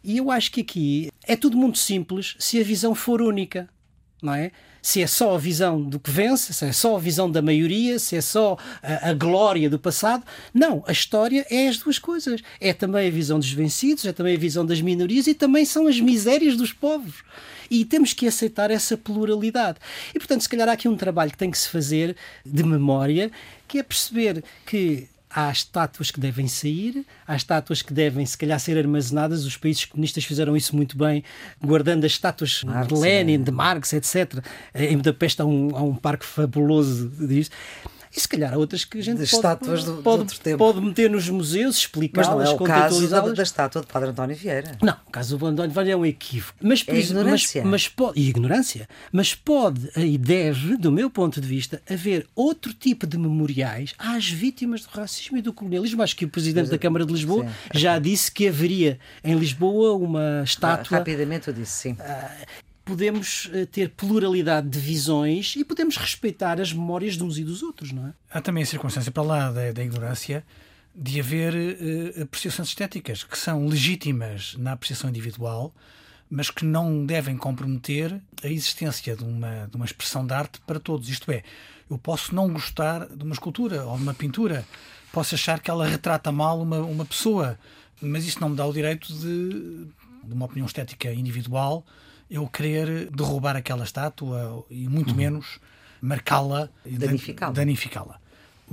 E 0.07 0.19
eu 0.19 0.31
acho 0.31 0.53
que 0.53 0.61
aqui 0.61 1.11
é 1.27 1.35
tudo 1.35 1.57
muito 1.57 1.79
simples 1.79 2.37
se 2.39 2.61
a 2.61 2.63
visão 2.63 2.95
for 2.95 3.21
única, 3.21 3.69
não 4.23 4.33
é? 4.33 4.53
Se 4.81 5.03
é 5.03 5.07
só 5.09 5.35
a 5.35 5.39
visão 5.39 5.83
do 5.83 5.99
que 5.99 6.13
vence, 6.13 6.53
se 6.53 6.65
é 6.65 6.71
só 6.71 6.95
a 6.95 7.01
visão 7.01 7.29
da 7.29 7.43
maioria, 7.43 7.99
se 7.99 8.15
é 8.15 8.21
só 8.21 8.57
a, 8.81 9.11
a, 9.11 9.13
glória 9.13 9.69
do 9.69 9.81
passado. 9.81 10.23
Não, 10.55 10.85
a 10.87 10.93
história 10.93 11.45
é 11.51 11.67
as 11.67 11.79
duas 11.79 11.99
coisas. 11.99 12.41
É 12.61 12.73
também 12.73 13.09
a 13.09 13.11
visão 13.11 13.41
dos 13.41 13.51
vencidos, 13.51 14.05
é 14.05 14.13
também 14.13 14.37
a 14.37 14.39
visão 14.39 14.65
das 14.65 14.81
minorias 14.81 15.27
e 15.27 15.35
também 15.35 15.65
são 15.65 15.89
as 15.89 15.99
misérias 15.99 16.57
dos 16.57 16.73
povos. 16.73 17.25
E 17.69 17.85
temos 17.85 18.13
que 18.13 18.29
aceitar 18.29 18.71
essa 18.71 18.97
pluralidade. 18.97 19.81
E, 20.15 20.21
portanto, 20.21 20.43
se 20.43 20.49
calhar 20.49 20.69
há 20.69 20.73
aqui 20.73 20.87
um 20.87 20.97
trabalho 20.97 21.33
que 21.33 21.37
tem 21.37 21.51
que 21.51 21.59
se 21.59 21.69
fazer 21.69 22.15
de 22.45 22.63
memória, 22.63 23.29
que 23.67 23.81
é 23.81 23.83
perceber 23.83 24.45
que 24.65 25.09
há 25.37 25.51
estátuas 25.51 26.11
que 26.11 26.19
devem 26.19 26.49
sair, 26.49 27.05
há 27.29 27.37
estátuas 27.37 27.83
que 27.83 27.93
devem, 27.93 28.25
se 28.25 28.39
calhar, 28.39 28.59
ser 28.59 28.79
armazenadas. 28.79 29.45
Os 29.45 29.55
países 29.55 29.85
comunistas 29.85 30.25
fizeram 30.25 30.57
isso 30.57 30.75
muito 30.75 30.97
bem, 30.97 31.23
guardando 31.63 32.07
as 32.07 32.13
estátuas 32.13 32.65
Marx, 32.65 32.89
de 32.89 32.99
Lenin, 32.99 33.35
é. 33.35 33.39
de 33.39 33.51
Marx, 33.51 33.93
etc. 33.93 34.43
Em 34.75 34.97
Budapeste 34.97 35.43
há 35.43 35.45
um, 35.45 35.77
há 35.77 35.83
um 35.83 35.95
parque 35.95 36.25
fabuloso 36.25 37.11
disso. 37.27 37.51
E 38.17 38.21
se 38.21 38.27
calhar 38.27 38.55
há 38.55 38.57
outras 38.57 38.83
que 38.83 38.97
a 38.97 39.03
gente 39.03 39.19
de 39.19 39.31
pode, 39.31 39.37
estátuas 39.37 39.85
do, 39.85 40.03
pode, 40.03 40.35
pode 40.57 40.81
meter 40.81 41.11
nos 41.11 41.29
museus, 41.29 41.77
explicá-las, 41.77 42.29
Mas 42.29 42.37
não 42.37 42.51
é 42.51 42.55
o 42.55 42.59
caso 42.59 43.09
da, 43.09 43.21
da, 43.21 43.43
estátua 43.43 43.83
de 43.83 43.87
Padre 43.87 44.09
António 44.09 44.35
Vieira. 44.35 44.79
Não, 44.81 44.97
o 45.07 45.11
caso 45.11 45.37
do 45.37 45.47
António 45.47 45.71
Vieira 45.71 45.91
é 45.91 45.97
um 45.97 46.07
equívoco. 46.07 46.59
Mas, 46.63 46.83
é 46.87 46.99
ignorância. 46.99 47.63
Mas, 47.63 47.71
mas 47.71 47.89
pode, 47.89 48.19
e 48.19 48.29
ignorância. 48.31 48.89
Mas 49.13 49.35
pode 49.35 49.91
e 49.95 50.17
deve, 50.17 50.79
do 50.79 50.91
meu 50.91 51.11
ponto 51.11 51.43
de 51.43 51.47
vista, 51.47 51.83
haver 51.91 52.27
outro 52.35 52.73
tipo 52.73 53.07
de 53.07 53.19
memoriais 53.19 53.95
às 53.99 54.27
vítimas 54.27 54.83
do 54.83 54.89
racismo 54.89 55.37
e 55.37 55.43
do 55.43 55.53
colonialismo. 55.53 56.03
Acho 56.03 56.17
que 56.17 56.25
o 56.25 56.29
Presidente 56.29 56.71
da 56.71 56.79
Câmara 56.79 57.05
de 57.05 57.13
Lisboa 57.13 57.45
sim. 57.45 57.79
já 57.79 57.99
disse 57.99 58.33
que 58.33 58.49
haveria 58.49 58.99
em 59.23 59.35
Lisboa 59.35 59.95
uma 59.95 60.43
estátua... 60.43 60.97
Rapidamente 60.97 61.49
eu 61.49 61.55
disse, 61.55 61.73
sim. 61.73 61.93
Uh, 61.93 62.66
podemos 62.87 63.51
eh, 63.53 63.67
ter 63.67 63.91
pluralidade 63.91 64.69
de 64.69 64.79
visões 64.79 65.57
e 65.57 65.65
podemos 65.65 65.97
respeitar 65.97 66.61
as 66.61 66.73
memórias 66.73 67.17
de 67.17 67.25
uns 67.25 67.37
e 67.37 67.43
dos 67.43 67.61
outros, 67.61 67.91
não 67.91 68.07
é? 68.07 68.15
Há 68.31 68.41
também 68.41 68.63
a 68.63 68.67
circunstância 68.67 69.11
para 69.11 69.25
lá 69.25 69.51
da, 69.51 69.73
da 69.73 69.85
ignorância 69.85 70.45
de 70.95 71.21
haver 71.21 71.53
uh, 71.53 72.23
apreciações 72.23 72.69
estéticas 72.69 73.25
que 73.25 73.37
são 73.37 73.67
legítimas 73.67 74.55
na 74.57 74.73
apreciação 74.73 75.11
individual, 75.11 75.75
mas 76.31 76.49
que 76.49 76.65
não 76.65 77.05
devem 77.05 77.37
comprometer 77.37 78.19
a 78.43 78.47
existência 78.47 79.17
de 79.17 79.25
uma, 79.25 79.67
de 79.69 79.77
uma 79.77 79.85
expressão 79.85 80.25
de 80.25 80.33
arte 80.33 80.61
para 80.61 80.79
todos. 80.79 81.09
Isto 81.09 81.31
é, 81.33 81.43
eu 81.91 81.99
posso 81.99 82.35
não 82.35 82.51
gostar 82.53 83.07
de 83.09 83.23
uma 83.25 83.35
escultura 83.35 83.85
ou 83.85 83.97
de 83.97 84.03
uma 84.05 84.15
pintura, 84.15 84.65
posso 85.13 85.35
achar 85.35 85.59
que 85.59 85.71
ela 85.71 85.87
retrata 85.87 86.31
mal 86.31 86.63
uma, 86.63 86.79
uma 86.79 87.05
pessoa, 87.05 87.59
mas 88.01 88.25
isso 88.25 88.41
não 88.41 88.51
me 88.51 88.57
dá 88.57 88.65
o 88.65 88.73
direito 88.73 89.13
de, 89.13 89.87
de 90.25 90.33
uma 90.33 90.47
opinião 90.47 90.67
estética 90.67 91.13
individual 91.13 91.85
eu 92.31 92.47
querer 92.49 93.11
derrubar 93.11 93.57
aquela 93.57 93.85
estátua 93.85 94.65
e 94.71 94.89
muito 94.89 95.11
uhum. 95.11 95.17
menos 95.17 95.61
marcá-la 96.01 96.69
e 96.85 96.99
danificá-la. 96.99 97.53
danificá-la. 97.53 98.21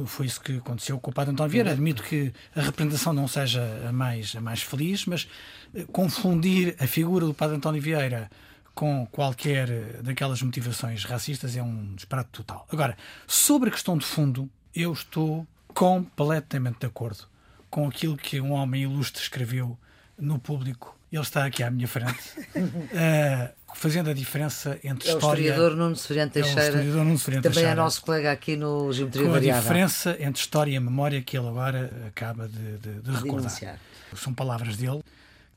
Foi 0.05 0.25
isso 0.25 0.41
que 0.41 0.57
aconteceu 0.57 0.99
com 0.99 1.11
o 1.11 1.13
Padre 1.13 1.33
António 1.33 1.51
Vieira. 1.51 1.71
Admito 1.71 2.01
que 2.01 2.33
a 2.55 2.61
representação 2.61 3.13
não 3.13 3.27
seja 3.27 3.61
a 3.87 3.91
mais, 3.91 4.35
a 4.35 4.41
mais 4.41 4.63
feliz, 4.63 5.05
mas 5.05 5.27
eh, 5.75 5.85
confundir 5.91 6.75
a 6.79 6.87
figura 6.87 7.27
do 7.27 7.33
Padre 7.33 7.57
António 7.57 7.79
Vieira 7.79 8.29
com 8.73 9.05
qualquer 9.11 10.01
daquelas 10.01 10.41
motivações 10.41 11.03
racistas 11.03 11.55
é 11.55 11.61
um 11.61 11.93
disparate 11.93 12.29
total. 12.31 12.65
Agora, 12.71 12.97
sobre 13.27 13.69
a 13.69 13.71
questão 13.71 13.95
de 13.95 14.05
fundo, 14.05 14.49
eu 14.73 14.91
estou 14.91 15.45
completamente 15.67 16.79
de 16.79 16.87
acordo 16.87 17.25
com 17.69 17.87
aquilo 17.87 18.17
que 18.17 18.41
um 18.41 18.51
homem 18.51 18.83
ilustre 18.83 19.21
escreveu 19.21 19.77
no 20.17 20.39
público 20.39 20.97
ele 21.15 21.23
está 21.23 21.45
aqui 21.45 21.61
à 21.61 21.69
minha 21.69 21.87
frente, 21.87 22.19
uh, 22.39 23.53
fazendo 23.75 24.09
a 24.09 24.13
diferença 24.13 24.79
entre 24.83 25.09
é 25.09 25.13
história. 25.13 25.43
O 25.43 25.45
historiador 25.45 25.77
Nuno 25.77 25.95
Teixeira. 25.95 26.79
É 26.79 26.83
Nuno 26.83 27.17
Severino 27.19 27.41
também 27.41 27.41
Teixeira, 27.41 27.69
é 27.69 27.75
nosso 27.75 28.01
colega 28.01 28.31
aqui 28.31 28.55
no 28.55 28.91
Geometria 28.91 29.27
com 29.27 29.35
a 29.35 29.39
diferença 29.39 30.17
entre 30.19 30.41
história 30.41 30.75
e 30.75 30.79
memória 30.79 31.21
que 31.21 31.37
ele 31.37 31.47
agora 31.47 31.91
acaba 32.07 32.47
de, 32.47 32.77
de, 32.77 33.01
de 33.01 33.11
recordar. 33.11 33.41
Denunciar. 33.41 33.79
São 34.15 34.33
palavras 34.33 34.75
dele. 34.75 35.03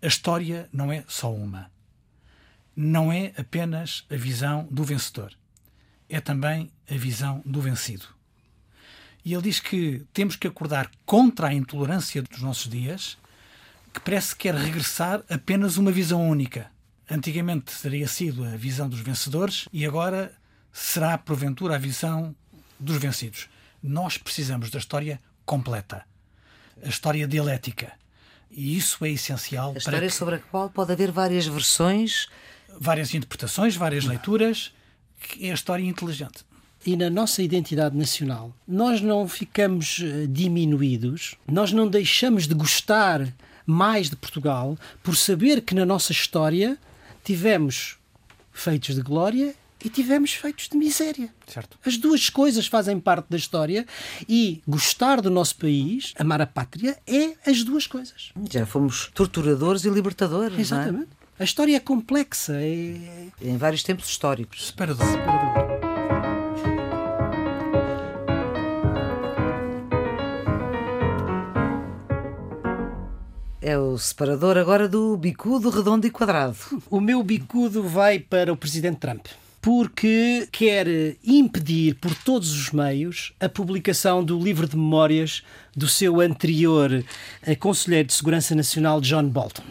A 0.03 0.07
história 0.07 0.69
não 0.71 0.93
é 0.93 1.05
só 1.09 1.33
uma. 1.33 1.71
Não 2.77 3.11
é 3.11 3.33
apenas 3.39 4.05
a 4.11 4.17
visão 4.17 4.69
do 4.71 4.85
vencedor. 4.85 5.33
É 6.07 6.21
também 6.21 6.71
a 6.91 6.95
visão 6.95 7.43
do 7.47 7.63
vencido. 7.63 8.05
E 9.25 9.33
ele 9.33 9.43
diz 9.43 9.59
que 9.59 10.05
temos 10.13 10.37
que 10.37 10.47
acordar 10.47 10.91
contra 11.07 11.49
a 11.49 11.55
intolerância 11.55 12.23
dos 12.23 12.43
nossos 12.43 12.71
dias, 12.71 13.17
que 13.97 14.01
parece 14.03 14.37
que 14.37 14.43
quer 14.43 14.55
regressar 14.55 15.23
apenas 15.31 15.79
uma 15.79 15.91
visão 15.91 16.29
única. 16.29 16.71
Antigamente 17.11 17.73
teria 17.81 18.07
sido 18.07 18.45
a 18.45 18.57
visão 18.57 18.89
dos 18.89 19.01
vencedores 19.01 19.67
e 19.73 19.87
agora 19.87 20.33
será, 20.71 21.17
porventura, 21.17 21.77
a 21.77 21.79
visão 21.79 22.37
dos 22.79 22.99
vencidos. 22.99 23.49
Nós 23.83 24.19
precisamos 24.19 24.69
da 24.69 24.79
história 24.79 25.19
completa, 25.47 26.05
a 26.85 26.89
história 26.89 27.27
dialética. 27.27 27.93
E 28.51 28.77
isso 28.77 29.03
é 29.05 29.11
essencial 29.11 29.73
A 29.75 29.79
história 29.79 29.99
para 29.99 30.09
que 30.09 30.15
sobre 30.15 30.35
a 30.35 30.39
qual 30.39 30.69
pode 30.69 30.93
haver 30.93 31.11
várias 31.11 31.47
versões. 31.47 32.29
várias 32.79 33.15
interpretações, 33.15 33.77
várias 33.77 34.05
leituras, 34.05 34.75
que 35.19 35.47
é 35.47 35.53
a 35.53 35.55
história 35.55 35.83
inteligente. 35.85 36.45
e 36.85 36.97
na 36.97 37.09
nossa 37.09 37.43
identidade 37.43 37.97
nacional, 37.97 38.55
nós 38.69 39.01
não 39.01 39.27
ficamos 39.27 40.01
eh, 40.03 40.27
diminuídos, 40.29 41.35
nós 41.51 41.73
não 41.73 41.89
deixamos 41.89 42.47
de 42.47 42.55
gostar 42.55 43.27
mais 43.67 44.09
de 44.09 44.17
Portugal 44.17 44.79
por 45.03 45.17
saber 45.17 45.61
que 45.61 45.75
na 45.75 45.85
nossa 45.85 46.13
história 46.13 46.79
tivemos 47.25 47.97
feitos 48.53 48.95
de 48.95 49.03
glória 49.03 49.55
e 49.85 49.91
tivemos 49.91 50.33
feitos 50.33 50.69
de 50.69 50.77
miséria. 50.77 51.29
Certo. 51.47 51.79
As 51.85 51.97
duas 51.97 52.31
coisas 52.31 52.67
fazem 52.67 52.99
parte 52.99 53.27
da 53.29 53.37
história 53.37 53.87
e 54.29 54.63
gostar 54.67 55.21
do 55.21 55.31
nosso 55.31 55.57
país, 55.57 56.13
amar 56.19 56.41
a 56.41 56.47
pátria, 56.47 56.97
é 57.07 57.35
as 57.49 57.63
duas 57.63 57.87
coisas. 57.87 58.33
Já 58.51 58.65
fomos 58.65 59.11
torturadores 59.15 59.85
e 59.85 59.91
libertadores. 59.91 60.53
não 60.53 60.59
é? 60.59 60.61
Exatamente. 60.63 61.09
A 61.39 61.45
história 61.45 61.77
é 61.77 61.81
complexa, 61.81 62.55
é 62.57 63.29
Em 63.43 63.59
vários 63.59 63.83
tempos 63.83 64.09
históricos. 64.09 64.69
Separador. 64.69 65.76
É 73.69 73.77
o 73.77 73.99
separador 73.99 74.57
agora 74.57 74.89
do 74.89 75.17
bicudo, 75.17 75.71
redondo 75.71 76.07
e 76.07 76.11
quadrado. 76.11 76.57
O 76.89 77.01
meu 77.01 77.21
bicudo 77.21 77.83
vai 77.83 78.21
para 78.21 78.53
o 78.53 78.57
presidente 78.57 78.99
Trump. 78.99 79.27
Porque 79.61 80.47
quer 80.53 80.87
impedir 81.25 81.97
por 81.97 82.15
todos 82.15 82.53
os 82.53 82.71
meios 82.71 83.33
a 83.41 83.49
publicação 83.49 84.23
do 84.23 84.39
livro 84.39 84.69
de 84.69 84.77
memórias 84.77 85.43
do 85.77 85.89
seu 85.89 86.21
anterior 86.21 87.05
eh, 87.43 87.57
Conselheiro 87.57 88.07
de 88.07 88.15
Segurança 88.15 88.55
Nacional, 88.55 89.01
John 89.01 89.29
Bolton. 89.29 89.65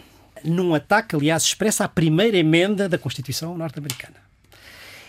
Num 0.44 0.74
ataque, 0.74 1.16
aliás, 1.16 1.44
expressa 1.44 1.84
a 1.84 1.88
primeira 1.88 2.36
emenda 2.36 2.90
da 2.90 2.98
Constituição 2.98 3.56
norte-americana. 3.56 4.16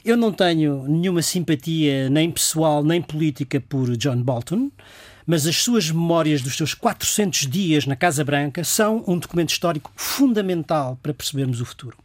Eu 0.06 0.16
não 0.16 0.32
tenho 0.32 0.86
nenhuma 0.88 1.22
simpatia, 1.22 2.10
nem 2.10 2.32
pessoal, 2.32 2.82
nem 2.86 3.02
política, 3.02 3.60
por 3.60 3.98
John 3.98 4.24
Bolton, 4.24 4.72
mas 5.28 5.46
as 5.46 5.58
suas 5.58 5.92
memórias 5.92 6.42
dos 6.42 6.56
seus 6.56 6.74
400 6.74 7.46
dias 7.48 7.86
na 7.86 7.98
Casa 7.98 8.24
Branca 8.24 8.64
são 8.64 9.04
um 9.06 9.20
documento 9.20 9.50
histórico 9.50 9.92
fundamental 9.94 10.98
para 11.04 11.14
percebermos 11.14 11.60
o 11.60 11.66
futuro. 11.66 11.98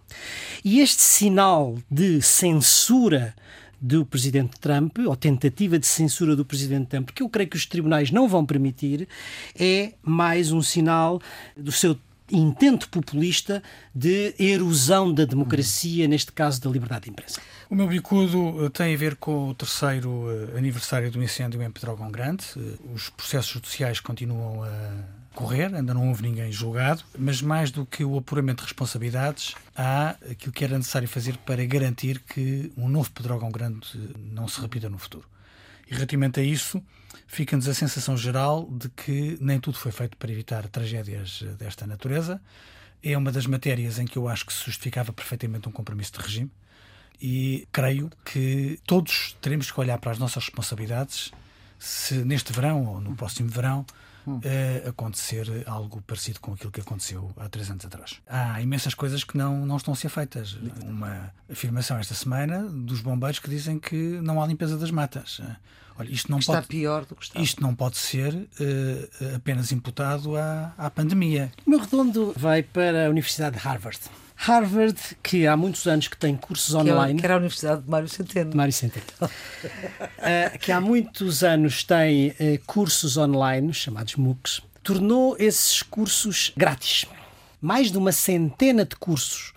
E 0.65 0.81
este 0.81 1.01
sinal 1.01 1.79
de 1.89 2.21
censura 2.21 3.35
do 3.81 4.05
presidente 4.05 4.59
Trump, 4.61 4.99
ou 5.07 5.17
tentativa 5.17 5.79
de 5.79 5.87
censura 5.87 6.37
do 6.37 6.45
presidente 6.45 6.89
Trump, 6.89 7.11
que 7.11 7.23
eu 7.23 7.29
creio 7.29 7.49
que 7.49 7.57
os 7.57 7.67
tribunais 7.67 8.11
não 8.11 8.29
vão 8.29 8.45
permitir, 8.45 9.09
é 9.59 9.93
mais 10.03 10.51
um 10.51 10.61
sinal 10.61 11.21
do 11.57 11.73
seu 11.73 11.97
intento 12.31 12.89
populista 12.89 13.63
de 13.95 14.35
erosão 14.39 15.13
da 15.13 15.25
democracia, 15.25 16.09
neste 16.09 16.33
caso 16.33 16.61
da 16.61 16.71
liberdade 16.71 17.05
de 17.05 17.11
imprensa. 17.11 17.41
O 17.73 17.75
meu 17.75 17.89
bicudo 17.89 18.67
eh, 18.67 18.69
tem 18.69 18.93
a 18.93 18.99
ver 18.99 19.17
com 19.17 19.49
o 19.49 19.55
terceiro 19.55 20.27
eh, 20.31 20.59
aniversário 20.59 21.11
do 21.11 21.23
incêndio 21.23 21.63
em 21.63 21.71
Pedrógão 21.71 22.11
Grande. 22.11 22.45
Eh, 22.55 22.77
Os 22.93 23.09
processos 23.09 23.51
judiciais 23.51 23.99
continuam 23.99 24.63
a 24.63 24.69
correr, 25.35 25.75
ainda 25.75 25.95
não 25.95 26.11
houve 26.11 26.23
ninguém 26.23 26.53
julgado, 26.53 27.03
mas 27.19 27.41
mais 27.41 27.71
do 27.71 27.87
que 27.87 28.05
o 28.05 28.19
apuramento 28.19 28.59
de 28.59 28.65
responsabilidades, 28.65 29.55
há 29.75 30.11
aquilo 30.31 30.53
que 30.53 30.63
era 30.63 30.77
necessário 30.77 31.09
fazer 31.09 31.39
para 31.39 31.65
garantir 31.65 32.19
que 32.19 32.71
um 32.77 32.91
novo 32.91 33.11
Pedrógão 33.11 33.51
Grande 33.51 33.89
não 34.31 34.47
se 34.47 34.61
repita 34.61 34.91
no 34.91 34.99
futuro. 34.99 35.27
E 35.91 35.95
relativamente 35.95 36.41
a 36.41 36.43
isso, 36.43 36.79
fica-nos 37.27 37.67
a 37.69 37.73
sensação 37.73 38.19
geral 38.19 38.69
de 38.71 38.91
que 38.91 39.39
nem 39.41 39.59
tudo 39.59 39.79
foi 39.79 39.93
feito 39.93 40.19
para 40.19 40.31
evitar 40.31 40.69
tragédias 40.69 41.43
desta 41.59 41.87
natureza. 41.87 42.39
É 43.03 43.17
uma 43.17 43.33
das 43.33 43.47
matérias 43.47 43.99
em 43.99 44.05
que 44.05 44.19
eu 44.19 44.29
acho 44.29 44.45
que 44.45 44.53
se 44.53 44.63
justificava 44.63 45.11
perfeitamente 45.11 45.71
um 45.71 45.73
compromisso 45.73 46.13
de 46.13 46.19
regime 46.19 46.51
e 47.21 47.67
creio 47.73 48.11
que 48.25 48.79
todos 48.87 49.37
teremos 49.41 49.71
que 49.71 49.79
olhar 49.81 49.99
para 49.99 50.13
as 50.13 50.19
nossas 50.19 50.45
responsabilidades 50.45 51.31
se 51.79 52.15
neste 52.25 52.53
verão 52.53 52.85
ou 52.87 53.01
no 53.01 53.15
próximo 53.17 53.49
verão 53.49 53.85
eh, 54.45 54.85
acontecer 54.89 55.49
algo 55.67 56.01
parecido 56.03 56.39
com 56.41 56.53
aquilo 56.53 56.71
que 56.71 56.81
aconteceu 56.81 57.33
há 57.37 57.49
três 57.49 57.69
anos 57.71 57.85
atrás. 57.85 58.21
Há 58.27 58.61
imensas 58.63 58.95
coisas 58.95 59.25
que 59.25 59.37
não, 59.37 59.67
não 59.67 59.77
estão 59.77 59.93
a 59.93 59.97
ser 59.97 60.09
feitas. 60.09 60.57
Uma 60.85 61.33
afirmação 61.51 61.99
esta 61.99 62.15
semana 62.15 62.63
dos 62.69 63.01
bombeiros 63.01 63.41
que 63.41 63.51
dizem 63.51 63.81
que 63.81 63.97
não 64.23 64.41
há 64.41 64.47
limpeza 64.47 64.77
das 64.79 64.91
matas. 64.93 65.41
Eh, 65.43 65.57
Olha, 65.99 66.11
isto 66.11 66.31
não 66.31 66.39
Está 66.39 66.55
pode, 66.55 66.69
pior 66.69 67.05
do 67.05 67.15
que 67.15 67.25
está. 67.25 67.39
isto 67.41 67.61
não 67.63 67.75
pode 67.75 67.99
ser 67.99 68.49
eh, 68.61 69.35
apenas 69.37 69.73
imputado 69.73 70.37
à, 70.37 70.73
à 70.79 70.89
pandemia. 70.89 71.53
O 71.67 71.71
meu 71.71 71.81
redondo 71.81 72.33
vai 72.37 72.63
para 72.63 73.07
a 73.07 73.11
Universidade 73.11 73.57
de 73.59 73.63
Harvard. 73.63 73.99
Harvard, 74.45 74.99
que 75.23 75.47
há 75.47 75.57
muitos 75.57 75.87
anos 75.87 76.09
que 76.09 76.17
tem 76.17 76.37
cursos 76.37 76.75
é, 76.75 76.79
online. 76.79 77.21
que 77.21 77.25
era 77.25 77.35
a 77.35 77.37
Universidade 77.37 77.83
de 77.83 77.89
Mário 77.89 78.09
Centeno. 78.09 78.57
Mário 78.57 78.73
Centeno. 78.73 79.07
Uh, 79.23 80.59
que 80.59 80.73
há 80.73 80.81
muitos 80.81 81.45
anos 81.45 81.85
tem 81.85 82.31
uh, 82.31 82.35
cursos 82.67 83.17
online, 83.17 83.73
chamados 83.73 84.17
MOOCs, 84.17 84.61
tornou 84.83 85.37
esses 85.39 85.83
cursos 85.83 86.53
grátis. 86.57 87.07
Mais 87.61 87.93
de 87.93 87.99
uma 87.99 88.11
centena 88.11 88.85
de 88.85 88.97
cursos 88.97 89.53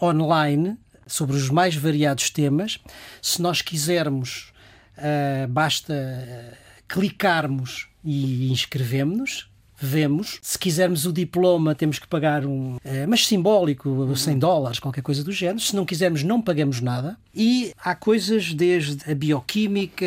online 0.00 0.78
sobre 1.06 1.36
os 1.36 1.50
mais 1.50 1.76
variados 1.76 2.30
temas. 2.30 2.78
Se 3.20 3.42
nós 3.42 3.60
quisermos, 3.60 4.50
uh, 4.96 5.46
basta 5.48 6.56
clicarmos 6.88 7.88
e 8.02 8.50
inscrevemos-nos. 8.50 9.49
Vemos. 9.80 10.38
Se 10.42 10.58
quisermos 10.58 11.06
o 11.06 11.12
diploma, 11.12 11.74
temos 11.74 11.98
que 11.98 12.06
pagar 12.06 12.44
um, 12.44 12.76
eh, 12.84 13.06
mas 13.06 13.26
simbólico, 13.26 14.14
100 14.14 14.38
dólares, 14.38 14.78
qualquer 14.78 15.00
coisa 15.00 15.24
do 15.24 15.32
género. 15.32 15.60
Se 15.60 15.74
não 15.74 15.86
quisermos, 15.86 16.22
não 16.22 16.42
pagamos 16.42 16.82
nada. 16.82 17.16
E 17.34 17.72
há 17.82 17.94
coisas 17.94 18.52
desde 18.52 19.10
a 19.10 19.14
bioquímica, 19.14 20.06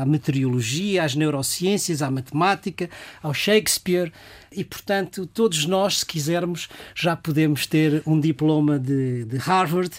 à 0.00 0.06
meteorologia, 0.06 1.04
às 1.04 1.14
neurociências, 1.14 2.00
à 2.00 2.10
matemática, 2.10 2.88
ao 3.22 3.34
Shakespeare. 3.34 4.10
E, 4.54 4.64
portanto, 4.64 5.26
todos 5.26 5.66
nós, 5.66 5.98
se 6.00 6.06
quisermos, 6.06 6.68
já 6.94 7.16
podemos 7.16 7.66
ter 7.66 8.02
um 8.06 8.18
diploma 8.20 8.78
de, 8.78 9.24
de 9.24 9.36
Harvard. 9.38 9.90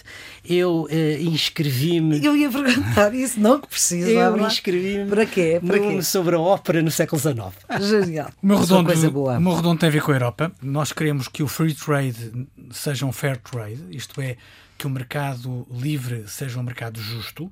Eu 0.44 0.86
eh, 0.90 1.18
inscrevi-me. 1.20 2.24
Eu 2.24 2.36
ia 2.36 2.50
perguntar 2.50 3.14
isso, 3.14 3.38
não 3.40 3.60
que 3.60 3.68
precisa. 3.68 4.08
Eu 4.10 4.36
não 4.36 4.44
é? 4.44 4.48
inscrevi-me 4.48 5.08
Para 5.08 5.26
quê? 5.26 5.60
Para 5.64 5.76
no- 5.78 5.88
quê? 5.90 6.02
sobre 6.02 6.36
a 6.36 6.40
ópera 6.40 6.82
no 6.82 6.90
século 6.90 7.20
XIX. 7.20 7.38
Genial. 7.88 8.30
O 8.42 8.46
meu, 8.46 8.56
é 8.56 8.60
redondo, 8.60 8.86
coisa 8.86 9.10
boa. 9.10 9.38
o 9.38 9.40
meu 9.40 9.54
redondo 9.54 9.78
tem 9.80 9.88
a 9.88 9.92
ver 9.92 10.02
com 10.02 10.12
a 10.12 10.14
Europa. 10.14 10.52
Nós 10.62 10.92
queremos 10.92 11.28
que 11.28 11.42
o 11.42 11.48
free 11.48 11.74
trade 11.74 12.46
seja 12.70 13.06
um 13.06 13.12
fair 13.12 13.36
trade, 13.38 13.80
isto 13.90 14.20
é, 14.20 14.36
que 14.76 14.86
o 14.86 14.90
mercado 14.90 15.66
livre 15.70 16.24
seja 16.26 16.58
um 16.58 16.62
mercado 16.62 17.00
justo. 17.00 17.50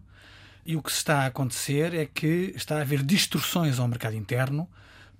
E 0.64 0.76
o 0.76 0.82
que 0.82 0.90
está 0.92 1.22
a 1.22 1.26
acontecer 1.26 1.92
é 1.92 2.06
que 2.06 2.52
está 2.54 2.78
a 2.78 2.82
haver 2.82 3.02
distorções 3.02 3.80
ao 3.80 3.88
mercado 3.88 4.14
interno 4.14 4.68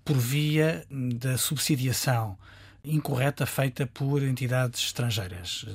por 0.05 0.17
via 0.17 0.85
da 0.91 1.39
subsidiação 1.39 2.37
incorreta 2.85 3.47
feita 3.47 3.87
por 3.87 4.23
entidades 4.23 4.81
estrangeiras, 4.87 5.67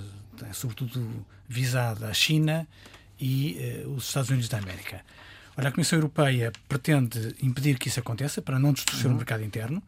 eh, 0.42 0.54
sobretudo 0.54 1.26
visada 1.48 2.08
a 2.08 2.14
China 2.14 2.68
e 3.20 3.58
eh, 3.60 3.84
os 3.88 4.08
Estados 4.08 4.30
Unidos 4.30 4.50
da 4.50 4.58
América. 4.58 5.02
Olha, 5.58 5.70
a 5.70 5.72
Comissão 5.72 5.98
Europeia 5.98 6.52
pretende 6.68 7.36
impedir 7.42 7.80
que 7.80 7.88
isso 7.88 8.00
aconteça 8.00 8.42
para 8.42 8.60
não 8.60 8.74
distorcer 8.74 9.10
o 9.10 9.16
mercado 9.16 9.44
interno 9.44 9.82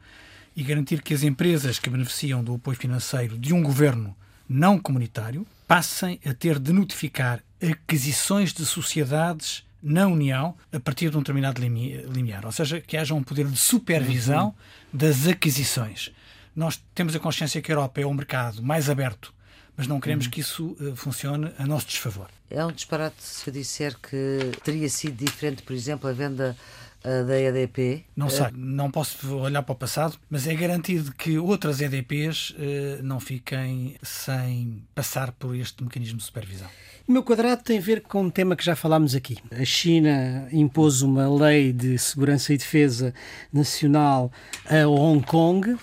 e 0.55 0.63
garantir 0.63 1.01
que 1.01 1.13
as 1.13 1.23
empresas 1.23 1.77
que 1.77 1.89
beneficiam 1.89 2.43
do 2.43 2.55
apoio 2.55 2.77
financeiro 2.77 3.37
de 3.37 3.53
um 3.53 3.61
governo 3.61 4.15
não 4.47 4.79
comunitário 4.79 5.45
passem 5.67 6.19
a 6.25 6.33
ter 6.33 6.57
de 6.57 6.73
notificar 6.73 7.43
aquisições 7.61 8.51
de 8.51 8.65
sociedades 8.65 9.63
na 9.81 10.07
União 10.07 10.55
a 10.71 10.79
partir 10.79 11.09
de 11.09 11.17
um 11.17 11.19
determinado 11.21 11.61
limi- 11.61 11.97
limiar, 12.13 12.45
ou 12.45 12.51
seja, 12.51 12.81
que 12.81 12.97
haja 12.97 13.13
um 13.13 13.23
poder 13.23 13.45
de 13.47 13.57
supervisão 13.57 14.53
das 14.91 15.27
aquisições. 15.27 16.11
Nós 16.55 16.81
temos 16.93 17.15
a 17.15 17.19
consciência 17.19 17.61
que 17.61 17.71
a 17.71 17.75
Europa 17.75 18.01
é 18.01 18.05
o 18.05 18.13
mercado 18.13 18.61
mais 18.61 18.89
aberto, 18.89 19.33
mas 19.77 19.87
não 19.87 19.99
queremos 19.99 20.27
que 20.27 20.41
isso 20.41 20.75
uh, 20.81 20.95
funcione 20.95 21.51
a 21.57 21.65
nosso 21.65 21.87
desfavor. 21.87 22.27
É 22.49 22.65
um 22.65 22.71
disparate 22.71 23.15
se 23.23 23.49
eu 23.49 23.53
disser 23.53 23.95
que 23.97 24.51
teria 24.63 24.89
sido 24.89 25.15
diferente, 25.23 25.61
por 25.61 25.73
exemplo, 25.73 26.09
a 26.09 26.13
venda 26.13 26.57
da 27.03 27.39
EDP? 27.39 28.05
Não 28.15 28.29
sei, 28.29 28.47
não 28.53 28.91
posso 28.91 29.35
olhar 29.37 29.63
para 29.63 29.73
o 29.73 29.75
passado, 29.75 30.17
mas 30.29 30.47
é 30.47 30.53
garantido 30.53 31.13
que 31.13 31.37
outras 31.37 31.81
EDPs 31.81 32.51
uh, 32.51 33.03
não 33.03 33.19
fiquem 33.19 33.95
sem 34.01 34.83
passar 34.93 35.31
por 35.31 35.55
este 35.55 35.83
mecanismo 35.83 36.17
de 36.17 36.23
supervisão. 36.23 36.67
O 37.07 37.11
meu 37.11 37.23
quadrado 37.23 37.63
tem 37.63 37.79
a 37.79 37.81
ver 37.81 38.01
com 38.01 38.23
um 38.23 38.29
tema 38.29 38.55
que 38.55 38.63
já 38.63 38.75
falámos 38.75 39.15
aqui. 39.15 39.37
A 39.51 39.65
China 39.65 40.47
impôs 40.51 41.01
uma 41.01 41.27
lei 41.27 41.73
de 41.73 41.97
segurança 41.97 42.53
e 42.53 42.57
defesa 42.57 43.13
nacional 43.51 44.31
a 44.69 44.87
Hong 44.87 45.25
Kong. 45.25 45.75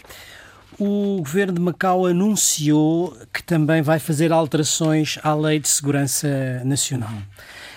O 0.78 1.16
governo 1.18 1.54
de 1.54 1.60
Macau 1.60 2.06
anunciou 2.06 3.16
que 3.32 3.42
também 3.42 3.82
vai 3.82 3.98
fazer 3.98 4.30
alterações 4.30 5.18
à 5.22 5.34
lei 5.34 5.58
de 5.58 5.68
segurança 5.68 6.62
nacional. 6.64 7.14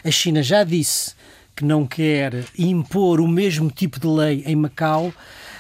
A 0.04 0.12
China 0.12 0.44
já 0.44 0.64
disse 0.64 1.16
que 1.60 1.66
não 1.66 1.86
quer 1.86 2.46
impor 2.58 3.20
o 3.20 3.28
mesmo 3.28 3.70
tipo 3.70 4.00
de 4.00 4.08
lei 4.08 4.44
em 4.46 4.56
Macau, 4.56 5.14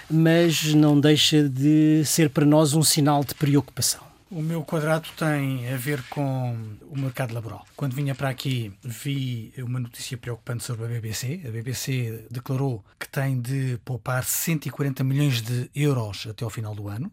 mas 0.10 0.74
não 0.74 0.98
deixa 0.98 1.50
de 1.50 2.06
ser 2.06 2.30
para 2.30 2.46
nós 2.46 2.74
um 2.74 2.82
sinal 2.82 3.22
de 3.22 3.36
preocupação. 3.36 4.00
O 4.32 4.42
meu 4.42 4.64
quadrado 4.64 5.10
tem 5.18 5.70
a 5.70 5.76
ver 5.76 6.02
com 6.04 6.58
o 6.90 6.98
mercado 6.98 7.34
laboral. 7.34 7.66
Quando 7.76 7.96
vinha 7.96 8.16
para 8.16 8.30
aqui, 8.30 8.72
vi 8.82 9.54
uma 9.58 9.78
notícia 9.78 10.18
preocupante 10.18 10.64
sobre 10.64 10.86
a 10.86 10.88
BBC. 10.88 11.42
A 11.46 11.52
BBC 11.52 12.28
declarou 12.32 12.82
que 12.98 13.10
tem 13.10 13.42
de 13.42 13.78
poupar 13.84 14.24
140 14.24 15.04
milhões 15.04 15.42
de 15.42 15.70
euros 15.76 16.28
até 16.30 16.46
ao 16.46 16.50
final 16.50 16.74
do 16.74 16.88
ano 16.88 17.12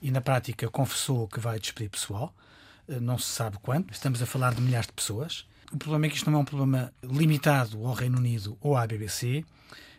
e, 0.00 0.12
na 0.12 0.20
prática, 0.20 0.68
confessou 0.68 1.26
que 1.26 1.40
vai 1.40 1.58
despedir 1.58 1.90
pessoal. 1.90 2.32
Eh, 2.88 3.00
não 3.00 3.18
se 3.18 3.26
sabe 3.26 3.56
quanto. 3.60 3.92
Estamos 3.92 4.22
a 4.22 4.26
falar 4.26 4.54
de 4.54 4.60
milhares 4.60 4.86
de 4.86 4.92
pessoas. 4.92 5.44
O 5.72 5.76
problema 5.76 6.06
é 6.06 6.08
que 6.08 6.16
isto 6.16 6.30
não 6.30 6.38
é 6.38 6.42
um 6.42 6.44
problema 6.44 6.92
limitado 7.02 7.84
ao 7.86 7.92
Reino 7.92 8.18
Unido 8.18 8.56
ou 8.60 8.76
à 8.76 8.86
BBC. 8.86 9.44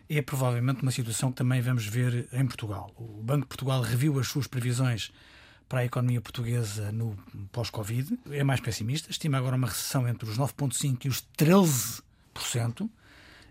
É 0.08 0.20
provavelmente 0.20 0.82
uma 0.82 0.90
situação 0.90 1.30
que 1.30 1.36
também 1.36 1.60
vamos 1.60 1.86
ver 1.86 2.28
em 2.32 2.44
Portugal. 2.44 2.92
O 2.96 3.22
Banco 3.22 3.42
de 3.42 3.48
Portugal 3.48 3.80
reviu 3.80 4.18
as 4.18 4.26
suas 4.26 4.48
previsões 4.48 5.12
para 5.68 5.80
a 5.80 5.84
economia 5.84 6.20
portuguesa 6.20 6.90
no 6.90 7.16
pós-Covid. 7.52 8.18
É 8.32 8.42
mais 8.42 8.58
pessimista, 8.58 9.08
estima 9.12 9.38
agora 9.38 9.54
uma 9.54 9.68
recessão 9.68 10.08
entre 10.08 10.28
os 10.28 10.36
9,5% 10.36 11.04
e 11.04 11.08
os 11.08 11.24
13% 11.38 12.90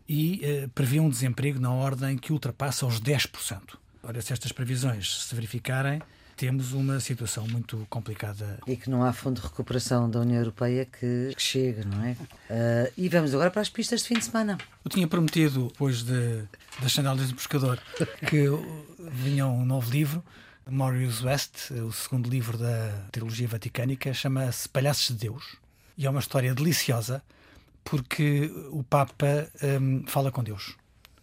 e 0.10 0.42
eh, 0.44 0.70
prevê 0.76 1.00
um 1.00 1.10
desemprego 1.10 1.60
na 1.60 1.72
ordem 1.72 2.18
que 2.18 2.34
ultrapassa 2.34 2.86
os 2.86 3.00
10%. 3.00 3.78
Ora, 4.04 4.22
se 4.22 4.34
estas 4.34 4.52
previsões 4.52 5.24
se 5.24 5.34
verificarem, 5.34 6.02
temos 6.40 6.72
uma 6.72 7.02
situação 7.02 7.46
muito 7.46 7.86
complicada. 7.90 8.60
E 8.66 8.78
que 8.78 8.90
não 8.90 9.04
há 9.04 9.12
fundo 9.12 9.42
de 9.42 9.46
recuperação 9.46 10.10
da 10.10 10.22
União 10.22 10.40
Europeia 10.40 10.86
que, 10.86 11.34
que 11.36 11.42
chegue, 11.42 11.86
não 11.86 12.02
é? 12.02 12.12
Uh, 12.12 12.94
e 12.98 13.10
vamos 13.10 13.34
agora 13.34 13.52
para 13.52 13.62
as 13.62 13.68
pistas 13.68 14.04
de 14.04 14.08
fim 14.08 14.14
de 14.14 14.24
semana. 14.24 14.58
Eu 14.86 14.90
tinha 14.90 15.06
prometido, 15.06 15.68
depois 15.68 16.02
de, 16.02 16.46
das 16.82 16.94
sandálias 16.94 17.28
do 17.28 17.36
pescador, 17.36 17.78
que 18.26 18.46
vinha 19.12 19.46
um 19.48 19.66
novo 19.66 19.92
livro. 19.92 20.24
Marius 20.66 21.22
West, 21.22 21.72
o 21.72 21.92
segundo 21.92 22.30
livro 22.30 22.58
da 22.58 23.06
trilogia 23.12 23.48
vaticânica, 23.50 24.14
chama-se 24.14 24.70
Palhaços 24.70 25.10
de 25.10 25.28
Deus. 25.28 25.58
E 25.98 26.06
é 26.06 26.10
uma 26.10 26.22
história 26.22 26.56
deliciosa 26.56 27.22
porque 27.84 28.50
o 28.72 28.82
Papa 28.82 29.50
um, 29.82 30.06
fala 30.08 30.32
com 30.32 30.42
Deus. 30.42 30.78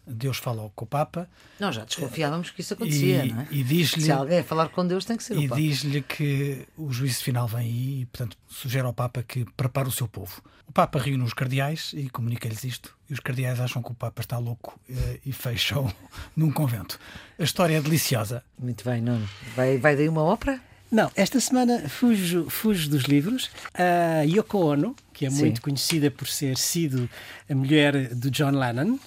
Deus 0.07 0.39
fala 0.39 0.71
com 0.75 0.85
o 0.85 0.89
Papa. 0.89 1.29
Nós 1.59 1.75
já 1.75 1.85
desconfiávamos 1.85 2.51
que 2.51 2.61
isso 2.61 2.75
acontecia, 2.75 3.25
e, 3.25 3.33
não 3.33 3.41
é? 3.41 3.49
E 3.51 3.65
diz-lhe, 3.65 4.03
Se 4.03 4.13
alguém 4.13 4.43
falar 4.43 4.69
com 4.69 4.87
Deus 4.87 5.05
tem 5.05 5.17
que 5.17 5.25
ser 5.25 5.37
o 5.37 5.49
Papa. 5.49 5.61
E 5.61 5.69
diz-lhe 5.69 6.03
que 6.03 6.67
o 6.77 6.93
juízo 6.93 7.25
final 7.25 7.49
vem 7.49 7.61
aí 7.61 8.01
e, 8.03 8.07
portanto, 8.07 8.37
sugere 8.49 8.87
ao 8.87 8.93
Papa 8.93 9.23
que 9.23 9.45
prepare 9.57 9.89
o 9.89 9.93
seu 9.93 10.07
povo. 10.07 10.41
O 10.69 10.73
Papa 10.73 10.99
reúne 10.99 11.25
os 11.25 11.33
cardeais 11.33 11.93
e 11.95 12.09
comunica-lhes 12.09 12.65
isto. 12.65 12.97
E 13.09 13.13
os 13.13 13.21
cardeais 13.21 13.61
acham 13.61 13.83
que 13.83 13.91
o 13.91 13.95
Papa 13.95 14.21
está 14.21 14.39
louco 14.39 14.79
eh, 14.89 15.21
e 15.25 15.33
fecham 15.33 15.93
num 16.37 16.51
convento. 16.51 16.99
A 17.39 17.43
história 17.43 17.77
é 17.77 17.81
deliciosa. 17.81 18.45
Muito 18.59 18.85
bem, 18.85 19.01
Nuno. 19.01 19.29
Vai, 19.55 19.79
vai 19.79 19.97
daí 19.97 20.09
uma 20.09 20.23
ópera? 20.23 20.61
Não, 20.91 21.11
esta 21.17 21.41
semana 21.41 21.89
fujo, 21.89 22.49
fujo 22.49 22.89
dos 22.89 23.05
livros. 23.05 23.51
A 23.75 24.23
Yoko 24.23 24.59
Ono, 24.59 24.95
que 25.13 25.27
é 25.27 25.31
Sim. 25.31 25.41
muito 25.41 25.61
conhecida 25.61 26.11
por 26.11 26.29
ser 26.29 26.57
sido 26.57 27.09
a 27.51 27.55
mulher 27.55 28.15
do 28.15 28.31
John 28.31 28.53
Lennon, 28.53 28.99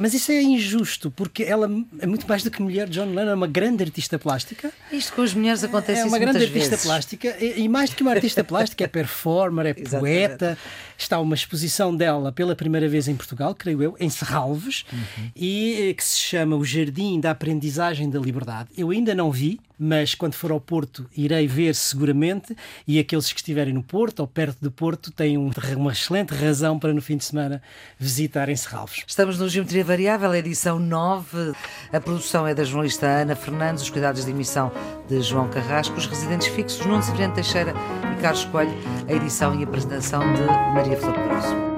mas 0.00 0.14
isso 0.14 0.32
é 0.32 0.40
injusto, 0.42 1.10
porque 1.10 1.42
ela 1.42 1.68
é 2.00 2.06
muito 2.06 2.26
mais 2.26 2.42
do 2.42 2.50
que 2.50 2.60
mulher. 2.62 2.88
John 2.88 3.06
Lennon 3.14 3.30
é 3.30 3.34
uma 3.34 3.46
grande 3.46 3.82
artista 3.82 4.18
plástica. 4.18 4.72
Isto 4.90 5.12
com 5.12 5.22
as 5.22 5.34
mulheres 5.34 5.62
acontece 5.64 6.00
É 6.00 6.04
uma 6.04 6.18
grande 6.18 6.38
artista 6.44 6.70
vezes. 6.70 6.84
plástica. 6.84 7.36
E, 7.42 7.68
mais 7.68 7.90
do 7.90 7.96
que 7.96 8.02
uma 8.02 8.12
artista 8.12 8.42
plástica, 8.42 8.84
é 8.84 8.86
performer, 8.88 9.66
é 9.66 9.74
poeta. 9.98 10.56
Está 10.96 11.18
uma 11.20 11.34
exposição 11.34 11.94
dela 11.94 12.30
pela 12.32 12.54
primeira 12.54 12.88
vez 12.88 13.08
em 13.08 13.16
Portugal, 13.16 13.54
creio 13.54 13.82
eu, 13.82 13.96
em 13.98 14.08
Serralves, 14.08 14.84
Uhum. 14.92 15.30
e 15.34 15.90
eh, 15.90 15.94
que 15.94 16.04
se 16.04 16.18
chama 16.18 16.54
O 16.56 16.64
Jardim 16.64 17.18
da 17.20 17.32
Aprendizagem 17.32 18.08
da 18.08 18.18
Liberdade. 18.20 18.68
Eu 18.76 18.90
ainda 18.90 19.14
não 19.14 19.30
vi, 19.32 19.58
mas 19.78 20.14
quando 20.14 20.34
for 20.34 20.50
ao 20.52 20.60
Porto 20.60 21.06
irei 21.16 21.46
ver 21.46 21.74
seguramente. 21.74 22.56
E 22.86 22.98
aqueles 22.98 23.32
que 23.32 23.38
estiverem 23.40 23.72
no 23.74 23.82
Porto 23.82 24.20
ou 24.20 24.26
perto 24.26 24.58
do 24.60 24.70
Porto 24.70 25.10
têm 25.10 25.36
um- 25.38 25.50
uma 25.76 25.92
excelente 25.92 26.32
razão 26.34 26.78
para 26.78 26.92
no 26.92 27.02
fim 27.02 27.16
de 27.16 27.24
semana 27.24 27.62
visitarem 27.98 28.54
Serralves. 28.56 29.04
Estamos 29.06 29.38
no 29.38 29.48
Geometria 29.48 29.84
Variável, 29.84 30.34
edição 30.34 30.78
9. 30.78 31.52
A 31.92 32.00
produção 32.00 32.46
é 32.46 32.54
da 32.54 32.64
jornalista 32.64 33.06
Ana 33.06 33.34
Fernandes, 33.34 33.82
os 33.82 33.90
cuidados 33.90 34.24
de 34.24 34.30
emissão 34.30 34.70
de 35.08 35.20
João 35.22 35.48
Carrasco, 35.48 35.96
os 35.96 36.06
residentes 36.06 36.46
fixos 36.48 36.84
Nuno 36.86 37.02
Severino 37.02 37.34
Teixeira 37.34 37.74
e 38.16 38.20
Carlos 38.22 38.44
Coelho, 38.46 38.72
a 39.08 39.12
edição 39.12 39.58
e 39.58 39.64
apresentação 39.64 40.20
de 40.34 40.42
Maria 40.74 40.96
Flor 40.96 41.14
Pedroso. 41.14 41.73